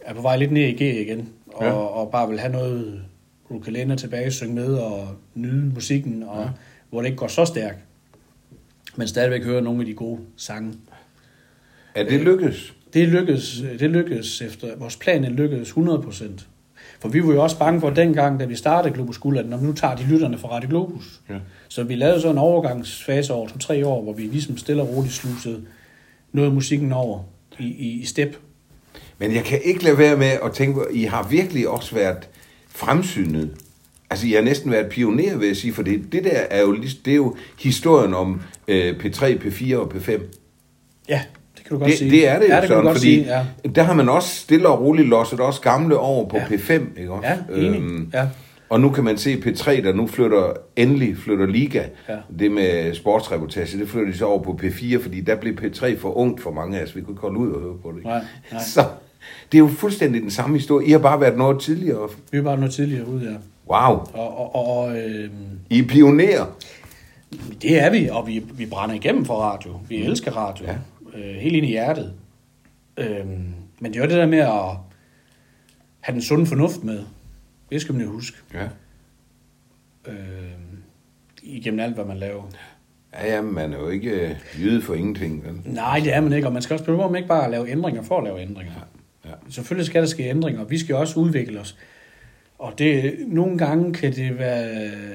er 0.00 0.14
på 0.14 0.22
vej 0.22 0.36
lidt 0.36 0.52
ned 0.52 0.62
i 0.62 0.72
G 0.72 0.80
igen, 0.80 1.28
og, 1.46 1.64
Ja. 1.64 1.72
og 1.72 2.10
bare 2.10 2.28
vil 2.28 2.38
have 2.40 2.52
noget, 2.52 3.02
dig 3.90 3.98
tilbage, 3.98 4.30
synge 4.30 4.54
med 4.54 4.74
og 4.74 5.08
nyde 5.34 5.66
musikken, 5.74 6.22
og 6.22 6.42
ja. 6.42 6.48
hvor 6.90 7.00
det 7.00 7.06
ikke 7.06 7.18
går 7.18 7.28
så 7.28 7.44
stærkt, 7.44 7.78
men 8.96 9.08
stadigvæk 9.08 9.44
høre 9.44 9.62
nogle 9.62 9.80
af 9.80 9.86
de 9.86 9.94
gode 9.94 10.20
sange. 10.36 10.74
Er 11.94 12.04
det 12.04 12.20
lykkedes? 12.20 12.74
Det 12.94 13.08
lykkedes, 13.08 13.62
det 13.78 13.90
lykkedes 13.90 14.42
efter, 14.42 14.76
vores 14.76 14.96
plan 14.96 15.24
lykkedes 15.24 15.70
100%. 15.70 16.44
For 17.02 17.08
vi 17.08 17.26
var 17.26 17.32
jo 17.32 17.42
også 17.42 17.58
bange 17.58 17.80
for 17.80 17.90
dengang, 17.90 18.40
da 18.40 18.44
vi 18.44 18.56
startede 18.56 18.94
Globus 18.94 19.18
Guld, 19.18 19.38
at 19.38 19.48
når 19.48 19.60
nu 19.60 19.72
tager 19.72 19.96
de 19.96 20.02
lytterne 20.02 20.38
fra 20.38 20.48
Radio 20.48 20.68
Globus. 20.68 21.20
Ja. 21.30 21.34
Så 21.68 21.82
vi 21.82 21.94
lavede 21.94 22.20
så 22.20 22.30
en 22.30 22.38
overgangsfase 22.38 23.32
over 23.32 23.48
to-tre 23.48 23.86
år, 23.86 24.02
hvor 24.02 24.12
vi 24.12 24.22
ligesom 24.22 24.58
stille 24.58 24.82
og 24.82 24.88
roligt 24.88 25.14
slusede 25.14 25.62
noget 26.32 26.48
af 26.48 26.54
musikken 26.54 26.92
over 26.92 27.20
i, 27.58 27.64
i, 27.64 28.00
i 28.00 28.04
step. 28.04 28.36
Men 29.18 29.34
jeg 29.34 29.44
kan 29.44 29.60
ikke 29.64 29.84
lade 29.84 29.98
være 29.98 30.16
med 30.16 30.38
at 30.44 30.52
tænke, 30.52 30.74
på, 30.74 30.86
I 30.92 31.02
har 31.02 31.28
virkelig 31.28 31.68
også 31.68 31.94
været 31.94 32.28
fremsynet. 32.68 33.54
Altså, 34.10 34.26
I 34.26 34.32
har 34.32 34.42
næsten 34.42 34.70
været 34.70 34.88
pioner, 34.88 35.36
vil 35.36 35.46
jeg 35.46 35.56
sige, 35.56 35.72
for 35.72 35.82
det, 35.82 36.12
det 36.12 36.24
der 36.24 36.40
er 36.50 36.60
jo, 36.60 36.76
det 37.04 37.12
er 37.12 37.16
jo 37.16 37.36
historien 37.60 38.14
om 38.14 38.42
øh, 38.68 38.96
P3, 38.96 39.24
P4 39.24 39.76
og 39.76 39.92
P5. 39.94 40.20
Ja, 41.08 41.22
det 41.56 41.64
kan 41.64 41.70
du 41.72 41.78
godt 41.78 41.90
Det, 41.90 41.98
sige. 41.98 42.10
det 42.10 42.28
er 42.28 42.38
det 42.38 42.48
jo 42.48 42.54
ja, 42.54 42.60
det 42.60 42.68
sådan, 42.68 42.86
fordi 42.90 43.00
sige, 43.00 43.24
ja. 43.64 43.70
der 43.74 43.82
har 43.82 43.94
man 43.94 44.08
også 44.08 44.28
stille 44.36 44.68
og 44.68 44.80
roligt 44.80 45.08
losset 45.08 45.40
også 45.40 45.60
gamle 45.60 45.98
over 45.98 46.28
på 46.28 46.36
Ja. 46.36 46.44
P5, 46.44 46.72
ikke 47.00 47.12
også? 47.12 47.28
Ja, 47.28 47.60
enig. 47.60 47.82
Ja. 48.14 48.26
Og 48.70 48.80
nu 48.80 48.90
kan 48.90 49.04
man 49.04 49.18
se 49.18 49.34
P3, 49.34 49.70
der 49.84 49.92
nu 49.92 50.06
flytter, 50.06 50.52
endelig 50.76 51.16
flytter 51.16 51.46
Liga. 51.46 51.82
Ja. 52.08 52.14
Det 52.38 52.52
med 52.52 52.94
sportsreportage, 52.94 53.78
det 53.78 53.88
flytter 53.88 54.12
de 54.12 54.18
så 54.18 54.24
over 54.26 54.42
på 54.42 54.58
P4, 54.62 55.02
fordi 55.02 55.20
der 55.20 55.36
blev 55.36 55.54
P3 55.62 55.98
for 55.98 56.16
ungt 56.16 56.42
for 56.42 56.50
mange 56.50 56.78
af 56.78 56.82
os. 56.84 56.96
Vi 56.96 57.00
kunne 57.00 57.12
ikke 57.12 57.20
holde 57.22 57.38
ud 57.38 57.52
og 57.52 57.60
høre 57.60 57.74
på 57.82 57.92
det. 57.96 58.04
Nej, 58.04 58.20
nej. 58.52 58.62
Så 58.74 58.84
det 59.52 59.58
er 59.58 59.62
jo 59.62 59.68
fuldstændig 59.68 60.22
den 60.22 60.30
samme 60.30 60.56
historie. 60.56 60.86
I 60.86 60.90
har 60.90 60.98
bare 60.98 61.20
været 61.20 61.38
noget 61.38 61.60
tidligere. 61.60 62.08
Vi 62.30 62.38
var 62.38 62.44
bare 62.44 62.56
noget 62.56 62.74
tidligere 62.74 63.08
ud, 63.08 63.20
ja. 63.20 63.34
Wow. 63.68 63.96
Og, 64.14 64.38
og, 64.38 64.76
og 64.78 64.96
øh, 64.98 65.28
I 65.70 65.78
er 65.78 65.84
pionerer. 65.88 66.44
det 67.62 67.82
er 67.82 67.90
vi, 67.90 68.08
og 68.12 68.26
vi, 68.26 68.42
vi 68.54 68.66
brænder 68.66 68.94
igennem 68.94 69.24
for 69.24 69.34
radio. 69.34 69.70
Vi 69.88 69.96
mm. 69.98 70.02
elsker 70.10 70.30
radio. 70.36 70.64
Ja. 70.66 70.74
Øh, 71.14 71.34
helt 71.34 71.56
ind 71.56 71.66
i 71.66 71.68
hjertet. 71.68 72.14
Øh, 72.96 73.26
men 73.80 73.92
det 73.92 73.96
er 73.96 74.00
jo 74.00 74.08
det 74.08 74.16
der 74.16 74.26
med 74.26 74.38
at 74.38 74.76
have 76.00 76.14
den 76.14 76.22
sunde 76.22 76.46
fornuft 76.46 76.84
med. 76.84 77.04
Det 77.70 77.80
skal 77.80 77.94
man 77.94 78.04
jo 78.04 78.10
huske. 78.10 78.36
Ja. 78.54 78.68
Øh, 80.06 80.52
igennem 81.42 81.80
alt, 81.80 81.94
hvad 81.94 82.04
man 82.04 82.16
laver. 82.16 82.42
Ja, 83.12 83.34
ja, 83.34 83.42
man 83.42 83.72
er 83.72 83.78
jo 83.78 83.88
ikke 83.88 84.10
øh, 84.10 84.36
jyde 84.58 84.82
for 84.82 84.94
ingenting. 84.94 85.44
Vel? 85.44 85.60
Nej, 85.64 86.00
det 86.00 86.14
er 86.14 86.20
man 86.20 86.32
ikke, 86.32 86.48
og 86.48 86.52
man 86.52 86.62
skal 86.62 86.74
også 86.74 86.84
prøve, 86.84 87.02
om 87.02 87.16
ikke 87.16 87.28
bare 87.28 87.44
at 87.44 87.50
lave 87.50 87.70
ændringer 87.70 88.02
for 88.02 88.18
at 88.18 88.24
lave 88.24 88.40
ændringer. 88.40 88.72
Ja. 89.24 89.30
Selvfølgelig 89.48 89.86
skal 89.86 90.02
der 90.02 90.08
ske 90.08 90.22
ændringer, 90.22 90.60
og 90.60 90.70
vi 90.70 90.78
skal 90.78 90.94
også 90.94 91.20
udvikle 91.20 91.60
os. 91.60 91.76
Og 92.62 92.72
det, 92.78 93.14
nogle 93.28 93.58
gange 93.58 93.92
kan 93.92 94.12
det 94.12 94.38
være, 94.38 94.68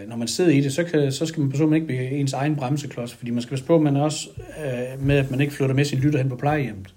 når 0.07 0.15
man 0.15 0.27
sidder 0.27 0.51
i 0.51 0.61
det, 0.61 0.73
så, 0.73 0.83
kan, 0.83 1.11
så 1.11 1.25
skal 1.25 1.41
man 1.41 1.49
personligt 1.49 1.75
ikke 1.75 1.87
blive 1.87 2.09
ens 2.09 2.33
egen 2.33 2.55
bremseklods, 2.55 3.13
fordi 3.13 3.31
man 3.31 3.41
skal 3.41 3.49
passe 3.49 3.65
på, 3.65 3.75
at 3.75 3.81
man 3.81 3.95
også 3.95 4.29
øh, 4.65 5.05
med, 5.05 5.17
at 5.17 5.31
man 5.31 5.41
ikke 5.41 5.53
flytter 5.53 5.75
med 5.75 5.85
sin 5.85 5.99
lytter 5.99 6.19
hen 6.19 6.29
på 6.29 6.35
plejehjemmet. 6.35 6.93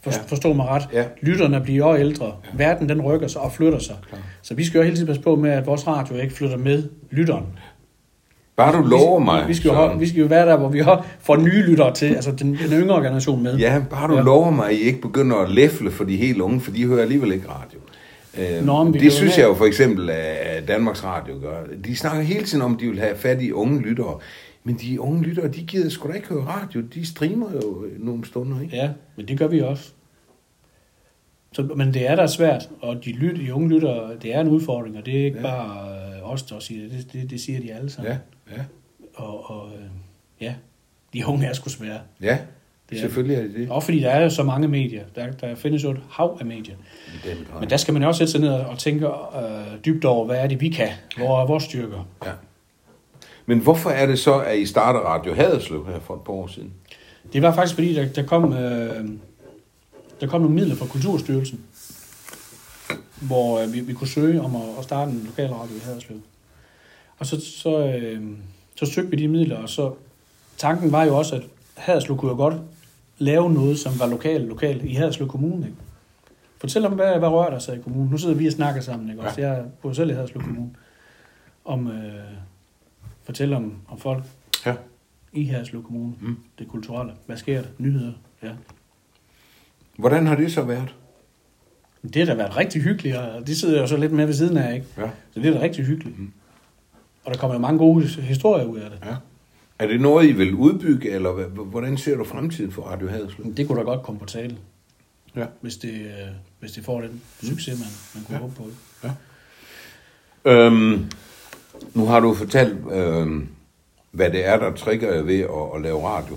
For, 0.00 0.10
Ja. 0.10 0.16
Forstå 0.26 0.52
mig 0.52 0.66
ret. 0.66 0.88
Ja. 0.92 1.04
Lytterne 1.22 1.60
bliver 1.60 1.96
ældre. 1.96 2.26
Ja. 2.26 2.64
Verden 2.64 2.88
den 2.88 3.02
rykker 3.02 3.28
sig 3.28 3.40
og 3.40 3.52
flytter 3.52 3.78
sig. 3.78 3.96
Klar. 4.08 4.18
Så 4.42 4.54
vi 4.54 4.64
skal 4.64 4.78
jo 4.78 4.84
hele 4.84 4.96
tiden 4.96 5.06
passe 5.06 5.22
på 5.22 5.36
med, 5.36 5.50
at 5.50 5.66
vores 5.66 5.86
radio 5.86 6.16
ikke 6.16 6.34
flytter 6.34 6.56
med 6.56 6.82
lytteren. 7.10 7.44
Bare 8.56 8.76
du 8.78 8.82
lover 8.88 9.18
mig. 9.18 9.48
Vi 9.48 9.54
skal, 9.54 9.68
jo, 9.68 9.92
vi 9.98 10.08
skal 10.08 10.20
jo 10.20 10.26
være 10.26 10.46
der, 10.46 10.56
hvor 10.56 10.68
vi 10.68 10.78
har, 10.78 11.06
får 11.20 11.36
nye 11.36 11.62
lyttere 11.62 11.94
til, 11.94 12.06
altså 12.14 12.32
den, 12.32 12.58
den 12.70 12.80
yngre 12.80 13.02
generation 13.02 13.42
med. 13.42 13.56
Ja, 13.58 13.82
bare 13.90 14.08
du. 14.08 14.16
Ja. 14.16 14.22
lover 14.22 14.50
mig, 14.50 14.66
at 14.68 14.74
I 14.74 14.80
ikke 14.80 15.00
begynder 15.00 15.36
at 15.36 15.50
læfle 15.50 15.90
for 15.90 16.04
de 16.04 16.16
helt 16.16 16.40
unge, 16.40 16.60
for 16.60 16.70
de 16.70 16.86
hører 16.86 17.02
alligevel 17.02 17.32
ikke 17.32 17.48
radio. 17.48 17.78
Øh, 18.38 18.64
Nå, 18.64 18.92
det 18.92 19.12
synes 19.12 19.34
have- 19.34 19.42
jeg 19.42 19.48
jo 19.48 19.54
for 19.54 19.64
eksempel, 19.64 20.10
at 20.10 20.68
Danmarks 20.68 21.04
Radio 21.04 21.38
gør. 21.40 21.64
De 21.84 21.96
snakker 21.96 22.22
hele 22.22 22.44
tiden 22.44 22.62
om, 22.64 22.74
at 22.74 22.80
de 22.80 22.88
vil 22.88 23.00
have 23.00 23.16
fat 23.16 23.42
i 23.42 23.52
unge 23.52 23.80
lyttere. 23.82 24.18
Men 24.64 24.74
de 24.74 25.00
unge 25.00 25.22
lyttere, 25.22 25.48
de 25.48 25.62
gider 25.64 25.88
sgu 25.90 26.08
da 26.08 26.12
ikke 26.12 26.28
høre 26.28 26.44
radio. 26.44 26.80
De 26.80 27.06
streamer 27.06 27.52
jo 27.52 27.84
nogle 27.98 28.24
stunder, 28.26 28.60
ikke? 28.60 28.76
Ja, 28.76 28.90
men 29.16 29.28
det 29.28 29.38
gør 29.38 29.46
vi 29.46 29.60
også. 29.60 29.92
Så, 31.52 31.62
men 31.62 31.94
det 31.94 32.08
er 32.10 32.16
da 32.16 32.26
svært, 32.26 32.68
og 32.80 33.04
de, 33.04 33.12
lyt, 33.12 33.36
de 33.40 33.54
unge 33.54 33.68
lytter, 33.68 34.16
det 34.22 34.34
er 34.34 34.40
en 34.40 34.48
udfordring, 34.48 34.96
og 34.96 35.06
det 35.06 35.20
er 35.20 35.24
ikke 35.24 35.38
Ja. 35.40 35.48
ja. 35.48 35.56
bare 35.56 35.88
øh, 36.16 36.32
os, 36.32 36.42
der 36.42 36.58
siger 36.58 36.82
det. 36.82 36.90
det, 36.92 37.12
det, 37.12 37.30
det 37.30 37.40
siger 37.40 37.60
de 37.60 37.72
alle 37.74 37.90
sammen. 37.90 38.12
Ja, 38.12 38.18
ja, 38.56 38.62
Og, 39.14 39.50
og 39.50 39.68
øh, 39.78 39.84
ja, 40.40 40.54
de 41.12 41.26
unge 41.26 41.46
er 41.46 41.52
sgu 41.52 41.68
svære. 41.70 41.98
ja. 42.22 42.38
Det 42.90 42.96
er 42.96 43.00
Selvfølgelig 43.00 43.36
er 43.36 43.42
det 43.42 43.54
det. 43.54 43.70
Og 43.70 43.82
fordi 43.82 44.00
der 44.00 44.10
er 44.10 44.22
jo 44.22 44.30
så 44.30 44.42
mange 44.42 44.68
medier. 44.68 45.04
Der, 45.14 45.30
der 45.30 45.54
findes 45.54 45.84
jo 45.84 45.90
et 45.90 46.00
hav 46.10 46.36
af 46.40 46.46
medier. 46.46 46.76
Men 47.60 47.70
der 47.70 47.76
skal 47.76 47.94
man 47.94 48.02
jo 48.02 48.08
også 48.08 48.18
sætte 48.18 48.30
sig 48.30 48.40
ned 48.40 48.50
og 48.50 48.78
tænke 48.78 49.06
øh, 49.06 49.12
dybt 49.84 50.04
over, 50.04 50.26
hvad 50.26 50.36
er 50.36 50.46
det, 50.46 50.60
vi 50.60 50.68
kan? 50.68 50.88
Hvor 51.16 51.42
er 51.42 51.46
vores 51.46 51.64
styrker? 51.64 52.08
Ja. 52.24 52.30
Men 53.46 53.58
hvorfor 53.58 53.90
er 53.90 54.06
det 54.06 54.18
så, 54.18 54.38
at 54.38 54.58
I 54.58 54.66
starter 54.66 55.00
Radio 55.00 55.34
Haderslev 55.34 55.86
her 55.86 56.00
for 56.00 56.14
et 56.14 56.20
par 56.20 56.32
år 56.32 56.46
siden? 56.46 56.72
Det 57.32 57.42
var 57.42 57.54
faktisk 57.54 57.74
fordi, 57.74 57.94
der, 57.94 58.08
der, 58.08 58.22
kom, 58.22 58.52
øh, 58.52 59.04
der 60.20 60.26
kom 60.26 60.40
nogle 60.40 60.54
midler 60.54 60.74
fra 60.74 60.86
Kulturstyrelsen, 60.86 61.60
hvor 63.20 63.60
øh, 63.60 63.72
vi, 63.72 63.80
vi 63.80 63.92
kunne 63.92 64.08
søge 64.08 64.42
om 64.42 64.56
at, 64.56 64.62
at 64.78 64.84
starte 64.84 65.10
en 65.10 65.22
lokal 65.26 65.50
radio 65.54 65.76
i 65.76 65.80
Haderslev. 65.84 66.18
Og 67.18 67.26
så, 67.26 67.40
så, 67.40 67.78
øh, 67.78 68.22
så 68.76 68.86
søgte 68.86 69.10
vi 69.10 69.16
de 69.16 69.28
midler, 69.28 69.56
og 69.56 69.68
så 69.68 69.92
tanken 70.56 70.92
var 70.92 71.04
jo 71.04 71.18
også, 71.18 71.36
at 71.36 71.42
Haderslev 71.74 72.16
kunne 72.16 72.30
jo 72.30 72.36
godt 72.36 72.54
lave 73.18 73.52
noget, 73.52 73.78
som 73.78 73.92
var 74.00 74.06
lokal, 74.06 74.40
lokal 74.40 74.84
i 74.90 74.94
Haderslev 74.94 75.28
Kommune. 75.28 75.66
Ikke? 75.66 75.78
Fortæl 76.58 76.84
om, 76.86 76.92
hvad, 76.92 77.18
hvad 77.18 77.28
rører 77.28 77.50
der 77.50 77.58
sig 77.58 77.76
i 77.78 77.80
kommunen. 77.82 78.10
Nu 78.10 78.18
sidder 78.18 78.34
vi 78.34 78.46
og 78.46 78.52
snakker 78.52 78.80
sammen, 78.80 79.10
ikke? 79.10 79.22
Også, 79.22 79.40
jeg 79.40 79.64
bor 79.82 79.92
selv 79.92 80.10
i 80.10 80.12
Haderslev 80.12 80.42
Kommune. 80.42 80.70
Om, 81.64 81.88
øh, 81.90 82.12
fortæl 83.24 83.52
om, 83.52 83.74
om 83.88 83.98
folk 83.98 84.24
Ja. 84.66 84.74
i 85.32 85.44
Haderslev 85.44 85.82
Kommune. 85.84 86.12
Mm. 86.20 86.36
Det 86.58 86.68
kulturelle. 86.68 87.12
Hvad 87.26 87.36
sker 87.36 87.60
der? 87.60 87.68
Nyheder. 87.78 88.12
Ja. 88.42 88.50
Hvordan 89.98 90.26
har 90.26 90.36
det 90.36 90.52
så 90.52 90.62
været? 90.62 90.94
Det 92.02 92.16
har 92.16 92.24
da 92.26 92.34
været 92.34 92.56
rigtig 92.56 92.82
hyggeligt, 92.82 93.16
og 93.16 93.46
de 93.46 93.56
sidder 93.56 93.80
jo 93.80 93.86
så 93.86 93.96
lidt 93.96 94.12
mere 94.12 94.26
ved 94.26 94.34
siden 94.34 94.56
af, 94.56 94.74
ikke? 94.74 94.86
Ja. 94.98 95.10
Så 95.30 95.40
det 95.40 95.46
er 95.46 95.54
da 95.58 95.60
rigtig 95.60 95.84
hyggeligt. 95.84 96.18
Mm. 96.18 96.32
Og 97.24 97.32
der 97.32 97.38
kommer 97.38 97.54
jo 97.54 97.60
mange 97.60 97.78
gode 97.78 98.06
historier 98.06 98.64
ud 98.64 98.78
af 98.78 98.90
det. 98.90 98.98
ja. 99.06 99.16
Er 99.78 99.86
det 99.86 100.00
noget, 100.00 100.28
I 100.28 100.32
vil 100.32 100.54
udbygge, 100.54 101.10
eller 101.10 101.32
hvordan 101.48 101.96
ser 101.98 102.16
du 102.16 102.24
fremtiden 102.24 102.72
for 102.72 102.82
Radio 102.82 103.08
Haderslev? 103.08 103.54
Det 103.56 103.66
kunne 103.66 103.78
da 103.78 103.84
godt 103.84 104.02
komme 104.02 104.18
på 104.18 104.26
tale, 104.26 104.56
Ja. 105.36 105.46
hvis 105.60 105.76
det, 105.76 105.94
øh, 105.94 106.10
hvis 106.60 106.72
det 106.72 106.84
får 106.84 107.00
den 107.00 107.22
succes, 107.42 107.78
man, 107.78 107.88
man 108.14 108.24
kunne 108.24 108.34
Ja. 108.34 108.34
ja. 108.34 108.40
håbe 108.40 108.54
på. 108.54 108.70
Øhm, 110.50 111.04
nu 111.94 112.04
har 112.06 112.20
du 112.20 112.34
fortalt, 112.34 112.76
øhm, 112.92 113.48
hvad 114.10 114.30
det 114.30 114.46
er, 114.46 114.58
der 114.58 114.72
trigger 114.72 115.14
jer 115.14 115.22
ved 115.22 115.40
at, 115.40 115.76
at 115.76 115.82
lave 115.82 116.08
radio. 116.08 116.36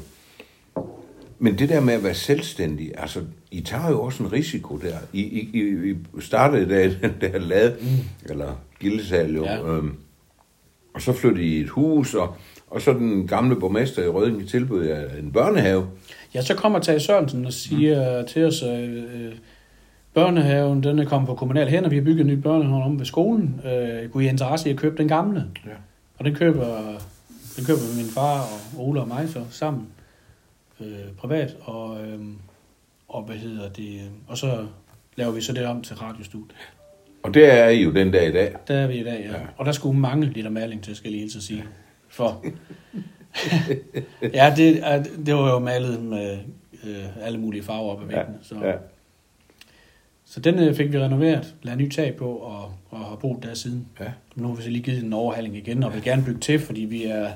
Men 1.39 1.59
det 1.59 1.69
der 1.69 1.79
med 1.79 1.93
at 1.93 2.03
være 2.03 2.13
selvstændig, 2.15 2.91
altså, 2.97 3.23
I 3.51 3.61
tager 3.61 3.89
jo 3.89 4.01
også 4.01 4.23
en 4.23 4.31
risiko 4.31 4.77
der. 4.77 4.97
I, 5.13 5.21
I, 5.21 5.59
I, 5.91 5.95
startede 6.19 6.69
da 6.69 7.07
den 7.07 7.13
der 7.21 7.37
lade, 7.39 7.77
mm. 7.81 8.29
eller 8.31 8.55
gildesal 8.79 9.35
jo, 9.35 9.43
Ja. 9.43 9.67
øhm, 9.67 9.95
og 10.93 11.01
så 11.01 11.13
flyttede 11.13 11.45
i 11.47 11.59
et 11.59 11.69
hus, 11.69 12.13
og, 12.13 12.35
og 12.69 12.81
så 12.81 12.93
den 12.93 13.27
gamle 13.27 13.55
borgmester 13.55 14.03
i 14.03 14.07
Rødding 14.07 14.49
tilbød 14.49 14.87
jer 14.87 15.05
en 15.19 15.31
børnehave. 15.31 15.87
Ja, 16.33 16.41
så 16.41 16.55
kommer 16.55 16.79
Tage 16.79 16.99
Sørensen 16.99 17.45
og 17.45 17.53
siger 17.53 18.21
mm. 18.21 18.27
til 18.27 18.45
os, 18.45 18.63
øh, 18.63 18.93
øh, 18.93 19.33
Børnehaven, 20.13 20.83
den 20.83 20.99
er 20.99 21.05
kommet 21.05 21.27
på 21.27 21.35
kommunal 21.35 21.67
hænder. 21.67 21.89
Vi 21.89 21.95
har 21.95 22.03
bygget 22.03 22.21
en 22.21 22.27
ny 22.27 22.33
børnehave 22.33 22.83
om 22.83 22.99
ved 22.99 23.05
skolen. 23.05 23.61
Øh, 23.65 24.09
kunne 24.09 24.25
I 24.25 24.27
interesse 24.27 24.69
i 24.69 24.71
at 24.71 24.77
købe 24.77 24.97
den 24.97 25.07
gamle? 25.07 25.45
Ja. 25.65 25.71
Og 26.17 26.25
den 26.25 26.35
køber, 26.35 26.77
den 27.57 27.65
køber 27.65 27.97
min 27.97 28.05
far 28.05 28.41
og 28.41 28.87
Ole 28.87 29.01
og 29.01 29.07
mig 29.07 29.29
så 29.29 29.43
sammen 29.49 29.87
øh, 30.81 30.87
privat. 31.17 31.55
Og, 31.61 32.01
øh, 32.01 32.19
og 33.07 33.23
hvad 33.23 33.35
hedder 33.35 33.69
det? 33.69 34.01
Og 34.27 34.37
så 34.37 34.65
laver 35.15 35.31
vi 35.31 35.41
så 35.41 35.53
det 35.53 35.65
om 35.65 35.81
til 35.81 35.95
radiostudie. 35.95 36.57
Og 37.23 37.33
det 37.33 37.53
er 37.53 37.67
I 37.67 37.83
jo 37.83 37.91
den 37.91 38.11
dag 38.11 38.29
i 38.29 38.31
dag. 38.31 38.55
Der 38.67 38.75
er 38.75 38.87
vi 38.87 38.93
i 38.93 39.03
dag, 39.03 39.19
ja. 39.19 39.31
Ja. 39.31 39.39
ja. 39.39 39.45
Og 39.57 39.65
der 39.65 39.71
skulle 39.71 39.99
mange 39.99 40.25
liter 40.25 40.49
maling 40.49 40.83
til, 40.83 40.95
skal 40.95 41.07
jeg 41.07 41.11
lige 41.11 41.21
hilse 41.21 41.41
sige. 41.41 41.63
For 42.09 42.45
ja, 44.33 44.53
det, 44.57 44.83
det 45.25 45.35
var 45.35 45.51
jo 45.53 45.59
malet 45.59 46.01
med 46.03 46.37
øh, 46.83 47.05
alle 47.25 47.39
mulige 47.39 47.63
farver 47.63 47.91
op 47.91 48.01
ad 48.01 48.07
væggene. 48.07 48.37
Så, 48.41 48.55
ja. 48.65 48.73
så 50.25 50.39
den 50.39 50.59
øh, 50.59 50.75
fik 50.75 50.91
vi 50.93 50.99
renoveret, 50.99 51.55
lavet 51.63 51.77
ny 51.79 51.89
tag 51.91 52.15
på 52.15 52.29
og, 52.31 52.71
og 52.89 52.99
har 52.99 53.15
boet 53.15 53.43
der 53.43 53.53
siden. 53.53 53.87
Ja. 53.99 54.05
Nu 54.35 54.47
har 54.47 54.55
vi 54.55 54.61
så 54.63 54.69
lige 54.69 54.83
givet 54.83 54.97
den 54.97 55.07
en 55.07 55.13
overhaling 55.13 55.57
igen, 55.57 55.83
og 55.83 55.93
vil 55.93 56.03
gerne 56.03 56.23
bygge 56.25 56.39
til, 56.39 56.59
fordi 56.59 56.81
vi 56.81 57.03
er, 57.03 57.29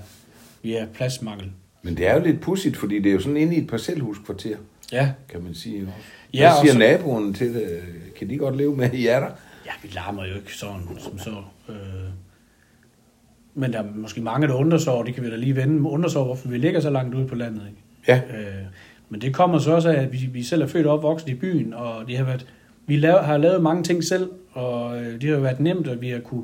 vi 0.62 0.76
er 0.76 0.86
pladsmangel. 0.88 1.52
Men 1.82 1.98
det 1.98 2.08
er 2.08 2.14
jo 2.16 2.24
lidt 2.24 2.42
pudsigt, 2.42 2.78
fordi 2.78 3.00
det 3.00 3.10
er 3.10 3.14
jo 3.14 3.20
sådan 3.20 3.38
inde 3.38 3.56
i 3.56 3.60
et 3.60 3.68
parcelhuskvarter, 3.68 4.58
Ja, 4.92 5.12
kan 5.30 5.42
man 5.44 5.56
sige. 5.56 5.88
Ja, 6.34 6.40
Hvad 6.40 6.48
og 6.50 6.62
siger 6.62 6.74
så- 6.74 6.80
naboen 6.80 7.34
til 7.34 7.54
det? 7.54 7.82
Kan 8.18 8.30
de 8.30 8.38
godt 8.38 8.58
leve 8.58 8.76
med, 8.76 8.94
I 8.94 9.08
er 9.08 9.20
der? 9.20 9.30
ja 9.66 9.72
vi 9.84 9.88
larmer 9.96 10.26
jo 10.26 10.36
ikke 10.36 10.58
sådan 10.58 10.82
som 11.00 11.20
så. 11.20 11.36
Øh, 11.70 11.76
men 13.56 13.74
der 13.74 13.80
er 13.80 13.86
måske 13.96 14.22
mange, 14.22 14.48
der 14.48 14.54
undrer 14.54 14.78
sig 14.78 14.94
over, 14.94 15.04
det 15.04 15.14
kan 15.16 15.24
vi 15.24 15.30
da 15.30 15.36
lige 15.36 15.56
vende, 15.56 15.90
undrer 15.90 16.10
sig 16.10 16.18
over, 16.22 16.26
hvorfor 16.26 16.48
vi 16.48 16.58
ligger 16.58 16.80
så 16.80 16.90
langt 16.90 17.16
ude 17.16 17.28
på 17.28 17.36
landet. 17.36 17.62
Ikke? 17.70 17.82
Ja. 18.08 18.38
Øh, 18.40 18.54
men 19.10 19.22
det 19.22 19.34
kommer 19.34 19.60
så 19.60 19.72
også 19.76 19.90
af, 19.90 20.02
at 20.02 20.14
vi, 20.14 20.18
vi 20.34 20.44
selv 20.44 20.62
er 20.62 20.68
født 20.68 20.86
og 20.88 20.94
opvokset 20.94 21.30
i 21.30 21.34
byen, 21.34 21.74
og 21.74 22.08
det 22.08 22.18
har 22.18 22.24
været, 22.26 22.46
vi 22.88 22.96
lav, 22.98 23.24
har 23.24 23.38
lavet 23.38 23.64
mange 23.64 23.84
ting 23.84 24.04
selv, 24.04 24.30
og 24.52 25.02
øh, 25.02 25.22
det 25.22 25.30
har 25.30 25.38
været 25.38 25.60
nemt, 25.60 25.88
at 25.88 26.02
vi 26.02 26.10
har 26.10 26.20
kunne, 26.20 26.44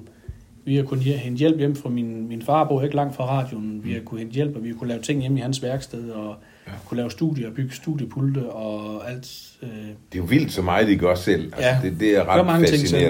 vi 0.66 0.76
har 0.76 0.84
kunnet 0.84 1.04
hente 1.04 1.40
hjælp 1.40 1.58
hjem 1.58 1.76
fra 1.76 1.90
min, 1.90 2.28
min 2.28 2.42
far, 2.42 2.64
bor 2.64 2.82
ikke 2.82 2.96
langt 2.96 3.16
fra 3.16 3.26
radioen. 3.26 3.82
Vi 3.84 3.94
har 3.94 4.00
kunnet 4.00 4.20
hente 4.20 4.36
hjælp, 4.36 4.56
og 4.56 4.64
vi 4.64 4.68
har 4.70 4.76
kunnet 4.76 4.90
lave 4.90 5.02
ting 5.02 5.22
hjemme 5.22 5.38
i 5.40 5.42
hans 5.42 5.64
værksted, 5.64 6.10
og 6.12 6.36
Ja. 6.68 6.72
kunne 6.86 6.98
lave 6.98 7.12
studier, 7.12 7.52
bygge 7.52 7.76
studiepulte 7.76 8.50
og 8.50 9.10
alt. 9.12 9.52
Øh, 9.64 9.70
Det 9.70 9.76
er 10.14 10.18
jo 10.18 10.24
vildt 10.24 10.52
så 10.52 10.62
meget, 10.62 10.88
de 10.88 10.96
gør 10.98 11.16
selv. 11.16 11.44
Altså, 11.46 11.62
Ja. 11.70 11.78
det, 11.84 12.00
det 12.00 12.18
er 12.18 12.22
ret 12.24 12.38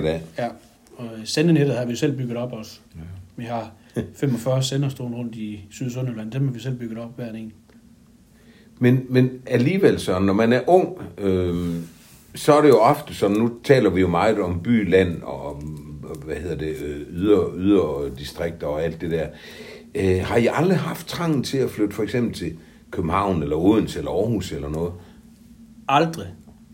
af. 0.05 0.21
Ja, 0.37 0.47
og 0.97 1.05
sendenettet 1.23 1.75
har 1.75 1.85
vi 1.85 1.95
selv 1.95 2.17
bygget 2.17 2.37
op 2.37 2.53
også. 2.53 2.79
Ja. 2.95 3.01
Vi 3.35 3.43
har 3.43 3.71
45 4.15 4.63
sender 4.63 4.89
stående 4.89 5.17
rundt 5.17 5.35
i 5.35 5.67
Syd- 5.69 5.85
og 5.85 5.91
Sønderjylland, 5.91 6.31
dem 6.31 6.47
har 6.47 6.53
vi 6.53 6.59
selv 6.59 6.75
bygget 6.75 6.99
op 6.99 7.15
hver 7.15 7.33
en. 7.33 7.53
Men, 8.79 9.05
men 9.09 9.29
alligevel 9.47 9.99
så, 9.99 10.19
når 10.19 10.33
man 10.33 10.53
er 10.53 10.61
ung, 10.67 10.97
øh, 11.17 11.75
så 12.35 12.53
er 12.53 12.61
det 12.61 12.69
jo 12.69 12.79
ofte 12.79 13.15
sådan, 13.15 13.37
nu 13.37 13.51
taler 13.63 13.89
vi 13.89 14.01
jo 14.01 14.07
meget 14.07 14.39
om 14.39 14.59
by, 14.63 14.89
land 14.89 15.21
og 15.21 15.55
om, 15.55 15.61
hvad 16.25 16.35
hedder 16.35 16.57
det, 16.57 16.75
øh, 16.85 17.01
yder, 17.11 17.53
yder 17.55 18.15
distrikter 18.17 18.67
og 18.67 18.83
alt 18.83 19.01
det 19.01 19.11
der. 19.11 19.27
Øh, 19.95 20.21
har 20.23 20.37
I 20.37 20.47
aldrig 20.51 20.77
haft 20.77 21.07
trangen 21.07 21.43
til 21.43 21.57
at 21.57 21.69
flytte 21.69 21.95
for 21.95 22.03
eksempel 22.03 22.33
til 22.33 22.57
København 22.91 23.43
eller 23.43 23.55
Odense 23.55 23.99
eller 23.99 24.11
Aarhus 24.11 24.51
eller 24.51 24.69
noget? 24.69 24.93
Aldrig, 25.87 26.27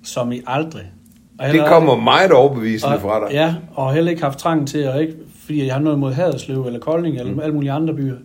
som 0.03 0.31
i 0.31 0.41
aldrig. 0.47 0.91
Og 1.39 1.54
Det 1.54 1.65
kommer 1.67 1.95
meget 1.95 2.32
overbevisende 2.32 2.95
og, 2.95 3.02
fra 3.02 3.26
dig. 3.26 3.34
Ja, 3.34 3.56
og 3.74 3.93
heller 3.93 4.12
ikke 4.12 4.24
haft 4.24 4.39
trang 4.39 4.67
til, 4.67 4.78
at 4.78 5.02
ikke, 5.02 5.13
fordi 5.45 5.65
jeg 5.65 5.74
har 5.74 5.82
noget 5.82 6.00
mod 6.00 6.13
Haderslev 6.13 6.65
eller 6.65 6.80
Kolding 6.80 7.17
eller 7.17 7.34
mm. 7.34 7.39
alle 7.39 7.54
mulige 7.54 7.71
andre 7.71 7.93
byer, 7.93 8.15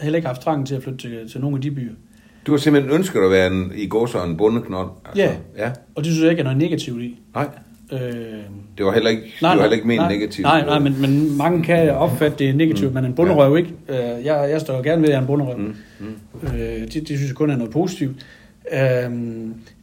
heller 0.00 0.16
ikke 0.16 0.28
haft 0.28 0.42
trang 0.42 0.66
til 0.66 0.74
at 0.74 0.82
flytte 0.82 0.98
til, 0.98 1.30
til 1.32 1.40
nogle 1.40 1.56
af 1.56 1.62
de 1.62 1.70
byer. 1.70 1.92
Du 2.46 2.52
har 2.52 2.58
simpelthen 2.58 2.94
ønsket 2.94 3.20
at 3.20 3.30
være 3.30 3.46
en, 3.46 3.72
i 3.74 3.86
går 3.86 4.06
så 4.06 4.24
en 4.24 4.36
bundeknold. 4.36 4.88
Ja. 5.16 5.32
ja. 5.58 5.70
Og 5.94 6.04
det 6.04 6.12
synes 6.12 6.22
jeg 6.22 6.30
ikke 6.30 6.40
er 6.40 6.44
noget 6.44 6.58
negativt 6.58 7.02
i. 7.02 7.18
Nej, 7.34 7.48
Øh, 7.92 7.98
det 8.78 8.86
var 8.86 8.92
heller 8.92 9.10
ikke, 9.10 9.22
nej, 9.42 9.52
det 9.52 9.58
var 9.58 9.62
heller 9.62 9.76
ikke 9.76 9.86
ment 9.88 10.08
negativt. 10.08 10.44
Nej, 10.44 10.64
nej, 10.64 10.78
men, 10.78 11.00
men 11.00 11.36
mange 11.36 11.64
kan 11.64 11.90
opfatte 11.90 12.38
det 12.38 12.56
negativt, 12.56 12.90
mm. 12.90 12.94
men 12.94 13.04
en 13.04 13.14
bunderøv 13.14 13.56
ikke. 13.56 13.74
Øh, 13.88 13.96
jeg, 14.24 14.48
jeg 14.50 14.60
står 14.60 14.82
gerne 14.82 15.02
ved, 15.02 15.08
at 15.08 15.12
jeg 15.12 15.16
er 15.16 15.20
en 15.20 15.26
bunderøv. 15.26 15.58
Mm. 15.58 15.74
Mm. 16.00 16.48
Øh, 16.56 16.80
det, 16.80 16.94
det 16.94 17.06
synes 17.08 17.28
jeg 17.28 17.34
kun 17.34 17.50
er 17.50 17.56
noget 17.56 17.72
positivt. 17.72 18.16
Øh, 18.72 19.12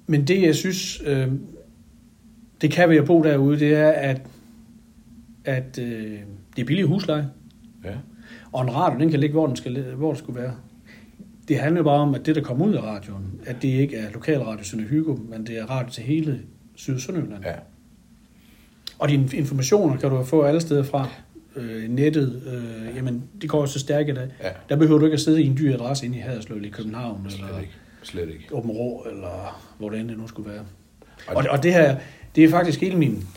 men 0.07 0.27
det, 0.27 0.41
jeg 0.41 0.55
synes, 0.55 1.01
øh, 1.05 1.27
det 2.61 2.71
kan 2.71 2.89
ved 2.89 2.97
at 2.97 3.05
bo 3.05 3.23
derude, 3.23 3.59
det 3.59 3.73
er, 3.73 3.89
at, 3.89 4.21
at 5.45 5.79
øh, 5.81 6.19
det 6.55 6.61
er 6.61 6.65
billig 6.65 6.85
husleje. 6.85 7.29
Ja. 7.83 7.93
Og 8.51 8.61
en 8.61 8.75
radio, 8.75 8.99
den 8.99 9.11
kan 9.11 9.19
ligge, 9.19 9.33
hvor 9.33 9.47
den, 9.47 9.55
skal, 9.55 9.83
hvor 9.83 10.07
den 10.07 10.17
skulle 10.17 10.41
være. 10.41 10.53
Det 11.47 11.59
handler 11.59 11.79
jo 11.79 11.83
bare 11.83 11.99
om, 11.99 12.15
at 12.15 12.25
det, 12.25 12.35
der 12.35 12.41
kommer 12.41 12.65
ud 12.65 12.73
af 12.73 12.81
radioen, 12.81 13.39
at 13.45 13.55
det 13.61 13.67
ikke 13.67 13.97
er 13.97 14.11
lokalradio 14.11 14.63
Sønder 14.63 14.85
Hygo, 14.85 15.15
men 15.29 15.47
det 15.47 15.57
er 15.57 15.65
radio 15.65 15.89
til 15.89 16.03
hele 16.03 16.39
Syd- 16.75 16.93
og 16.95 16.99
Sønderjylland. 17.01 17.43
ja. 17.43 17.53
Og 18.99 19.09
dine 19.09 19.29
informationer 19.33 19.97
kan 19.97 20.09
du 20.09 20.23
få 20.23 20.41
alle 20.43 20.61
steder 20.61 20.83
fra. 20.83 21.09
Øh, 21.55 21.89
nettet, 21.89 22.41
øh, 22.47 22.95
jamen, 22.95 23.23
det 23.41 23.49
går 23.49 23.59
jo 23.59 23.65
så 23.65 23.79
stærkt 23.79 24.09
i 24.09 24.13
dag. 24.13 24.27
Ja. 24.43 24.49
Der 24.69 24.75
behøver 24.75 24.99
du 24.99 25.05
ikke 25.05 25.13
at 25.13 25.21
sidde 25.21 25.43
i 25.43 25.45
en 25.47 25.57
dyr 25.57 25.73
adresse 25.73 26.05
inde 26.05 26.17
i 26.17 26.21
Haderslev 26.21 26.63
i 26.63 26.69
København, 26.69 27.25
Slet 27.29 27.45
eller 27.47 27.59
ikke. 27.59 27.71
Slet 28.03 28.29
ikke. 28.29 28.45
Åben 28.51 28.71
Rå, 28.71 29.05
eller 29.11 29.61
hvor 29.77 29.89
det 29.89 29.99
end 29.99 30.09
det 30.09 30.17
nu 30.17 30.27
skulle 30.27 30.49
være. 30.51 30.61
Og 31.27 31.35
Og, 31.35 31.43
det, 31.43 31.51
og 31.51 31.63
det 31.63 31.73
her, 31.73 31.97
det 32.35 32.43
er 32.43 32.49
faktisk 32.49 32.81
hele 32.81 32.97
min... 32.97 33.27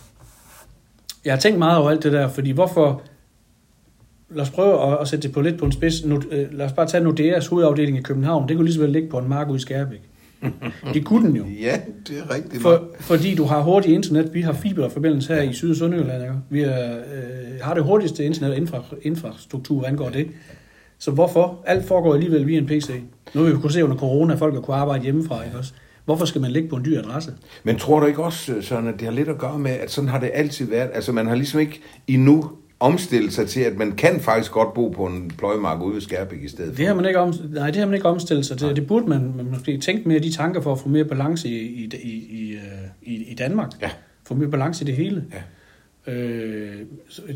Jeg 1.24 1.32
har 1.32 1.40
tænkt 1.40 1.58
meget 1.58 1.78
over 1.78 1.90
alt 1.90 2.02
det 2.02 2.12
der, 2.12 2.28
fordi 2.28 2.50
hvorfor... 2.50 3.02
Lad 4.30 4.42
os 4.42 4.50
prøve 4.50 4.92
at, 4.92 4.98
at 5.00 5.08
sætte 5.08 5.28
det 5.28 5.34
på 5.34 5.40
lidt 5.40 5.58
på 5.58 5.64
en 5.64 5.72
spids. 5.72 6.04
Nu, 6.04 6.22
øh, 6.30 6.52
lad 6.52 6.66
os 6.66 6.72
bare 6.72 6.86
tage 6.86 7.04
Nordeas 7.04 7.46
hovedafdeling 7.46 7.98
i 7.98 8.02
København. 8.02 8.48
Det 8.48 8.56
kunne 8.56 8.64
lige 8.64 8.74
så 8.74 8.80
vel 8.80 8.90
ligge 8.90 9.08
på 9.08 9.18
en 9.18 9.28
mark 9.28 9.48
ude 9.48 9.56
i 9.56 9.60
Skærbæk. 9.60 10.00
Det 10.94 11.04
kunne 11.04 11.28
den 11.28 11.36
jo. 11.36 11.44
Ja, 11.60 11.80
det 12.08 12.18
er 12.18 12.34
rigtigt. 12.34 12.62
For, 12.62 12.88
fordi 13.00 13.34
du 13.34 13.44
har 13.44 13.62
hurtigt 13.62 13.94
internet. 13.94 14.34
Vi 14.34 14.40
har 14.40 14.52
fiberforbindelse 14.52 15.34
her 15.34 15.42
i 15.42 15.52
Syd- 15.52 15.70
og 15.70 15.76
Sønderjylland. 15.76 16.22
Ikke? 16.22 16.34
Vi 16.50 16.60
er, 16.60 16.96
øh, 16.96 17.60
har 17.62 17.74
det 17.74 17.84
hurtigste 17.84 18.24
internet 18.24 18.56
infra, 18.56 18.82
infrastruktur, 19.02 19.78
hvad 19.78 19.88
angår 19.88 20.08
det. 20.08 20.28
Så 20.98 21.10
hvorfor? 21.10 21.62
Alt 21.66 21.84
foregår 21.84 22.14
alligevel 22.14 22.46
via 22.46 22.58
en 22.58 22.66
PC. 22.66 22.90
Nu 23.34 23.40
har 23.40 23.46
vi 23.46 23.50
jo 23.50 23.60
kunnet 23.60 23.72
se 23.72 23.84
under 23.84 23.96
corona, 23.96 24.32
at 24.32 24.38
folk 24.38 24.54
har 24.54 24.60
kunne 24.60 24.76
arbejde 24.76 25.02
hjemmefra. 25.02 25.44
Ikke 25.44 25.58
også? 25.58 25.72
Hvorfor 26.08 26.24
skal 26.24 26.40
man 26.40 26.50
ligge 26.50 26.68
på 26.68 26.76
en 26.76 26.84
dyr 26.84 26.98
adresse? 26.98 27.34
Men 27.64 27.76
tror 27.76 28.00
du 28.00 28.06
ikke 28.06 28.24
også, 28.24 28.54
sådan, 28.60 28.88
at 28.88 28.94
det 28.94 29.02
har 29.02 29.10
lidt 29.10 29.28
at 29.28 29.38
gøre 29.38 29.58
med, 29.58 29.70
at 29.70 29.90
sådan 29.90 30.08
har 30.08 30.20
det 30.20 30.30
altid 30.34 30.66
været? 30.66 30.90
Altså, 30.94 31.12
man 31.12 31.26
har 31.26 31.34
ligesom 31.34 31.60
ikke 31.60 31.80
endnu 32.06 32.50
omstillet 32.80 33.32
sig 33.32 33.48
til, 33.48 33.60
at 33.60 33.76
man 33.76 33.92
kan 33.92 34.20
faktisk 34.20 34.52
godt 34.52 34.74
bo 34.74 34.88
på 34.88 35.06
en 35.06 35.32
pløjemark 35.38 35.82
ude 35.82 35.94
ved 35.94 36.00
Skærbæk 36.00 36.42
i 36.42 36.48
stedet 36.48 36.70
for. 36.70 36.76
Det 36.76 36.86
har 36.86 36.94
man 36.94 37.06
ikke, 37.06 37.18
om, 37.18 37.34
nej, 37.50 37.66
det 37.66 37.76
har 37.76 37.86
man 37.86 37.94
ikke 37.94 38.08
omstillet 38.08 38.46
sig 38.46 38.58
til. 38.58 38.76
Det 38.76 38.86
burde 38.86 39.06
man, 39.06 39.32
man 39.36 39.46
måske 39.50 39.78
tænke 39.78 40.08
mere 40.08 40.18
de 40.18 40.32
tanker 40.32 40.60
for 40.60 40.72
at 40.72 40.78
få 40.78 40.88
mere 40.88 41.04
balance 41.04 41.48
i, 41.48 41.58
i, 41.58 41.90
i, 42.02 42.10
i, 42.40 42.52
øh, 42.52 42.60
i, 43.02 43.34
Danmark. 43.38 43.70
Ja. 43.80 43.90
Få 44.26 44.34
mere 44.34 44.50
balance 44.50 44.84
i 44.84 44.86
det 44.86 44.96
hele. 44.96 45.24
Ja. 46.06 46.12
Øh, 46.12 46.86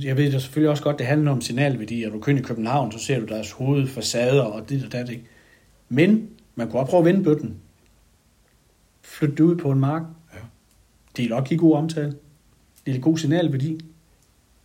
jeg 0.04 0.16
ved 0.16 0.32
da 0.32 0.38
selvfølgelig 0.38 0.70
også 0.70 0.82
godt, 0.82 0.98
det 0.98 1.06
handler 1.06 1.30
om 1.30 1.40
signalværdi. 1.40 2.04
At 2.04 2.12
du 2.12 2.30
ind 2.30 2.38
i 2.38 2.42
København, 2.42 2.92
så 2.92 2.98
ser 2.98 3.20
du 3.20 3.26
deres 3.26 3.50
hovedfacader 3.50 4.42
og 4.42 4.68
dit 4.68 4.84
og 4.84 4.92
dat. 4.92 5.10
Ikke? 5.10 5.24
Men 5.88 6.28
man 6.54 6.70
kunne 6.70 6.80
også 6.80 6.90
prøve 6.90 7.00
at 7.00 7.04
vende 7.04 7.24
bøtten. 7.24 7.56
Flytte 9.12 9.34
det 9.34 9.40
ud 9.40 9.56
på 9.56 9.70
en 9.70 9.80
mark. 9.80 10.02
Ja. 10.34 10.38
Det 11.16 11.24
er 11.24 11.28
nok 11.28 11.48
give 11.48 11.60
god 11.60 11.76
omtale. 11.76 12.14
Det 12.86 12.96
er 12.96 13.00
god 13.00 13.18
signalværdi. 13.18 13.80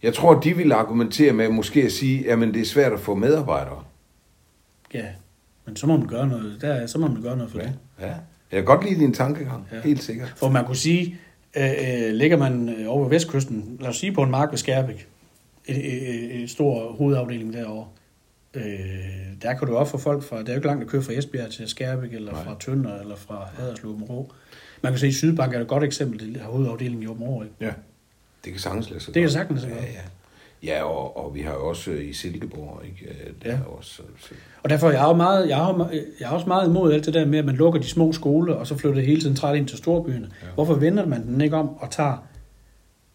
Jeg 0.04 0.14
tror, 0.14 0.40
de 0.40 0.58
vil 0.58 0.72
argumentere 0.72 1.34
med 1.34 1.50
måske 1.50 1.84
at 1.84 1.92
sige, 1.92 2.32
at 2.32 2.40
det 2.40 2.62
er 2.62 2.66
svært 2.66 2.94
at 2.94 3.00
få 3.00 3.16
medarbejdere. 3.16 3.84
Ja, 4.94 5.06
men 5.66 5.76
så 5.76 5.88
må 5.88 5.98
man 5.98 6.08
gøre 6.08 6.28
noget. 6.28 6.62
Der, 6.62 6.88
så 6.88 7.00
må 7.00 7.08
man 7.08 7.22
gøre 7.22 7.38
noget 7.38 7.52
for 7.52 7.60
det. 7.60 7.74
Ja. 8.00 8.08
Jeg 8.08 8.16
kan 8.52 8.66
godt 8.66 8.84
lide 8.84 9.00
din 9.00 9.14
tankegang, 9.14 9.68
ja. 9.72 9.76
Ja. 9.76 9.82
helt 9.82 10.04
sikkert. 10.04 10.34
For 10.38 10.50
man 10.50 10.66
kunne 10.66 10.76
sige, 10.76 11.18
øh, 11.58 11.72
øh, 11.72 12.14
ligger 12.14 12.38
man 12.38 12.70
øh, 12.70 12.86
over 12.88 13.04
ved 13.04 13.10
vestkysten, 13.10 13.78
lad 13.80 13.90
os 13.90 13.98
sige 13.98 14.12
på 14.12 14.24
en 14.24 14.32
mark 14.32 14.52
ved 14.52 14.58
Skærbæk, 14.58 15.08
et, 15.66 15.78
et, 15.78 16.10
et, 16.10 16.44
et 16.44 16.50
stor 16.50 16.92
hovedafdeling 16.92 17.54
derovre, 17.54 17.88
øh, 18.54 18.64
der 19.42 19.54
kan 19.54 19.68
du 19.68 19.76
også 19.76 19.92
få 19.92 19.98
folk 19.98 20.24
fra, 20.24 20.40
det 20.40 20.50
er 20.50 20.54
jo 20.54 20.58
ikke 20.58 20.68
langt 20.68 20.84
at 20.84 20.90
køre 20.90 21.02
fra 21.02 21.14
Esbjerg 21.14 21.50
til 21.52 21.68
Skærbæk, 21.68 22.14
eller 22.14 22.32
Nej. 22.32 22.44
fra 22.44 22.56
Tønder, 22.60 23.00
eller 23.00 23.16
fra 23.16 23.48
Haderslev 23.58 23.92
Åben 23.92 24.04
Rå. 24.04 24.32
Man 24.82 24.92
kan 24.92 25.00
se, 25.00 25.08
at 25.08 25.14
Sydbank 25.14 25.54
er 25.56 25.60
et 25.62 25.68
godt 25.68 25.84
eksempel, 25.84 26.34
det 26.34 26.42
har 26.42 26.50
hovedafdelingen 26.52 27.04
i 27.04 27.08
Åben 27.08 27.24
Rå, 27.24 27.44
ikke? 27.44 27.56
Ja. 27.62 27.72
Det 28.46 28.52
kan 28.54 28.62
sagtens 28.62 28.90
lade 28.90 29.00
sig 29.00 29.14
Det 29.14 29.22
kan 29.22 29.30
sagtens 29.32 29.62
lade 29.62 29.74
sig 29.74 29.82
ja, 29.84 29.92
ja. 29.92 30.00
Ja, 30.64 30.84
og, 30.84 31.18
og 31.26 31.36
vi 31.36 31.42
har 31.42 31.52
jo 31.54 31.68
også 31.70 31.92
øh, 31.92 32.10
i 32.10 32.14
Silkeborg, 32.14 32.82
ikke? 32.86 33.06
Øh, 33.12 33.34
Der 33.44 33.50
Ja. 33.52 33.58
er 33.58 33.64
også, 33.64 33.90
så, 33.96 34.02
så. 34.28 34.34
Og 34.64 34.70
derfor 34.70 34.88
er 34.88 34.92
jeg, 34.92 35.04
jo 35.04 35.14
meget, 35.14 35.50
jeg, 35.50 35.60
er, 35.70 35.74
jo- 35.74 36.02
jeg 36.20 36.26
er 36.26 36.30
også 36.30 36.48
meget 36.48 36.68
imod 36.70 36.94
alt 36.94 37.06
det 37.06 37.14
der 37.14 37.26
med, 37.26 37.40
at 37.40 37.46
man 37.46 37.56
lukker 37.56 37.80
de 37.80 37.88
små 37.88 38.14
skoler, 38.14 38.54
og 38.54 38.68
så 38.68 38.78
flytter 38.78 38.96
det 38.96 39.06
hele 39.06 39.22
centralt 39.22 39.58
ind 39.60 39.68
til 39.68 39.78
storbyerne. 39.78 40.30
Ja. 40.42 40.48
Hvorfor 40.54 40.74
vender 40.74 41.06
man 41.06 41.28
den 41.28 41.42
ikke 41.42 41.56
om 41.56 41.70
og 41.78 41.92
tager, 41.92 42.28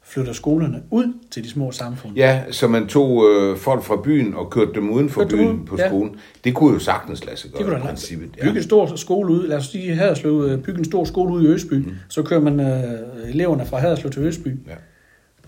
flytter 0.04 0.32
skolerne 0.32 0.82
ud 0.90 1.12
til 1.30 1.44
de 1.44 1.50
små 1.50 1.70
samfund? 1.72 2.16
Ja, 2.16 2.42
så 2.50 2.68
man 2.68 2.86
tog 2.86 3.24
øh, 3.30 3.56
folk 3.56 3.82
fra 3.82 3.96
byen 4.04 4.34
og 4.34 4.50
kørte 4.50 4.72
dem 4.74 4.90
uden 4.90 5.10
for 5.10 5.20
Kørte 5.20 5.36
byen 5.36 5.60
ud, 5.60 5.66
på 5.66 5.76
ja. 5.78 5.88
skolen. 5.88 6.16
Det 6.44 6.54
kunne 6.54 6.72
jo 6.72 6.78
sagtens 6.78 7.24
lade 7.26 7.36
sig 7.36 7.50
gøre 7.50 7.58
Det 7.58 7.66
kunne 7.66 7.78
i 7.78 7.86
princippet. 7.86 8.28
Bygge 8.42 8.56
en 8.56 8.62
stor 8.62 8.96
skole 8.96 9.32
ud, 9.32 9.48
lad 9.48 9.56
os 9.56 9.66
sige 9.66 9.94
Haderslev, 9.94 10.46
øh, 10.48 10.58
bygge 10.58 10.78
en 10.78 10.84
stor 10.84 11.04
skole 11.04 11.34
ud 11.34 11.42
i 11.42 11.46
Østby, 11.46 11.74
mm. 11.74 11.94
så 12.08 12.22
kører 12.22 12.40
man 12.40 12.60
øh, 12.60 13.30
eleverne 13.30 13.66
fra 13.66 13.78
Haderslev 13.78 14.12
til 14.12 14.22
Østby. 14.22 14.48
Ja. 14.48 14.74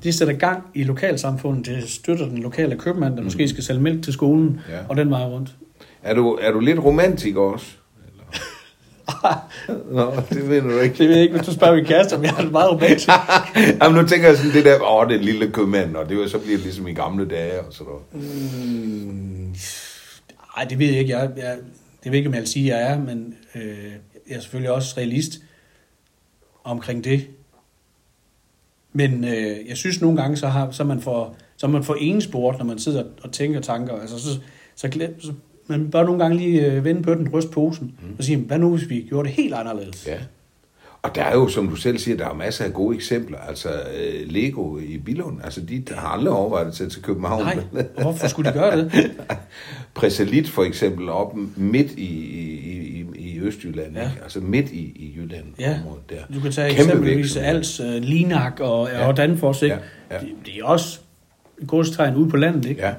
Det 0.02 0.14
sætter 0.14 0.34
gang 0.34 0.62
i 0.74 0.82
lokalsamfundet, 0.82 1.66
det 1.66 1.88
støtter 1.88 2.28
den 2.28 2.38
lokale 2.38 2.76
købmand, 2.76 3.14
der 3.14 3.20
mm. 3.20 3.24
måske 3.24 3.48
skal 3.48 3.64
sælge 3.64 3.80
mælk 3.80 4.02
til 4.02 4.12
skolen, 4.12 4.60
Ja. 4.68 4.76
ja. 4.76 4.80
og 4.88 4.96
den 4.96 5.10
vej 5.10 5.22
rundt. 5.24 5.54
Er, 6.02 6.14
du, 6.14 6.38
er 6.40 6.50
du 6.52 6.60
lidt 6.60 6.78
romantiker 6.84 7.40
også? 7.40 7.66
Nå, 9.90 10.12
det 10.30 10.48
ved 10.48 10.62
du 10.62 10.78
ikke. 10.78 10.98
Det 10.98 11.08
ved 11.08 11.14
jeg 11.14 11.22
ikke, 11.22 11.36
hvis 11.36 11.46
du 11.46 11.54
spørger 11.54 11.74
min 11.74 11.84
kæreste, 11.84 12.14
om 12.14 12.24
jeg 12.24 12.34
er 12.38 12.50
meget 12.50 12.70
romantisk. 12.70 13.08
Jamen, 13.82 14.02
nu 14.02 14.08
tænker 14.08 14.28
jeg 14.28 14.36
sådan 14.36 14.52
det 14.52 14.64
der, 14.64 14.82
åh, 14.82 15.08
det 15.08 15.16
en 15.16 15.24
lille 15.24 15.50
købmand, 15.50 15.96
og 15.96 16.08
det 16.08 16.16
vil 16.16 16.30
så 16.30 16.38
blive 16.38 16.58
ligesom 16.58 16.88
i 16.88 16.92
gamle 16.92 17.28
dage 17.28 17.60
og 17.60 17.72
sådan 17.72 17.92
noget. 17.92 18.02
Mm, 18.12 19.54
Ej, 20.56 20.64
det 20.64 20.78
ved 20.78 20.86
jeg 20.86 20.98
ikke. 20.98 21.12
Jeg, 21.18 21.30
jeg, 21.36 21.56
det 22.04 22.12
ved 22.12 22.12
jeg 22.12 22.14
ikke, 22.14 22.28
om 22.28 22.34
jeg 22.34 22.40
vil 22.40 22.48
sige, 22.48 22.76
jeg 22.76 22.92
er, 22.92 22.98
men 22.98 23.34
øh, 23.54 23.92
jeg 24.28 24.36
er 24.36 24.40
selvfølgelig 24.40 24.70
også 24.70 24.94
realist 24.96 25.40
omkring 26.64 27.04
det. 27.04 27.26
Men 28.92 29.24
øh, 29.24 29.68
jeg 29.68 29.76
synes 29.76 30.00
nogle 30.00 30.22
gange, 30.22 30.36
så, 30.36 30.46
har, 30.46 30.70
så, 30.70 30.84
man 30.84 31.00
for, 31.00 31.34
så 31.56 31.66
man 31.66 31.84
for 31.84 31.94
enesport, 31.94 32.58
når 32.58 32.64
man 32.64 32.78
sidder 32.78 33.04
og 33.22 33.32
tænker 33.32 33.60
tanker. 33.60 33.94
Altså, 33.94 34.18
så, 34.18 34.40
så, 34.74 34.88
glem, 34.88 35.20
så 35.20 35.32
man 35.66 35.90
bør 35.90 36.04
nogle 36.04 36.22
gange 36.22 36.36
lige 36.36 36.66
øh, 36.72 36.84
vende 36.84 37.02
på 37.02 37.14
den, 37.14 37.28
ryste 37.32 37.50
posen, 37.50 37.92
mm. 38.02 38.14
og 38.18 38.24
sige, 38.24 38.38
hvad 38.38 38.58
nu 38.58 38.76
hvis 38.76 38.88
vi 38.88 39.06
gjorde 39.08 39.28
det 39.28 39.36
helt 39.36 39.54
anderledes? 39.54 40.06
Ja. 40.06 40.16
Og 41.02 41.14
der 41.14 41.22
er 41.22 41.34
jo, 41.34 41.48
som 41.48 41.68
du 41.68 41.76
selv 41.76 41.98
siger, 41.98 42.16
der 42.16 42.28
er 42.28 42.34
masser 42.34 42.64
af 42.64 42.72
gode 42.72 42.96
eksempler. 42.96 43.38
Altså 43.38 43.68
øh, 43.68 44.30
Lego 44.32 44.78
i 44.78 44.98
Billund, 44.98 45.38
altså 45.44 45.60
de 45.60 45.82
har 45.90 46.08
aldrig 46.08 46.32
overvejet 46.34 46.66
at 46.66 46.72
tage 46.74 46.90
til 46.90 47.02
København. 47.02 47.42
Nej, 47.44 47.84
hvorfor 48.02 48.26
skulle 48.28 48.52
de 48.52 48.58
gøre 48.58 48.76
det? 48.78 48.92
Presalit 49.94 50.48
for 50.48 50.62
eksempel 50.64 51.08
op 51.08 51.36
midt 51.56 51.90
i, 51.92 52.02
i, 52.04 53.00
i, 53.00 53.06
i 53.18 53.40
Østjylland, 53.40 53.94
Ja. 53.96 54.00
ikke? 54.02 54.22
altså 54.22 54.40
midt 54.40 54.70
i, 54.70 54.78
i 54.78 55.14
Jylland. 55.16 55.44
Ja, 55.58 55.78
området 55.84 56.10
der. 56.10 56.34
du 56.34 56.40
kan 56.40 56.52
tage 56.52 56.70
Kæmpe 56.74 56.82
eksempelvis. 56.92 57.36
Als, 57.36 57.80
uh, 57.80 57.86
Linak 57.86 58.60
og, 58.60 58.88
Ja. 58.88 59.06
og 59.06 59.16
Danfoss, 59.16 59.62
ikke? 59.62 59.74
Ja, 60.10 60.14
ja. 60.16 60.20
De, 60.20 60.26
de 60.46 60.58
er 60.60 60.64
også 60.64 61.00
godstegn 61.66 62.16
ude 62.16 62.30
på 62.30 62.36
landet, 62.36 62.64
ikke? 62.64 62.82
Ja. 62.86 62.92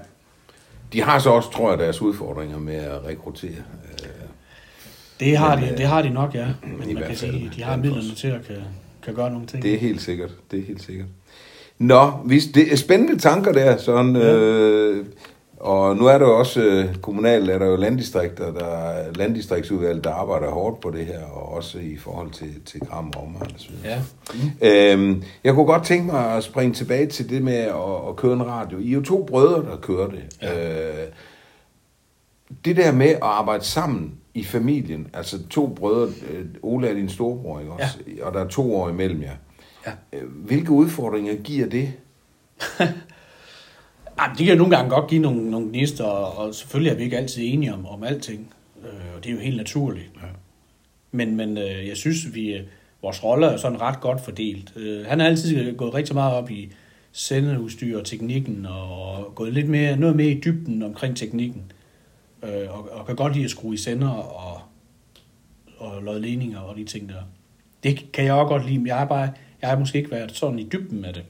De 0.94 1.02
har 1.02 1.20
så 1.20 1.30
også, 1.30 1.52
tror 1.52 1.70
jeg, 1.70 1.80
deres 1.80 2.02
udfordringer 2.02 2.60
med 2.60 2.76
at 2.76 3.06
rekruttere. 3.06 3.52
Øh, 3.52 4.08
Det 5.20 5.38
har, 5.38 5.56
Men, 5.56 5.64
de, 5.66 5.72
øh, 5.72 5.78
det 5.78 5.86
har 5.86 6.02
de 6.02 6.10
nok, 6.10 6.36
ja. 6.36 6.48
Men 6.78 6.94
man 6.94 7.04
kan 7.04 7.16
sige, 7.16 7.52
de 7.56 7.64
har 7.64 7.78
midlerne 7.78 8.16
til 8.16 8.28
at 8.28 8.48
kan, 8.48 8.56
kan 9.04 9.14
gøre 9.14 9.32
nogle 9.32 9.48
ting. 9.48 9.64
Det 9.64 9.74
er 9.74 9.78
helt 9.80 10.02
sikkert. 10.02 10.30
Det 10.52 10.60
er 10.60 10.64
helt 10.64 10.82
sikkert. 10.84 11.08
Nå, 11.78 12.10
hvis 12.10 12.46
det 12.46 12.74
er 12.74 12.78
spændende 12.78 13.20
tanker 13.20 13.52
der, 13.52 13.78
sådan, 13.78 14.16
Ja. 14.16 14.34
øh, 14.36 15.06
og 15.66 15.98
nu 15.98 16.06
er 16.06 16.18
der 16.18 16.26
jo 16.26 16.40
også 16.40 16.62
øh, 16.62 16.96
kommunalt, 16.96 17.50
er 17.50 17.60
der 17.60 17.66
jo 17.66 17.76
landdistrikter, 17.76 18.54
der 18.54 18.66
er 18.66 19.12
landdistriktsudvalg, 19.14 20.04
der 20.04 20.12
arbejder 20.14 20.50
hårdt 20.52 20.80
på 20.80 20.92
det 20.92 21.06
her, 21.06 21.24
og 21.24 21.54
også 21.54 21.78
i 21.80 21.98
forhold 21.98 22.32
til, 22.32 22.62
til 22.66 22.80
Kram 22.80 23.14
og 23.16 23.24
omegn. 23.24 23.56
Ja. 23.84 24.02
Øhm, 24.62 25.24
jeg 25.44 25.54
kunne 25.54 25.66
godt 25.66 25.84
tænke 25.86 26.06
mig 26.06 26.32
at 26.32 26.44
springe 26.44 26.74
tilbage 26.74 27.06
til 27.06 27.30
det 27.30 27.42
med 27.44 27.54
at, 27.58 28.10
at 28.10 28.16
køre 28.16 28.34
en 28.34 28.48
radio. 28.48 28.78
I 28.78 28.90
er 28.90 28.94
jo 28.94 29.02
to 29.02 29.24
brødre, 29.24 29.72
der 29.72 29.78
kører 29.78 30.08
det. 30.08 30.24
Ja. 30.42 31.04
Øh, 31.04 31.08
det 32.66 32.78
der 32.78 32.92
med 32.92 33.10
at 33.10 33.20
arbejde 33.22 33.64
sammen 33.64 34.14
i 34.34 34.44
familien, 34.44 35.08
altså 35.14 35.48
to 35.48 35.68
brødre, 35.68 36.14
øh, 36.32 36.46
Ola 36.62 36.90
er 36.90 36.94
din 36.94 37.10
storebror, 37.10 37.60
ikke 37.60 37.72
også? 37.72 37.98
Ja. 38.18 38.26
Og 38.26 38.34
der 38.34 38.40
er 38.40 38.48
to 38.48 38.76
år 38.76 38.90
imellem 38.90 39.22
jer. 39.22 39.36
Ja. 39.86 39.92
Øh, 40.14 40.30
Hvilke 40.30 40.72
udfordringer 40.72 41.36
giver 41.36 41.68
det? 41.68 41.94
Ej, 44.18 44.28
men 44.28 44.38
det 44.38 44.46
kan 44.46 44.58
nogle 44.58 44.76
gange 44.76 44.90
godt 44.90 45.10
give 45.10 45.22
nogle, 45.22 45.52
nogle 45.52 45.68
gnister, 45.68 46.04
og, 46.04 46.38
og 46.38 46.56
selvfølgelig 46.56 46.92
er 46.92 46.96
vi 46.96 47.04
ikke 47.04 47.18
altid 47.18 47.44
enige 47.46 47.74
om, 47.74 47.86
om 47.86 48.04
alting. 48.04 48.54
Øh, 48.84 49.16
og 49.16 49.24
det 49.24 49.30
er 49.30 49.34
jo 49.34 49.40
helt 49.40 49.58
naturligt. 49.58 50.12
Ja. 50.16 50.28
Men, 51.12 51.36
men 51.36 51.58
øh, 51.58 51.88
jeg 51.88 51.98
synes, 51.98 52.36
vi 52.36 52.54
øh, 52.54 52.64
vores 53.02 53.24
roller 53.24 53.48
er 53.48 53.58
sådan 53.58 53.82
ret 53.82 54.02
godt 54.02 54.22
fordelt. 54.22 54.74
Øh, 54.76 55.06
han 55.06 55.20
har 55.20 55.28
altid 55.28 55.78
gået 55.78 55.94
rigtig 55.94 56.16
meget 56.16 56.34
op 56.34 56.52
i 56.52 56.72
sendeudstyr 57.12 58.00
og 58.00 58.06
teknikken, 58.06 58.66
og 58.66 59.32
gået 59.36 59.54
lidt 59.54 59.70
mere, 59.70 59.98
noget 59.98 60.16
mere 60.16 60.30
i 60.30 60.40
dybden 60.40 60.84
omkring 60.84 61.18
teknikken. 61.18 61.72
Øh, 62.44 62.78
og, 62.78 62.90
og 62.92 63.06
kan 63.06 63.16
godt 63.16 63.34
lide 63.34 63.46
at 63.46 63.52
skrue 63.52 63.74
i 63.74 63.78
sender 63.78 64.10
og, 64.10 64.62
og 65.78 66.04
lodde 66.04 66.22
ledninger 66.22 66.60
og 66.60 66.76
de 66.76 66.84
ting 66.84 67.10
der. 67.10 67.22
Det 67.84 68.12
kan 68.14 68.26
jeg 68.26 68.34
også 68.34 68.48
godt 68.48 68.66
lide, 68.66 68.78
men 68.78 68.88
jeg 68.88 68.98
har, 68.98 69.06
bare, 69.06 69.30
jeg 69.62 69.70
har 69.70 69.80
måske 69.80 69.98
ikke 69.98 70.12
været 70.12 70.32
sådan 70.32 70.60
i 70.60 70.70
dybden 70.72 71.02
med 71.02 71.14
det. 71.14 71.24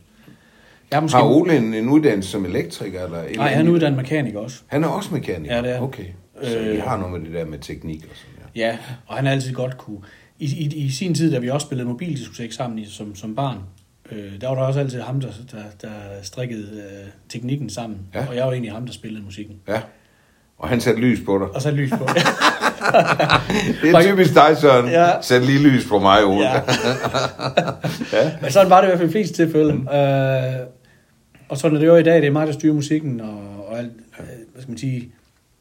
Jeg 0.91 0.95
har 0.97 1.01
måske, 1.01 1.17
Har 1.17 1.23
Ole 1.25 1.57
en, 1.57 1.73
en 1.73 1.89
uddannelse 1.89 2.29
som 2.31 2.45
elektriker? 2.45 3.03
Eller 3.05 3.23
Nej, 3.37 3.53
han 3.53 3.67
er 3.67 3.71
uddannet 3.71 3.97
mekaniker 3.97 4.39
også. 4.39 4.57
Han 4.67 4.83
er 4.83 4.87
også 4.87 5.13
mekaniker? 5.13 5.55
Ja, 5.55 5.61
det 5.61 5.71
er. 5.71 5.81
Okay, 5.81 6.05
så 6.43 6.57
Øh. 6.59 6.75
I 6.75 6.79
har 6.79 6.97
noget 6.97 7.11
med 7.21 7.29
det 7.29 7.33
der 7.39 7.45
med 7.45 7.59
teknik 7.59 8.03
og 8.03 8.09
sådan, 8.17 8.49
ja. 8.55 8.67
Ja, 8.67 8.77
og 9.07 9.15
han 9.15 9.25
har 9.25 9.31
altid 9.33 9.53
godt 9.53 9.77
kunne. 9.77 9.99
I, 10.39 10.45
i, 10.45 10.85
I 10.85 10.89
sin 10.89 11.13
tid, 11.15 11.31
da 11.31 11.39
vi 11.39 11.49
også 11.49 11.65
spillede 11.65 11.87
mobildiskotek 11.89 12.51
sammen 12.51 12.79
i, 12.79 12.85
som, 12.85 13.15
som 13.15 13.35
barn, 13.35 13.57
øh, 14.11 14.41
der 14.41 14.47
var 14.47 14.55
der 14.55 14.61
også 14.61 14.79
altid 14.79 15.01
ham, 15.01 15.21
der, 15.21 15.27
der, 15.51 15.57
der 15.81 15.89
strikkede 16.23 16.67
øh, 16.73 17.07
teknikken 17.29 17.69
sammen. 17.69 17.99
Ja. 18.15 18.25
Og 18.29 18.35
jeg 18.35 18.45
var 18.45 18.51
egentlig 18.51 18.71
ham, 18.71 18.85
der 18.85 18.93
spillede 18.93 19.23
musikken. 19.23 19.55
ja. 19.67 19.81
Og 20.57 20.69
han 20.69 20.81
satte 20.81 21.01
lys 21.01 21.19
på 21.25 21.39
dig. 21.39 21.55
Og 21.55 21.61
så 21.61 21.71
lys 21.71 21.89
på. 21.91 22.07
Det 23.81 23.91
er 23.95 24.01
typisk 24.01 24.33
dig, 24.33 24.57
Søren. 24.57 24.89
Ja. 24.89 25.21
Sæt 25.21 25.41
lige 25.45 25.59
lys 25.59 25.87
på 25.89 25.99
mig, 25.99 26.25
Ole. 26.25 26.45
ja. 26.49 26.61
Men 28.41 28.51
sådan 28.51 28.69
var 28.69 28.81
det 28.81 28.87
i 28.87 28.89
hvert 28.89 28.97
fald 28.99 29.09
i 29.09 29.11
flest 29.11 29.35
tilfælde. 29.35 29.73
Mm. 29.73 29.87
Øh, 29.87 30.53
og 31.49 31.57
sådan 31.57 31.75
er 31.75 31.79
det 31.79 31.87
jo 31.87 31.95
i 31.95 32.03
dag, 32.03 32.15
det 32.21 32.27
er 32.27 32.31
mig, 32.31 32.47
der 32.47 32.53
styrer 32.53 32.73
musikken, 32.73 33.21
og, 33.21 33.65
og 33.67 33.77
alt, 33.79 33.91
øh, 34.19 34.25
hvad 34.53 34.61
skal 34.61 34.71
man 34.71 34.77
sige, 34.77 35.11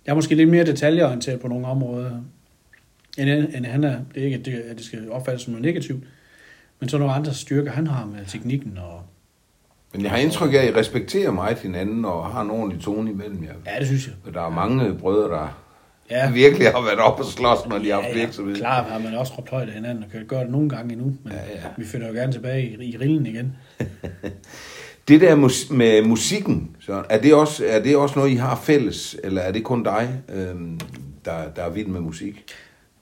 jeg 0.07 0.11
er 0.11 0.15
måske 0.15 0.35
lidt 0.35 0.49
mere 0.49 0.65
detaljeorienteret 0.65 1.41
på 1.41 1.49
nogle 1.49 1.67
områder, 1.67 2.11
end, 3.19 3.29
end 3.31 3.67
han 3.67 3.85
er. 3.85 3.97
Det 4.15 4.21
er 4.21 4.25
ikke, 4.25 4.37
at 4.39 4.45
det, 4.45 4.53
at 4.53 4.77
det 4.77 4.85
skal 4.85 5.11
opfattes 5.11 5.43
som 5.43 5.51
noget 5.53 5.65
negativt, 5.67 6.05
men 6.81 6.89
så 6.89 6.97
er 6.97 6.99
nogle 6.99 7.15
andre 7.15 7.35
styrker, 7.35 7.71
han 7.73 7.87
har 7.87 8.07
med 8.07 8.19
teknikken. 8.27 8.79
Og, 8.79 9.03
Men 9.93 10.03
jeg 10.03 10.11
har 10.11 10.19
indtryk 10.19 10.55
af, 10.55 10.59
at 10.59 10.69
I 10.69 10.75
respekterer 10.79 11.31
meget 11.31 11.59
hinanden 11.59 12.05
og 12.05 12.27
har 12.27 12.41
en 12.43 12.51
ordentlig 12.51 12.81
tone 12.83 13.11
imellem 13.11 13.45
jer. 13.45 13.73
ja, 13.75 13.79
det 13.79 13.87
synes 13.87 14.07
jeg. 14.07 14.35
Der 14.35 14.43
er 14.47 14.51
mange 14.51 14.95
brødre, 14.99 15.29
der 15.37 15.61
Ja. 16.11 16.31
virkelig 16.31 16.67
har 16.67 16.83
været 16.85 16.99
oppe 16.99 17.23
og 17.23 17.27
slås, 17.27 17.59
når 17.69 17.79
de 17.79 17.89
har 17.91 18.01
haft 18.01 18.15
ja, 18.17 18.21
virksomhed. 18.21 18.57
Klar 18.57 18.83
har 18.83 18.99
man 18.99 19.15
også 19.15 19.33
råbt 19.39 19.51
højt 19.51 19.69
af 19.69 19.75
hinanden, 19.75 20.05
og 20.05 20.11
kan 20.11 20.27
gøre 20.27 20.43
det 20.45 20.51
nogle 20.51 20.69
gange 20.69 20.93
endnu, 20.93 21.07
men 21.25 21.33
Ja, 21.33 21.39
ja. 21.55 21.63
vi 21.77 21.85
finder 21.85 22.07
jo 22.09 22.13
gerne 22.13 22.33
tilbage 22.33 22.63
i, 22.83 22.85
i 22.95 22.97
rillen 22.99 23.27
igen. 23.27 23.57
Det 25.09 25.21
der 25.21 25.35
mus- 25.37 25.71
med 25.71 26.03
musikken, 26.05 26.71
så 26.81 27.03
er 27.11 27.19
det, 27.21 27.35
også, 27.35 27.65
er 27.69 27.83
det 27.83 27.97
også 27.97 28.19
noget, 28.19 28.31
I 28.31 28.35
har 28.35 28.57
fælles, 28.65 29.17
eller 29.25 29.41
er 29.41 29.53
det 29.53 29.65
kun 29.65 29.83
dig, 29.83 30.09
øhm, 30.35 30.81
der, 31.25 31.33
der 31.57 31.63
er 31.63 31.71
vild 31.71 31.87
med 31.87 32.01
musik? 32.01 32.45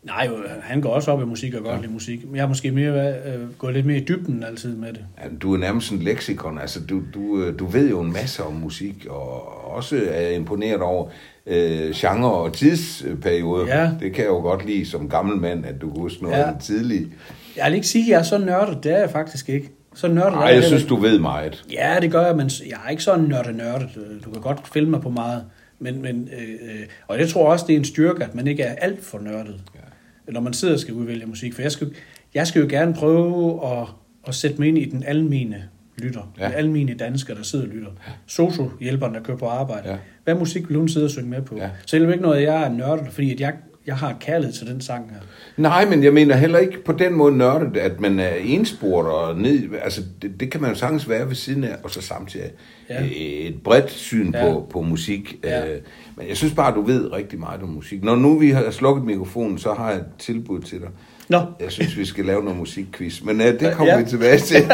Nej, 0.03 0.27
jo, 0.31 0.37
han 0.63 0.81
går 0.81 0.91
også 0.91 1.11
op 1.11 1.23
i 1.23 1.25
musik 1.25 1.55
og 1.55 1.63
godt 1.65 1.81
lide 1.81 1.93
musik. 1.93 2.25
Men 2.27 2.35
jeg 2.37 2.43
har 2.43 2.49
måske 2.49 2.71
mere 2.71 3.09
øh, 3.09 3.51
gået 3.59 3.75
lidt 3.75 3.87
mere 3.87 3.97
i 3.97 4.05
dybden 4.05 4.43
altid 4.45 4.77
med 4.77 4.89
det. 4.93 5.05
Ja, 5.23 5.29
Du 5.43 5.55
er 5.55 5.59
nærmest 5.59 5.93
en 5.93 5.99
leksikon, 5.99 6.59
altså 6.59 6.81
du, 6.81 7.03
du, 7.15 7.43
øh, 7.43 7.59
du 7.59 7.67
ved 7.67 7.91
jo 7.91 8.01
en 8.01 8.13
masse 8.13 8.43
om 8.45 8.53
musik, 8.53 9.07
og 9.11 9.43
også 9.75 10.01
er 10.11 10.31
imponeret 10.31 10.81
over 10.81 11.09
øh, 11.47 11.91
genre 11.95 12.33
og 12.33 12.53
tidsperioder. 12.53 13.67
Ja. 13.81 13.91
Det 14.01 14.13
kan 14.15 14.25
jeg 14.25 14.31
jo 14.31 14.41
godt 14.41 14.67
lide 14.67 14.87
som 14.87 15.09
gammel 15.09 15.37
mand, 15.37 15.67
at 15.67 15.75
du 15.81 15.91
kan 15.93 16.01
huske 16.01 16.23
noget 16.23 16.37
Ja. 16.37 16.49
ja. 16.49 16.55
tidligt. 16.61 17.09
Jeg 17.57 17.67
vil 17.67 17.75
ikke 17.75 17.87
sige, 17.87 18.05
at 18.05 18.09
jeg 18.11 18.19
er 18.19 18.23
så 18.23 18.39
nørdet. 18.39 18.85
Det 18.85 18.93
er 18.93 18.99
jeg 18.99 19.11
faktisk 19.11 19.49
ikke. 19.49 19.71
Så 19.95 20.09
nørdet 20.09 20.33
Nej, 20.33 20.43
jeg 20.43 20.53
heller 20.53 20.69
synes, 20.69 20.85
du 20.85 20.97
ved 20.97 21.19
meget. 21.19 21.65
Ja, 21.73 21.97
det 22.01 22.11
gør 22.11 22.27
jeg, 22.27 22.37
men 22.37 22.51
jeg 22.69 22.79
er 22.87 22.91
ikke 22.91 23.03
sådan 23.03 23.25
nørdet 23.25 23.57
nørdet. 23.57 23.89
Du 24.25 24.31
kan 24.31 24.43
godt 24.43 24.69
filme 24.73 24.91
mig 24.91 25.01
på 25.01 25.11
meget. 25.11 25.45
Men, 25.79 26.03
men, 26.03 26.29
øh, 26.39 26.49
øh, 26.49 26.87
og 27.09 27.19
jeg 27.19 27.29
tror 27.29 27.53
også, 27.53 27.65
det 27.69 27.73
er 27.73 27.79
en 27.79 27.85
styrke, 27.85 28.25
at 28.25 28.35
man 28.35 28.47
ikke 28.47 28.63
er 28.63 28.75
alt 28.75 29.05
for 29.05 29.19
nørdet. 29.19 29.61
Ja. 29.75 30.33
Når 30.33 30.41
man 30.41 30.53
sidder 30.53 30.75
og 30.75 30.81
skal 30.81 30.95
udvælge 30.95 31.27
musik. 31.27 31.55
For 31.55 31.63
jeg 31.63 31.73
skal, 31.73 31.93
jeg 32.35 32.47
skal 32.47 32.63
jo 32.63 32.69
gerne 32.71 32.95
prøve 32.95 33.61
at, 33.67 33.87
at 34.29 34.35
sætte 34.35 34.59
mig 34.59 34.69
ind 34.69 34.79
i 34.79 34.85
den 34.85 35.03
almene 35.07 35.65
lytter. 35.99 36.33
Ja. 36.39 36.43
Ja. 36.43 36.49
Den 36.49 36.59
almene 36.59 36.95
dansker, 36.95 37.35
der 37.35 37.43
sidder 37.43 37.65
og 37.65 37.71
lytter. 37.71 37.91
Sosu-hjælperen, 38.27 39.15
der 39.15 39.21
kører 39.21 39.39
på 39.39 39.47
arbejde. 39.47 39.91
Ja. 39.91 39.97
Hvad 40.25 40.35
musik 40.35 40.69
vil 40.69 40.77
hun 40.77 40.89
sidde 40.89 41.07
og 41.07 41.11
synge 41.11 41.31
med 41.31 41.43
på? 41.43 41.57
Ja. 41.57 41.63
Ja. 41.63 41.71
Så 41.87 41.97
det 41.97 42.03
er 42.03 42.07
jo 42.07 42.13
ikke 42.13 42.23
noget, 42.23 42.43
jeg 42.43 42.63
er 42.63 42.69
nørdet, 42.69 43.13
fordi 43.13 43.33
at 43.33 43.41
jeg, 43.41 43.55
jeg 43.87 43.97
har 43.97 44.17
kærlighed 44.21 44.53
til 44.55 44.67
den 44.67 44.81
sang 44.81 45.11
her. 45.11 45.19
Nej, 45.57 45.85
men 45.85 46.05
jeg 46.05 46.13
mener 46.13 46.37
heller 46.37 46.59
ikke 46.59 46.85
på 46.85 46.93
den 46.93 47.13
måde 47.15 47.37
nørdet, 47.37 47.77
at 47.77 48.01
man 48.01 48.19
er 48.19 48.35
enspurt 48.45 49.07
og 49.07 49.37
ned. 49.39 49.69
Altså, 49.83 50.03
det, 50.23 50.41
det 50.41 50.51
kan 50.51 50.61
man 50.61 50.71
jo 50.71 50.77
sagtens 50.77 51.09
være 51.09 51.29
ved 51.29 51.35
siden 51.35 51.65
af, 51.65 51.77
og 51.85 51.91
så 51.91 52.03
samtidig 52.03 52.51
ja. 52.91 53.03
Ja. 53.03 53.09
et 53.49 53.63
bredt 53.65 53.91
syn 53.91 54.33
ja. 54.35 54.45
På, 54.53 54.67
på 54.71 54.81
musik. 54.83 55.37
Ja. 55.45 55.67
Øh, 55.67 55.81
Men 56.17 56.29
jeg 56.29 56.37
synes 56.37 56.55
bare, 56.55 56.69
at 56.69 56.75
du 56.75 56.83
ved 56.83 57.13
rigtig 57.13 57.39
meget 57.41 57.63
om 57.63 57.69
musik. 57.69 58.05
Når 58.05 58.17
nu 58.17 58.39
vi 58.39 58.51
har 58.51 58.71
slukket 58.71 59.05
mikrofonen, 59.05 59.59
så 59.59 59.73
har 59.75 59.91
jeg 59.91 59.99
et 59.99 60.05
tilbud 60.19 60.61
til 60.61 60.81
dig. 60.81 60.89
Nå, 61.29 61.41
Jeg 61.61 61.73
synes, 61.73 61.97
vi 61.99 62.05
skal 62.05 62.25
lave 62.25 62.43
noget 62.45 62.59
musikquiz, 62.59 63.23
men 63.23 63.41
uh, 63.41 63.47
det 63.47 63.73
kommer 63.73 63.93
ja. 63.95 64.01
Vi 64.01 64.09
tilbage 64.11 64.39
til. 64.39 64.57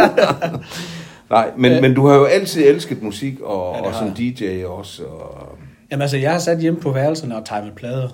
Nej, 1.30 1.50
men, 1.56 1.72
Ja. 1.72 1.80
men 1.80 1.94
du 1.94 2.06
har 2.06 2.14
jo 2.16 2.24
altid 2.24 2.62
elsket 2.66 3.02
musik, 3.02 3.40
og, 3.40 3.76
Ja, 3.76 3.82
og 3.82 3.94
som 3.94 4.10
DJ 4.14 4.64
også. 4.64 5.04
Og... 5.04 5.58
Jamen 5.90 6.02
altså, 6.02 6.16
jeg 6.16 6.32
har 6.32 6.38
sat 6.38 6.58
hjemme 6.60 6.80
på 6.80 6.92
værelserne 6.92 7.36
og 7.36 7.44
timet 7.46 7.72
plader. 7.76 8.08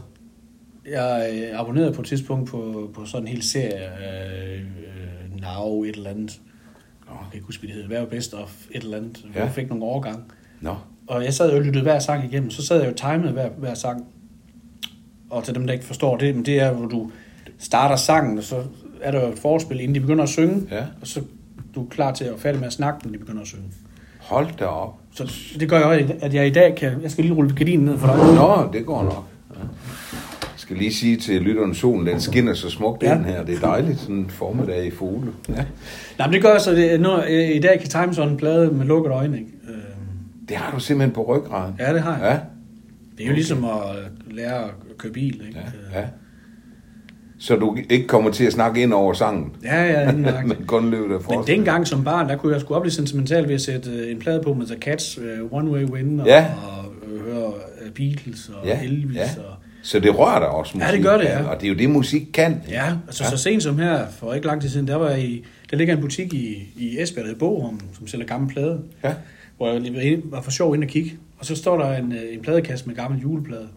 Jeg 0.91 1.31
øh, 1.35 1.61
abonnerede 1.61 1.93
på 1.93 2.01
et 2.01 2.07
tidspunkt 2.07 2.51
på, 2.51 2.91
på 2.95 3.05
sådan 3.07 3.27
en 3.27 3.29
hel 3.29 3.43
serie, 3.43 3.85
øh, 3.85 4.61
Now 5.41 5.83
et 5.85 5.97
eller 5.97 6.11
andet. 6.11 6.41
Jeg 7.09 7.17
kan 7.31 7.35
ikke 7.35 7.47
huske, 7.47 7.61
hvad 7.61 7.69
det 7.69 7.75
hedder. 7.75 7.89
Hvad 7.89 7.99
er 7.99 8.07
best 8.07 8.35
of 8.35 8.67
et 8.71 8.83
eller 8.83 8.97
andet. 8.97 9.25
Ja. 9.35 9.43
Jeg 9.45 9.53
fik 9.53 9.69
nogle 9.69 9.85
årgang. 9.85 10.33
Nå, 10.61 10.75
Og 11.07 11.25
jeg 11.25 11.35
sad 11.35 11.51
og 11.51 11.61
lyttede 11.63 11.83
hver 11.83 11.99
sang 11.99 12.25
igennem. 12.25 12.51
Så 12.51 12.67
sad 12.67 12.81
jeg 12.83 12.89
jo 12.91 12.95
timet 12.95 13.33
hver, 13.33 13.49
hver 13.49 13.75
sang. 13.75 14.05
Og 15.31 15.45
til 15.45 15.55
dem, 15.55 15.67
der 15.67 15.73
ikke 15.73 15.85
forstår 15.85 16.17
det, 16.17 16.35
men 16.35 16.45
det 16.45 16.61
er, 16.61 16.73
hvor 16.73 16.87
du 16.87 17.11
starter 17.59 17.97
sangen, 17.97 18.39
og 18.39 18.45
så 18.45 18.63
er 19.01 19.11
der 19.11 19.21
jo 19.27 19.33
et 19.33 19.39
forspil, 19.39 19.81
inden 19.81 19.95
de 19.95 20.01
begynder 20.01 20.23
at 20.23 20.29
synge. 20.31 20.67
Ja. 20.71 20.85
Og 21.01 21.07
så 21.07 21.23
du 21.75 21.85
er 21.85 21.89
klar 21.89 22.13
til 22.13 22.25
at 22.25 22.35
færdig 22.39 22.61
med 22.61 22.67
at 22.67 22.73
snakke, 22.73 23.05
når 23.07 23.13
de 23.13 23.19
begynder 23.19 23.43
at 23.43 23.49
synge. 23.49 23.65
hold 24.19 24.49
da 24.59 24.65
op. 24.65 24.95
Så 25.15 25.35
det 25.61 25.69
gør 25.69 25.79
jo, 25.79 26.05
at 26.21 26.35
jeg 26.35 26.47
i 26.47 26.51
dag 26.51 26.75
kan... 26.75 27.03
Jeg 27.03 27.11
skal 27.11 27.25
lige 27.25 27.35
rulle 27.35 27.55
gardinen 27.57 27.85
ned 27.87 27.99
for 27.99 28.07
dig. 28.07 28.17
Nå, 28.17 28.73
det 28.73 28.87
går 28.87 29.03
nok. 29.03 29.25
Skal 30.65 30.77
lige 30.77 30.95
sige 30.95 31.17
til 31.17 31.43
lytteren, 31.43 31.75
solen 31.75 32.07
den 32.07 32.21
skinner 32.21 32.55
så 32.55 32.71
smukt 32.71 33.03
Ja. 33.03 33.15
den 33.15 33.25
her. 33.25 33.45
Det 33.45 33.55
er 33.57 33.61
dejligt, 33.61 34.01
sådan 34.01 34.17
en 34.17 34.31
formiddag 34.31 34.87
i 34.87 34.91
fugle. 34.91 35.33
Ja. 35.49 35.55
Nej, 36.19 36.27
men 36.27 36.33
det 36.33 36.43
gør 36.43 36.59
så, 36.59 36.71
det, 36.73 37.01
nu, 37.01 37.17
øh, 37.19 37.51
i 37.51 37.59
dag 37.59 37.81
kan 37.81 37.89
time 37.89 38.15
sådan 38.15 38.31
en 38.31 38.37
plade 38.37 38.71
med 38.71 38.87
lukket 38.87 39.11
øjne, 39.13 39.39
ikke? 39.39 39.51
Øh, 39.69 39.75
Det 40.49 40.57
har 40.57 40.75
du 40.75 40.81
simpelthen 40.81 41.15
på 41.15 41.23
ryggraden. 41.37 41.75
Ja, 41.79 41.93
det 41.95 42.01
har 42.03 42.13
jeg. 42.19 42.23
Ja, 42.33 42.39
Det 43.19 43.25
er 43.25 43.29
jo 43.29 43.35
ligesom 43.35 43.65
at 43.65 43.71
lære 44.31 44.65
at 44.65 44.71
køre 44.99 45.13
bil, 45.13 45.43
ikke? 45.49 45.61
ja, 45.95 46.01
ja. 46.01 46.07
Så 47.39 47.57
du 47.57 47.77
ikke 47.91 48.07
kommer 48.07 48.31
til 48.31 48.45
at 48.45 48.53
snakke 48.53 48.83
ind 48.83 48.93
over 48.93 49.13
sangen, 49.13 49.53
Ja, 49.65 49.85
ja, 49.85 50.13
men 50.47 50.53
kun 50.67 50.91
løbet 50.91 51.15
af 51.15 51.21
Men 51.31 51.39
dengang 51.47 51.87
som 51.87 52.05
barn, 52.05 52.29
der 52.29 52.37
kunne 52.37 52.53
jeg 52.53 52.61
sgu 52.61 52.75
op 52.75 52.85
lidt 52.85 52.95
sentimental 52.95 53.49
ved 53.49 53.55
at 53.55 53.61
sætte 53.61 53.91
øh, 53.91 54.11
en 54.11 54.19
plade 54.19 54.41
på 54.45 54.55
med 54.55 54.67
The 54.67 54.77
Cats, 54.81 55.19
uh, 55.19 55.53
One 55.59 55.71
Way 55.71 55.85
Win, 55.85 56.21
og, 56.21 56.27
Ja. 56.27 56.47
og 56.67 56.93
øh, 57.13 57.21
høre 57.21 57.53
øh, 57.85 57.91
Beatles 57.91 58.49
og 58.49 58.67
Ja, 58.67 58.81
Elvis. 58.85 59.17
ja. 59.17 59.23
Og, 59.39 59.55
Så 59.85 60.01
det 60.01 60.19
rører 60.19 60.39
dig 60.39 60.49
også 60.49 60.77
musik. 60.77 60.89
Ja, 60.89 60.97
det 60.97 61.03
gør 61.03 61.17
det, 61.19 61.25
ja. 61.25 61.43
Og 61.45 61.61
det 61.61 61.67
er 61.67 61.71
jo 61.73 61.79
det, 61.79 61.91
musik 61.91 62.23
kan. 62.35 62.63
ja, 62.69 62.93
altså 63.07 63.25
Ja. 63.25 63.31
så 63.31 63.37
sent 63.37 63.63
som 63.63 63.79
her, 63.79 64.07
for 64.11 64.33
ikke 64.35 64.47
lang 64.47 64.61
tid 64.63 64.69
siden, 64.69 64.89
der 64.89 64.97
var 64.97 65.11
jeg 65.11 65.21
i, 65.23 65.45
der 65.71 65.77
ligger 65.77 65.95
en 65.95 66.01
butik 66.01 66.35
i, 66.35 66.73
i 66.77 67.01
Esbjerg, 67.03 67.25
der 67.25 67.29
hedder 67.29 67.39
Borum, 67.39 67.81
som 67.99 68.07
sælger 68.07 68.27
gamle 68.27 68.49
plade, 68.49 68.81
Ja. 69.05 69.15
hvor 69.57 69.73
jeg 69.73 69.81
lige 69.81 70.23
var, 70.25 70.41
for 70.43 70.51
sjov 70.51 70.75
ind 70.75 70.85
og 70.85 70.89
kigge. 70.91 71.13
Og 71.39 71.47
så 71.47 71.57
står 71.57 71.79
der 71.79 71.97
en, 71.97 72.13
øh, 72.13 72.35
en 72.35 72.41
pladekasse 72.43 72.87
med 72.87 72.95
gamle 72.97 73.19
juleplade. 73.23 73.69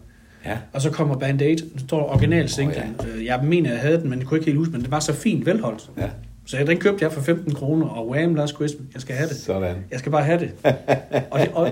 ja. 0.46 0.58
Og 0.72 0.82
så 0.82 0.90
kommer 0.90 1.18
Band 1.18 1.42
Aid, 1.42 1.58
så 1.58 1.84
står 1.86 1.98
der 1.98 2.04
original 2.06 2.48
singlen. 2.48 2.96
Oh, 2.98 3.24
ja. 3.24 3.36
Jeg 3.36 3.44
mener, 3.44 3.70
jeg 3.70 3.78
havde 3.80 4.00
den, 4.00 4.10
men 4.10 4.18
jeg 4.18 4.26
kunne 4.28 4.38
ikke 4.38 4.46
helt 4.46 4.58
huske, 4.58 4.72
men 4.72 4.82
det 4.82 4.90
var 4.90 5.00
så 5.00 5.12
fint 5.14 5.46
velholdt. 5.46 5.90
ja. 5.98 6.08
Så 6.46 6.56
jeg, 6.56 6.66
den 6.66 6.78
købte 6.78 7.04
jeg 7.04 7.12
for 7.12 7.20
15 7.20 7.54
kroner, 7.54 7.86
og 7.86 8.08
Wham! 8.08 8.34
Last 8.34 8.54
Christmas, 8.54 8.86
jeg 8.94 9.00
skal 9.02 9.14
have 9.16 9.28
det. 9.28 9.36
Sådan. 9.36 9.76
Jeg 9.90 9.98
skal 9.98 10.12
bare 10.12 10.24
have 10.24 10.40
det. 10.40 10.50
og, 11.30 11.40
det 11.40 11.48
og 11.54 11.70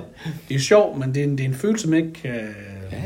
det 0.48 0.54
er 0.54 0.58
sjovt, 0.58 0.98
men 0.98 1.14
det 1.14 1.20
er 1.20 1.24
en, 1.24 1.38
det 1.38 1.44
er 1.44 1.48
en 1.48 1.54
følelse, 1.54 1.82
som 1.84 1.94
ikke... 1.94 2.12
Øh, 2.24 2.32
Ja. 2.92 2.98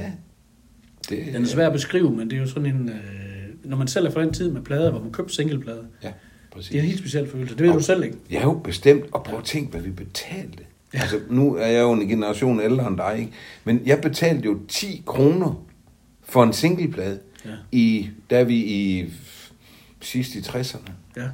Det, 1.11 1.27
Den 1.35 1.43
er 1.43 1.47
svær 1.47 1.67
at 1.67 1.73
beskrive, 1.73 2.11
men 2.11 2.31
det 2.31 2.37
er 2.37 2.41
jo 2.41 2.47
sådan 2.49 2.67
en... 2.67 2.89
Øh, 2.89 2.95
når 3.65 3.77
man 3.77 3.89
selv 3.89 4.07
er 4.07 4.11
fra 4.11 4.23
den 4.23 4.33
tid 4.33 4.51
med 4.51 4.63
plader, 4.63 4.91
hvor 4.91 5.01
man 5.01 5.13
købte 5.13 5.35
singleplader, 5.35 5.83
Ja, 6.03 6.13
præcis. 6.51 6.71
det 6.71 6.79
er 6.79 6.83
en 6.83 6.87
helt 6.89 6.99
speciel 6.99 7.29
følelse. 7.31 7.57
Det 7.57 7.67
ved 7.67 7.73
du 7.73 7.81
selv 7.81 8.05
ikke. 8.05 8.17
Ja, 8.31 8.43
jo, 8.43 8.61
bestemt. 8.65 9.05
Og 9.13 9.25
prøv 9.25 9.39
at 9.39 9.45
tænke, 9.45 9.71
hvad 9.71 9.81
vi 9.81 9.91
betalte. 9.91 10.65
Ja. 10.95 11.01
Altså, 11.01 11.21
nu 11.31 11.55
er 11.57 11.67
jeg 11.67 11.81
jo 11.81 11.93
en 11.93 12.09
generation 12.09 12.61
ældre 12.61 12.87
end 12.89 12.97
dig, 12.97 13.17
ikke? 13.19 13.33
Men 13.65 13.83
jeg 13.87 14.01
betalte 14.01 14.45
jo 14.45 14.59
10 14.69 15.03
kroner 15.07 15.65
for 16.23 16.43
en 16.45 16.53
singleplade, 16.53 17.19
Ja. 17.45 17.51
i, 17.73 18.11
da 18.31 18.43
vi 18.43 18.57
i 18.57 19.13
sidst 20.01 20.35
i 20.35 20.39
60'erne. 20.39 20.91
Ja, 21.17 21.29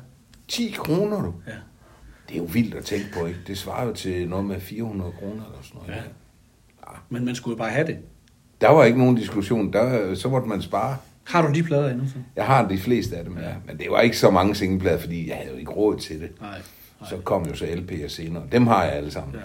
10 0.49 0.75
kroner, 0.79 1.23
du. 1.23 1.35
ja. 1.47 1.53
Det 2.29 2.35
er 2.35 2.39
jo 2.39 2.45
vildt 2.45 2.75
at 2.75 2.85
tænke 2.85 3.07
på, 3.15 3.27
ikke? 3.27 3.39
Det 3.47 3.59
svarer 3.59 3.87
jo 3.87 3.93
til 3.95 4.29
noget 4.29 4.45
med 4.45 4.61
400 4.61 5.13
kroner 5.13 5.33
eller 5.45 5.59
sådan 5.63 5.81
noget. 5.81 5.89
Ja. 5.91 5.97
Ja. 6.93 6.97
Men 7.09 7.25
man 7.25 7.35
skulle 7.35 7.53
jo 7.55 7.59
bare 7.59 7.71
have 7.71 7.87
det. 7.87 7.97
Der 8.61 8.69
var 8.69 8.85
ikke 8.85 8.99
nogen 8.99 9.17
diskussion. 9.17 9.73
Der, 9.73 10.15
så 10.15 10.29
måtte 10.29 10.49
man 10.49 10.63
spare. 10.63 10.97
Har 11.25 11.47
du 11.47 11.55
de 11.55 11.63
plader 11.63 11.91
endnu? 11.91 12.07
Så? 12.09 12.15
Jeg 12.37 12.45
har 12.47 12.69
de 12.69 12.79
fleste 12.79 13.17
af 13.17 13.25
dem, 13.25 13.39
ja. 13.39 13.53
Men 13.67 13.79
det 13.79 13.87
var 13.91 14.01
ikke 14.01 14.19
så 14.19 14.31
mange 14.31 14.55
singleplader, 14.55 14.99
fordi 14.99 15.29
jeg 15.29 15.37
havde 15.37 15.51
jo 15.51 15.57
ikke 15.57 15.71
råd 15.73 15.99
til 15.99 16.21
det. 16.21 16.31
Nej. 16.41 16.51
nej. 17.01 17.11
Så 17.11 17.17
kom 17.17 17.47
jo 17.47 17.55
så 17.55 17.65
LP'er 17.65 18.09
senere. 18.09 18.43
Dem 18.53 18.67
har 18.67 18.85
jeg 18.85 18.93
alle 18.93 19.11
sammen. 19.11 19.35
Ja. 19.35 19.41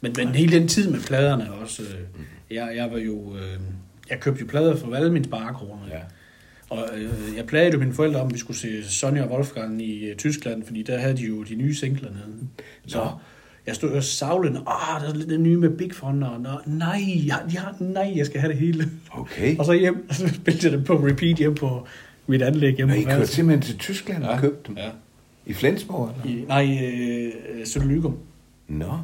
Men, 0.00 0.14
men 0.16 0.28
hele 0.28 0.58
den 0.58 0.68
tid 0.68 0.90
med 0.90 1.00
pladerne 1.00 1.52
også. 1.52 1.82
Øh, 1.82 2.24
jeg, 2.56 2.72
jeg 2.76 2.90
var 2.90 2.98
jo... 2.98 3.34
Øh, 3.36 3.60
jeg 4.10 4.20
købte 4.20 4.40
jo 4.40 4.46
plader 4.46 4.76
for 4.76 4.94
alle 4.94 5.12
mine 5.12 5.24
sparekroner. 5.24 5.82
Ja. 5.90 6.00
Og 6.70 6.88
øh, 6.94 7.36
jeg 7.36 7.46
plagede 7.46 7.72
jo 7.72 7.78
mine 7.78 7.94
forældre 7.94 8.20
om, 8.20 8.26
at 8.26 8.34
vi 8.34 8.38
skulle 8.38 8.56
se 8.56 8.90
Sonja 8.90 9.22
og 9.22 9.30
Wolfgang 9.30 9.82
i 9.82 10.04
øh, 10.04 10.16
Tyskland, 10.16 10.64
fordi 10.64 10.82
der 10.82 10.98
havde 10.98 11.16
de 11.16 11.22
jo 11.22 11.42
de 11.42 11.54
nye 11.54 11.74
singler 11.74 12.10
nede. 12.10 12.48
Så 12.86 12.98
Nå. 12.98 13.10
Jeg 13.66 13.74
stod 13.74 13.90
og 13.90 14.04
savlede, 14.04 14.58
åh, 14.58 15.02
der 15.02 15.08
er 15.08 15.14
lidt 15.14 15.30
den 15.30 15.42
nye 15.42 15.56
med 15.56 15.70
Big 15.70 15.94
Fun, 15.94 16.22
og 16.22 16.40
nå, 16.40 16.48
nej, 16.66 17.02
jeg, 17.26 17.38
de 17.50 17.58
har, 17.58 17.76
nej, 17.80 18.12
jeg 18.16 18.26
skal 18.26 18.40
have 18.40 18.52
det 18.52 18.60
hele. 18.60 18.90
Okay. 19.10 19.58
Og 19.58 19.64
så 19.64 19.72
hjem, 19.72 20.06
og 20.08 20.14
så 20.14 20.28
spilte 20.28 20.66
jeg 20.66 20.72
dem 20.72 20.84
på 20.84 20.94
repeat 20.94 21.36
hjem 21.36 21.54
på 21.54 21.86
mit 22.26 22.42
anlæg 22.42 22.76
hjemme 22.76 22.94
Og 22.94 22.98
I 22.98 23.02
kørte 23.02 23.26
simpelthen 23.26 23.62
til 23.62 23.78
Tyskland 23.78 24.24
og 24.24 24.38
købte 24.38 24.68
dem? 24.68 24.76
Ja. 24.76 24.90
I 25.46 25.52
Flensborg, 25.52 26.10
eller? 26.24 26.38
I, 26.38 26.44
nej, 26.44 26.78
øh, 27.60 27.66
Sønderlygum. 27.66 28.18
Nå. 28.68 28.98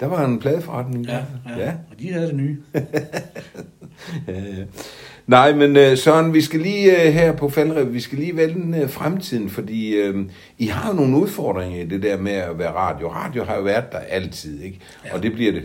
Der 0.00 0.06
var 0.06 0.24
en 0.24 0.38
pladeforretning. 0.38 1.06
Ja, 1.06 1.12
der. 1.12 1.56
ja, 1.56 1.64
ja. 1.64 1.72
og 1.90 2.00
de 2.00 2.12
havde 2.12 2.26
det 2.26 2.34
nye. 2.34 2.58
ja, 4.28 4.40
ja. 4.40 4.64
Nej, 5.26 5.52
men 5.54 5.76
øh, 5.76 5.96
Søren, 5.98 6.34
vi 6.34 6.40
skal 6.40 6.60
lige 6.60 7.06
øh, 7.06 7.12
her 7.12 7.32
på 7.36 7.48
Faldrev, 7.48 7.92
vi 7.94 8.00
skal 8.00 8.18
lige 8.18 8.36
vælge 8.36 8.82
øh, 8.82 8.88
fremtiden, 8.88 9.50
fordi 9.50 9.94
øh, 9.94 10.26
I 10.58 10.66
har 10.66 10.90
jo 10.90 10.96
nogle 10.96 11.16
udfordringer 11.16 11.82
i 11.82 11.86
det 11.86 12.02
der 12.02 12.16
med 12.18 12.32
at 12.32 12.58
være 12.58 12.70
radio. 12.72 13.08
Radio 13.08 13.44
har 13.44 13.56
jo 13.56 13.62
været 13.62 13.92
der 13.92 13.98
altid, 13.98 14.60
ikke? 14.62 14.78
Ja. 15.04 15.14
Og 15.14 15.22
det 15.22 15.32
bliver 15.32 15.52
det, 15.52 15.62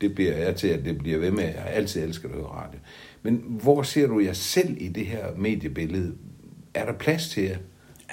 det 0.00 0.14
bliver 0.14 0.32
jeg 0.36 0.56
til, 0.56 0.68
at 0.68 0.84
det 0.84 0.98
bliver 0.98 1.18
ved 1.18 1.30
med. 1.30 1.42
Jeg 1.44 1.54
har 1.62 1.68
altid 1.70 2.04
elsket 2.04 2.28
at 2.28 2.34
høre 2.34 2.44
radio. 2.46 2.78
Men 3.22 3.42
hvor 3.48 3.82
ser 3.82 4.06
du 4.06 4.20
jer 4.20 4.32
selv 4.32 4.76
i 4.80 4.88
det 4.88 5.06
her 5.06 5.24
mediebillede? 5.36 6.12
Er 6.74 6.84
der 6.84 6.92
plads 6.92 7.28
til 7.28 7.42
jer? 7.42 7.56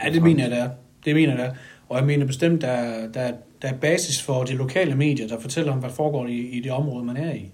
Ja, 0.05 0.09
det 0.13 0.23
mener 0.23 0.43
jeg, 0.43 0.51
der 0.51 0.63
er. 0.63 0.69
Det 1.05 1.15
mener 1.15 1.29
jeg, 1.29 1.37
der 1.39 1.45
er. 1.45 1.53
Og 1.89 1.97
jeg 1.97 2.05
mener 2.05 2.25
bestemt, 2.25 2.61
der, 2.61 2.67
er- 2.67 3.07
der, 3.11 3.19
er- 3.21 3.33
der 3.61 3.67
er 3.67 3.73
basis 3.77 4.21
for 4.21 4.43
de 4.43 4.53
lokale 4.53 4.95
medier, 4.95 5.27
der 5.27 5.39
fortæller 5.39 5.71
om, 5.71 5.79
hvad 5.79 5.89
der 5.89 5.95
foregår 5.95 6.27
i, 6.27 6.37
i 6.39 6.59
det 6.59 6.71
område, 6.71 7.05
man 7.05 7.17
er 7.17 7.33
i. 7.33 7.51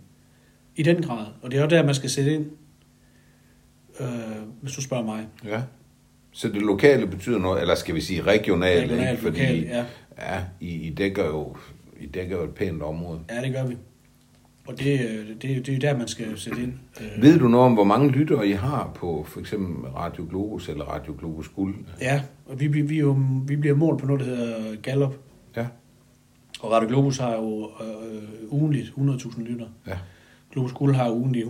I 0.76 0.84
den 0.84 1.02
grad. 1.04 1.26
Og 1.42 1.52
det 1.52 1.58
er 1.58 1.62
jo 1.64 1.70
der, 1.70 1.86
man 1.86 1.96
skal 1.96 2.10
sætte 2.10 2.34
ind, 2.36 2.46
øh, 4.00 4.08
hvis 4.62 4.74
du 4.74 4.82
spørger 4.82 5.04
mig. 5.06 5.28
Ja. 5.46 5.62
Så 6.32 6.48
det 6.48 6.62
lokale 6.62 7.08
betyder 7.08 7.40
noget, 7.40 7.62
eller 7.62 7.76
skal 7.76 7.96
vi 7.96 8.02
sige 8.02 8.22
regionalt, 8.22 8.92
Regionalt, 8.92 9.12
ikke? 9.12 9.22
Fordi, 9.24 9.40
lokalt, 9.40 9.68
ja. 9.68 9.86
ja 10.20 10.44
I, 10.60 10.70
I, 10.70 10.90
dækker 10.94 11.26
jo, 11.26 11.56
I 12.00 12.06
dækker 12.06 12.38
jo 12.38 12.44
et 12.44 12.54
pænt 12.56 12.82
område. 12.84 13.20
Ja, 13.30 13.42
det 13.42 13.54
gør 13.54 13.66
vi. 13.66 13.78
Og 14.68 14.80
det, 14.80 15.00
øh, 15.10 15.28
det, 15.42 15.66
det 15.66 15.76
er 15.76 15.80
der, 15.80 15.98
man 15.98 16.08
skal 16.08 16.38
sætte 16.38 16.64
ind. 16.64 16.74
Øh, 17.02 17.22
Ved 17.24 17.40
du 17.40 17.48
noget 17.48 17.66
om, 17.66 17.74
hvor 17.74 17.84
mange 17.84 18.12
lyttere 18.12 18.48
I 18.48 18.52
har 18.52 18.92
på 18.96 19.26
for 19.28 19.40
eksempel 19.40 19.90
Radio 19.90 20.26
Globus 20.30 20.70
eller 20.70 20.86
Radio 20.86 21.16
Globus 21.20 21.48
Guld? 21.48 21.76
Ja, 22.02 22.22
og 22.46 22.60
vi, 22.60 22.68
vi, 22.68 22.82
vi, 22.82 23.00
jo, 23.00 23.18
vi 23.48 23.56
bliver 23.56 23.76
målt 23.76 24.00
på 24.00 24.06
noget, 24.06 24.20
der 24.22 24.26
hedder 24.36 24.76
Gallup. 24.82 25.16
Ja. 25.56 25.68
Og 26.62 26.72
Radio 26.72 26.88
Globus 26.88 27.18
har 27.18 27.36
jo 27.36 27.70
øh, 27.82 28.22
ugenligt 28.50 28.88
100.000 28.98 29.42
lytter. 29.44 29.66
ja. 29.88 29.98
Globus 30.54 30.72
Guld 30.72 30.96
har 30.96 31.10
ugenligt 31.12 31.48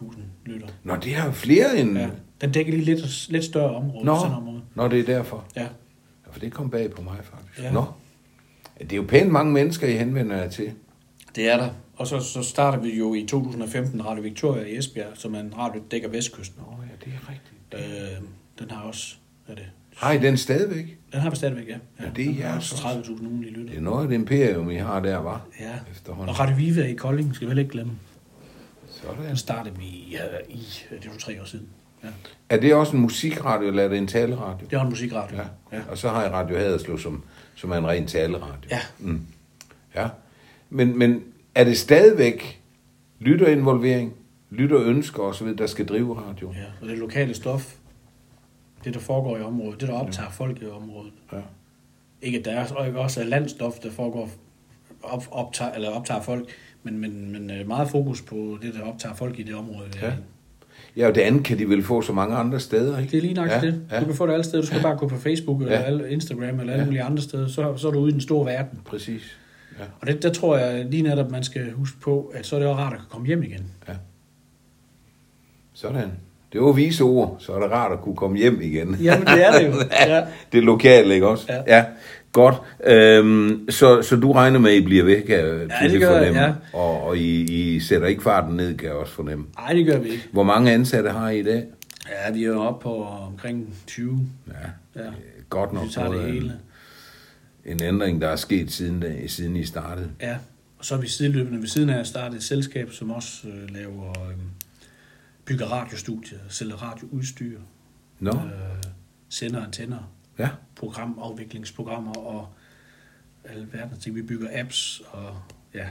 140.000 0.00 0.20
lytter. 0.46 0.66
Nå, 0.84 0.96
det 0.96 1.14
har 1.14 1.26
jo 1.26 1.32
flere 1.32 1.78
end... 1.78 1.98
Ja, 1.98 2.08
den 2.40 2.52
dækker 2.52 2.72
lige 2.72 2.84
lidt, 2.84 3.30
lidt 3.30 3.44
større 3.44 3.74
område. 3.74 4.04
Nå, 4.04 4.18
Sådan 4.18 4.36
område. 4.36 4.60
Nå, 4.74 4.88
det 4.88 5.00
er 5.00 5.04
derfor. 5.04 5.44
Ja. 5.56 5.62
Ja, 5.62 5.68
for 6.32 6.40
det 6.40 6.52
kom 6.52 6.70
bag 6.70 6.90
på 6.90 7.02
mig, 7.02 7.18
faktisk. 7.22 7.62
Ja. 7.62 7.72
Nå. 7.72 7.84
Det 8.80 8.92
er 8.92 8.96
jo 8.96 9.04
pænt 9.08 9.30
mange 9.30 9.52
mennesker, 9.52 9.86
I 9.88 9.96
henvender 9.96 10.36
jer 10.36 10.48
til. 10.48 10.72
Det 11.36 11.48
er 11.48 11.56
der. 11.56 11.68
Og 11.96 12.06
så, 12.06 12.20
så 12.20 12.42
starter 12.42 12.78
vi 12.78 12.98
jo 12.98 13.14
i 13.14 13.26
2015 13.26 14.06
Radio 14.06 14.22
Victoria 14.22 14.64
i 14.64 14.76
Esbjerg, 14.78 15.10
som 15.14 15.34
er 15.34 15.40
en 15.40 15.54
radio, 15.58 15.80
der 15.80 15.86
dækker 15.90 16.08
Vestkysten. 16.08 16.56
Nå 16.58 16.74
ja, 16.82 17.04
det 17.04 17.12
er 17.22 17.30
rigtigt. 17.30 17.90
Øh, 18.18 18.22
den 18.58 18.70
har 18.70 18.82
også, 18.82 19.14
er 19.48 19.54
det? 19.54 19.64
Har 19.96 20.12
I 20.12 20.18
den 20.18 20.36
stadigvæk? 20.36 20.98
Den 21.12 21.20
har 21.20 21.30
vi 21.30 21.36
stadigvæk, 21.36 21.68
ja. 21.68 21.76
Ja, 22.00 22.10
det 22.16 22.28
er 22.30 22.34
jeres 22.34 22.72
også 22.72 22.84
30.000 22.84 23.26
ugenlige 23.26 23.52
lytter. 23.52 23.70
Det 23.70 23.76
er 23.76 23.80
noget 23.82 24.02
af 24.02 24.08
det 24.08 24.14
imperium, 24.14 24.70
I 24.70 24.74
har 24.76 25.00
der, 25.00 25.18
var. 25.18 25.46
Ja. 25.60 25.72
Efterhånden. 25.90 26.28
Og 26.28 26.40
Radio 26.40 26.56
Viva 26.56 26.82
i 26.86 26.94
Kolding, 26.94 27.34
skal 27.34 27.46
vi 27.46 27.50
heller 27.50 27.62
ikke 27.62 27.72
glemme. 27.72 27.92
Sådan. 29.02 29.24
Den 29.24 29.36
startede 29.36 29.76
vi 29.78 30.08
ja, 30.10 30.22
i, 30.48 30.66
det 30.90 31.10
var 31.10 31.18
tre 31.18 31.40
år 31.40 31.44
siden. 31.44 31.68
Ja. 32.04 32.08
Er 32.48 32.60
det 32.60 32.74
også 32.74 32.96
en 32.96 33.02
musikradio, 33.02 33.68
eller 33.68 33.84
er 33.84 33.88
det 33.88 33.98
en 33.98 34.06
taleradio? 34.06 34.66
Det 34.70 34.78
var 34.78 34.84
en 34.84 34.90
musikradio. 34.90 35.36
Ja. 35.36 35.42
ja. 35.72 35.76
ja. 35.76 35.82
Og 35.90 35.98
så 35.98 36.08
har 36.08 36.24
I 36.24 36.28
Radio 36.28 36.56
Haderslev, 36.56 36.98
som, 36.98 37.24
som 37.54 37.70
er 37.70 37.76
en 37.76 37.86
ren 37.86 38.06
taleradio. 38.06 38.70
Ja. 38.70 38.80
Mm. 38.98 39.26
ja. 39.94 40.08
Men, 40.70 40.98
men 40.98 41.22
er 41.54 41.64
det 41.64 41.78
stadigvæk 41.78 42.60
lytterinvolvering, 43.18 44.14
lytterønsker 44.50 45.22
osv., 45.22 45.56
der 45.56 45.66
skal 45.66 45.86
drive 45.86 46.20
radio? 46.20 46.52
ja. 46.52 46.64
Og 46.82 46.88
det 46.88 46.98
lokale 46.98 47.34
stof, 47.34 47.74
det 48.84 48.94
der 48.94 49.00
foregår 49.00 49.36
i 49.36 49.42
området, 49.42 49.80
det 49.80 49.88
der 49.88 49.94
optager 49.94 50.30
folk 50.30 50.62
i 50.62 50.66
området. 50.66 51.12
Ja. 51.32 51.38
Ikke 52.22 52.38
at 52.38 52.44
der 52.44 52.52
er 52.52 52.72
og 52.72 52.86
ikke 52.86 53.00
også 53.00 53.20
er 53.20 53.24
landstof, 53.24 53.78
der 53.78 53.90
foregår 53.90 54.30
op, 55.02 55.24
optager, 55.30 55.72
eller 55.72 55.90
optager 55.90 56.22
folk, 56.22 56.48
men, 56.82 56.98
men, 56.98 57.32
men 57.32 57.50
øh, 57.50 57.68
meget 57.68 57.88
fokus 57.90 58.22
på 58.22 58.58
det, 58.62 58.74
der 58.74 58.82
optager 58.92 59.14
folk 59.14 59.38
i 59.38 59.42
det 59.42 59.54
område. 59.54 59.88
Ja. 60.02 60.08
i. 60.08 60.12
Ja, 60.96 61.08
og 61.08 61.14
det 61.14 61.20
andet 61.20 61.44
kan 61.44 61.58
de 61.58 61.68
vel 61.68 61.82
få 61.82 62.02
så 62.02 62.12
mange 62.12 62.36
andre 62.36 62.60
steder, 62.60 62.98
ikke? 62.98 63.10
Det 63.10 63.16
er 63.16 63.22
lige 63.22 63.34
nok 63.34 63.48
ja. 63.48 63.60
det. 63.60 63.82
Du 64.00 64.04
kan 64.04 64.14
få 64.14 64.26
det 64.26 64.32
alle 64.32 64.44
steder. 64.44 64.60
Du 64.62 64.66
skal 64.66 64.82
bare 64.82 64.96
gå 64.96 65.08
på 65.08 65.16
Facebook 65.16 65.62
eller 65.62 66.04
Ja. 66.04 66.06
Instagram 66.06 66.60
eller 66.60 66.72
alle 66.72 66.72
Ja. 66.72 66.84
mulige 66.84 67.02
andre 67.02 67.22
steder. 67.22 67.48
Så, 67.48 67.76
så 67.76 67.88
er 67.88 67.92
du 67.92 67.98
ude 67.98 68.10
i 68.10 68.12
den 68.12 68.20
store 68.20 68.46
verden. 68.46 68.78
Præcis. 68.84 69.38
Ja. 69.78 69.84
Og 70.00 70.06
det, 70.06 70.22
der 70.22 70.32
tror 70.32 70.56
jeg 70.56 70.84
lige 70.84 71.02
netop, 71.02 71.30
man 71.30 71.42
skal 71.42 71.72
huske 71.72 72.00
på, 72.00 72.32
at 72.34 72.46
så 72.46 72.56
er 72.56 72.60
det 72.60 72.68
også 72.68 72.82
rart 72.82 72.92
at 72.92 73.00
komme 73.10 73.26
hjem 73.26 73.42
igen. 73.42 73.66
Sådan. 75.72 76.10
Det 76.52 76.60
var 76.60 76.72
vise 76.72 77.04
ord, 77.04 77.36
så 77.38 77.52
er 77.52 77.60
det 77.60 77.70
rart 77.70 77.92
at 77.92 78.00
kunne 78.00 78.16
komme 78.16 78.38
hjem 78.38 78.60
igen. 78.60 78.94
Jamen, 79.02 79.26
det 79.26 79.46
er 79.46 79.58
det 79.58 79.66
jo. 79.66 79.72
Ja. 80.06 80.24
Det 80.52 80.62
lokale, 80.62 81.14
ikke 81.14 81.28
også? 81.28 81.46
Ja. 81.48 81.76
ja. 81.76 81.84
Godt. 82.32 82.54
Øhm, 82.86 83.66
så, 83.70 84.02
så 84.02 84.16
du 84.16 84.32
regner 84.32 84.58
med, 84.58 84.70
at 84.70 84.76
I 84.76 84.84
bliver 84.84 85.04
væk, 85.04 85.22
kan 85.22 85.36
jeg 85.38 85.90
det 85.90 86.00
gør 86.00 86.18
fornemme. 86.18 86.40
ja. 86.40 86.52
Og, 86.72 87.02
og 87.02 87.16
I, 87.18 87.40
I 87.74 87.80
sætter 87.80 88.06
ikke 88.08 88.22
farten 88.22 88.56
ned, 88.56 88.76
kan 88.76 88.88
jeg 88.88 88.96
også 88.96 89.12
fornemme. 89.12 89.46
Nej, 89.58 89.72
det 89.72 89.86
gør 89.86 89.98
vi 89.98 90.08
ikke. 90.08 90.28
Hvor 90.32 90.42
mange 90.42 90.72
ansatte 90.72 91.10
har 91.10 91.30
I 91.30 91.40
i 91.40 91.42
dag? 91.42 91.64
Ja, 92.08 92.32
vi 92.32 92.44
er 92.44 92.48
jo 92.48 92.60
oppe 92.62 92.82
på 92.82 93.04
omkring 93.04 93.74
20. 93.86 94.26
Ja, 94.48 94.52
Ja. 95.02 95.10
godt 95.48 95.72
nok 95.72 95.84
Vi 95.84 95.90
tager 95.92 96.12
det 96.12 96.22
hele. 96.32 96.52
En, 97.64 97.72
en 97.72 97.82
ændring, 97.82 98.20
der 98.20 98.28
er 98.28 98.36
sket 98.36 98.72
siden, 98.72 99.00
da- 99.00 99.26
siden 99.26 99.56
I 99.56 99.64
startede. 99.64 100.10
Ja, 100.20 100.36
og 100.78 100.84
så 100.84 100.94
er 100.94 100.98
vi 100.98 101.08
sideløbende 101.08 101.60
ved 101.60 101.68
siden 101.68 101.90
af 101.90 101.98
at 101.98 102.06
starte 102.06 102.36
et 102.36 102.42
selskab, 102.42 102.92
som 102.92 103.10
også 103.10 103.48
øh, 103.48 103.74
laver 103.74 104.08
øh, 104.10 104.34
bygger 105.44 105.66
radiostudier, 105.66 106.38
sælger 106.48 106.74
radioudstyr, 106.76 107.58
Nå, 108.20 108.30
øh, 108.30 108.36
sender 109.28 109.64
antenner, 109.64 110.10
ja. 110.38 110.48
programafviklingsprogrammer 110.76 112.12
og 112.14 112.48
alle 113.44 113.68
verdens 113.72 114.04
ting. 114.04 114.16
Vi 114.16 114.22
bygger 114.22 114.48
apps 114.52 115.02
og 115.12 115.36
ja. 115.74 115.86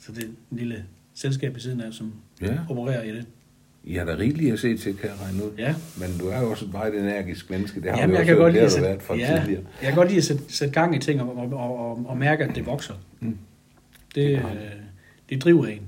Så 0.00 0.12
det 0.12 0.22
er 0.24 0.28
en 0.28 0.36
lille 0.50 0.84
selskab 1.14 1.54
ved 1.54 1.60
siden 1.60 1.80
af, 1.80 1.92
som 1.92 2.12
Ja. 2.42 2.58
opererer 2.68 3.02
i 3.02 3.12
det. 3.16 3.26
I 3.84 3.94
har 3.94 4.04
da 4.04 4.12
rigeligt 4.16 4.52
at 4.52 4.58
se 4.58 4.76
til, 4.76 4.96
kan 4.96 5.10
jeg 5.10 5.16
regne 5.20 5.44
ud. 5.44 5.50
Ja. 5.58 5.74
Men 6.00 6.18
du 6.18 6.28
er 6.28 6.40
jo 6.40 6.50
også 6.50 6.64
et 6.64 6.72
meget 6.72 6.98
energisk 6.98 7.50
menneske. 7.50 7.82
Det 7.82 7.90
har 7.90 7.98
Jamen, 7.98 8.12
vi 8.12 8.16
jeg 8.18 8.26
kan 8.26 8.36
godt 8.36 8.46
det 8.46 8.52
lide 8.52 8.64
at 8.64 8.72
sætte, 8.72 8.88
været 8.88 9.02
fra 9.02 9.14
ja, 9.16 9.38
tidligere. 9.40 9.62
jeg 9.82 9.88
kan 9.88 9.94
godt 9.96 10.08
lide 10.08 10.18
at 10.18 10.24
sætte, 10.24 10.42
sætte 10.48 10.74
gang 10.74 10.96
i 10.96 10.98
ting 10.98 11.22
og, 11.22 11.36
og, 11.36 11.52
og, 11.52 12.06
og, 12.06 12.16
mærke, 12.18 12.44
at 12.44 12.54
det 12.54 12.66
vokser. 12.66 12.94
Mm. 13.20 13.38
Det, 14.14 14.30
øh, 14.38 14.44
det 15.28 15.42
driver 15.42 15.66
en. 15.66 15.82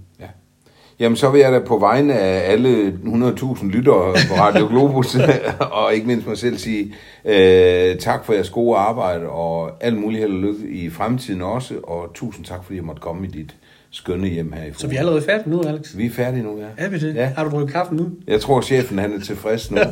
Ja. 0.98 1.04
Jamen, 1.04 1.16
så 1.16 1.30
vil 1.30 1.40
jeg 1.40 1.52
da 1.52 1.58
på 1.58 1.78
vegne 1.78 2.14
af 2.14 2.52
alle 2.52 2.98
100.000 3.04 3.66
lyttere 3.66 4.14
på 4.28 4.34
Radio 4.34 4.68
Globus, 4.68 5.16
og 5.84 5.94
ikke 5.94 6.06
mindst 6.06 6.26
mig 6.26 6.38
selv 6.38 6.58
sige 6.58 6.94
øh, 7.24 7.96
tak 7.96 8.24
for 8.24 8.32
jeres 8.32 8.50
gode 8.50 8.76
arbejde, 8.78 9.26
og 9.26 9.70
alt 9.80 9.96
muligt 9.96 10.20
held 10.20 10.32
og 10.32 10.38
lykke 10.38 10.68
i 10.68 10.90
fremtiden 10.90 11.42
også, 11.42 11.74
og 11.82 12.10
tusind 12.14 12.44
tak, 12.44 12.64
fordi 12.64 12.76
jeg 12.76 12.84
måtte 12.84 13.00
komme 13.00 13.26
i 13.26 13.30
dit 13.30 13.54
skønne 13.90 14.28
hjem 14.28 14.52
her 14.52 14.64
i 14.64 14.72
Så 14.76 14.86
vi 14.88 14.94
er 14.94 15.00
allerede 15.00 15.22
færdige 15.22 15.50
nu, 15.50 15.62
Alex. 15.62 15.96
Vi 15.96 16.06
er 16.06 16.10
færdige 16.10 16.42
nu, 16.42 16.58
ja. 16.58 16.84
Er 16.84 16.88
vi 16.88 16.98
det? 16.98 17.14
Ja. 17.14 17.32
Har 17.36 17.44
du 17.44 17.50
drukket 17.50 17.72
kaffe 17.72 17.94
nu? 17.94 18.08
Jeg 18.26 18.40
tror, 18.40 18.60
chefen 18.60 18.98
han 18.98 19.12
er 19.12 19.20
tilfreds 19.20 19.70
nu. 19.70 19.78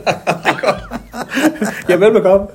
Ja, 1.89 1.97
velbekomme. 1.97 2.47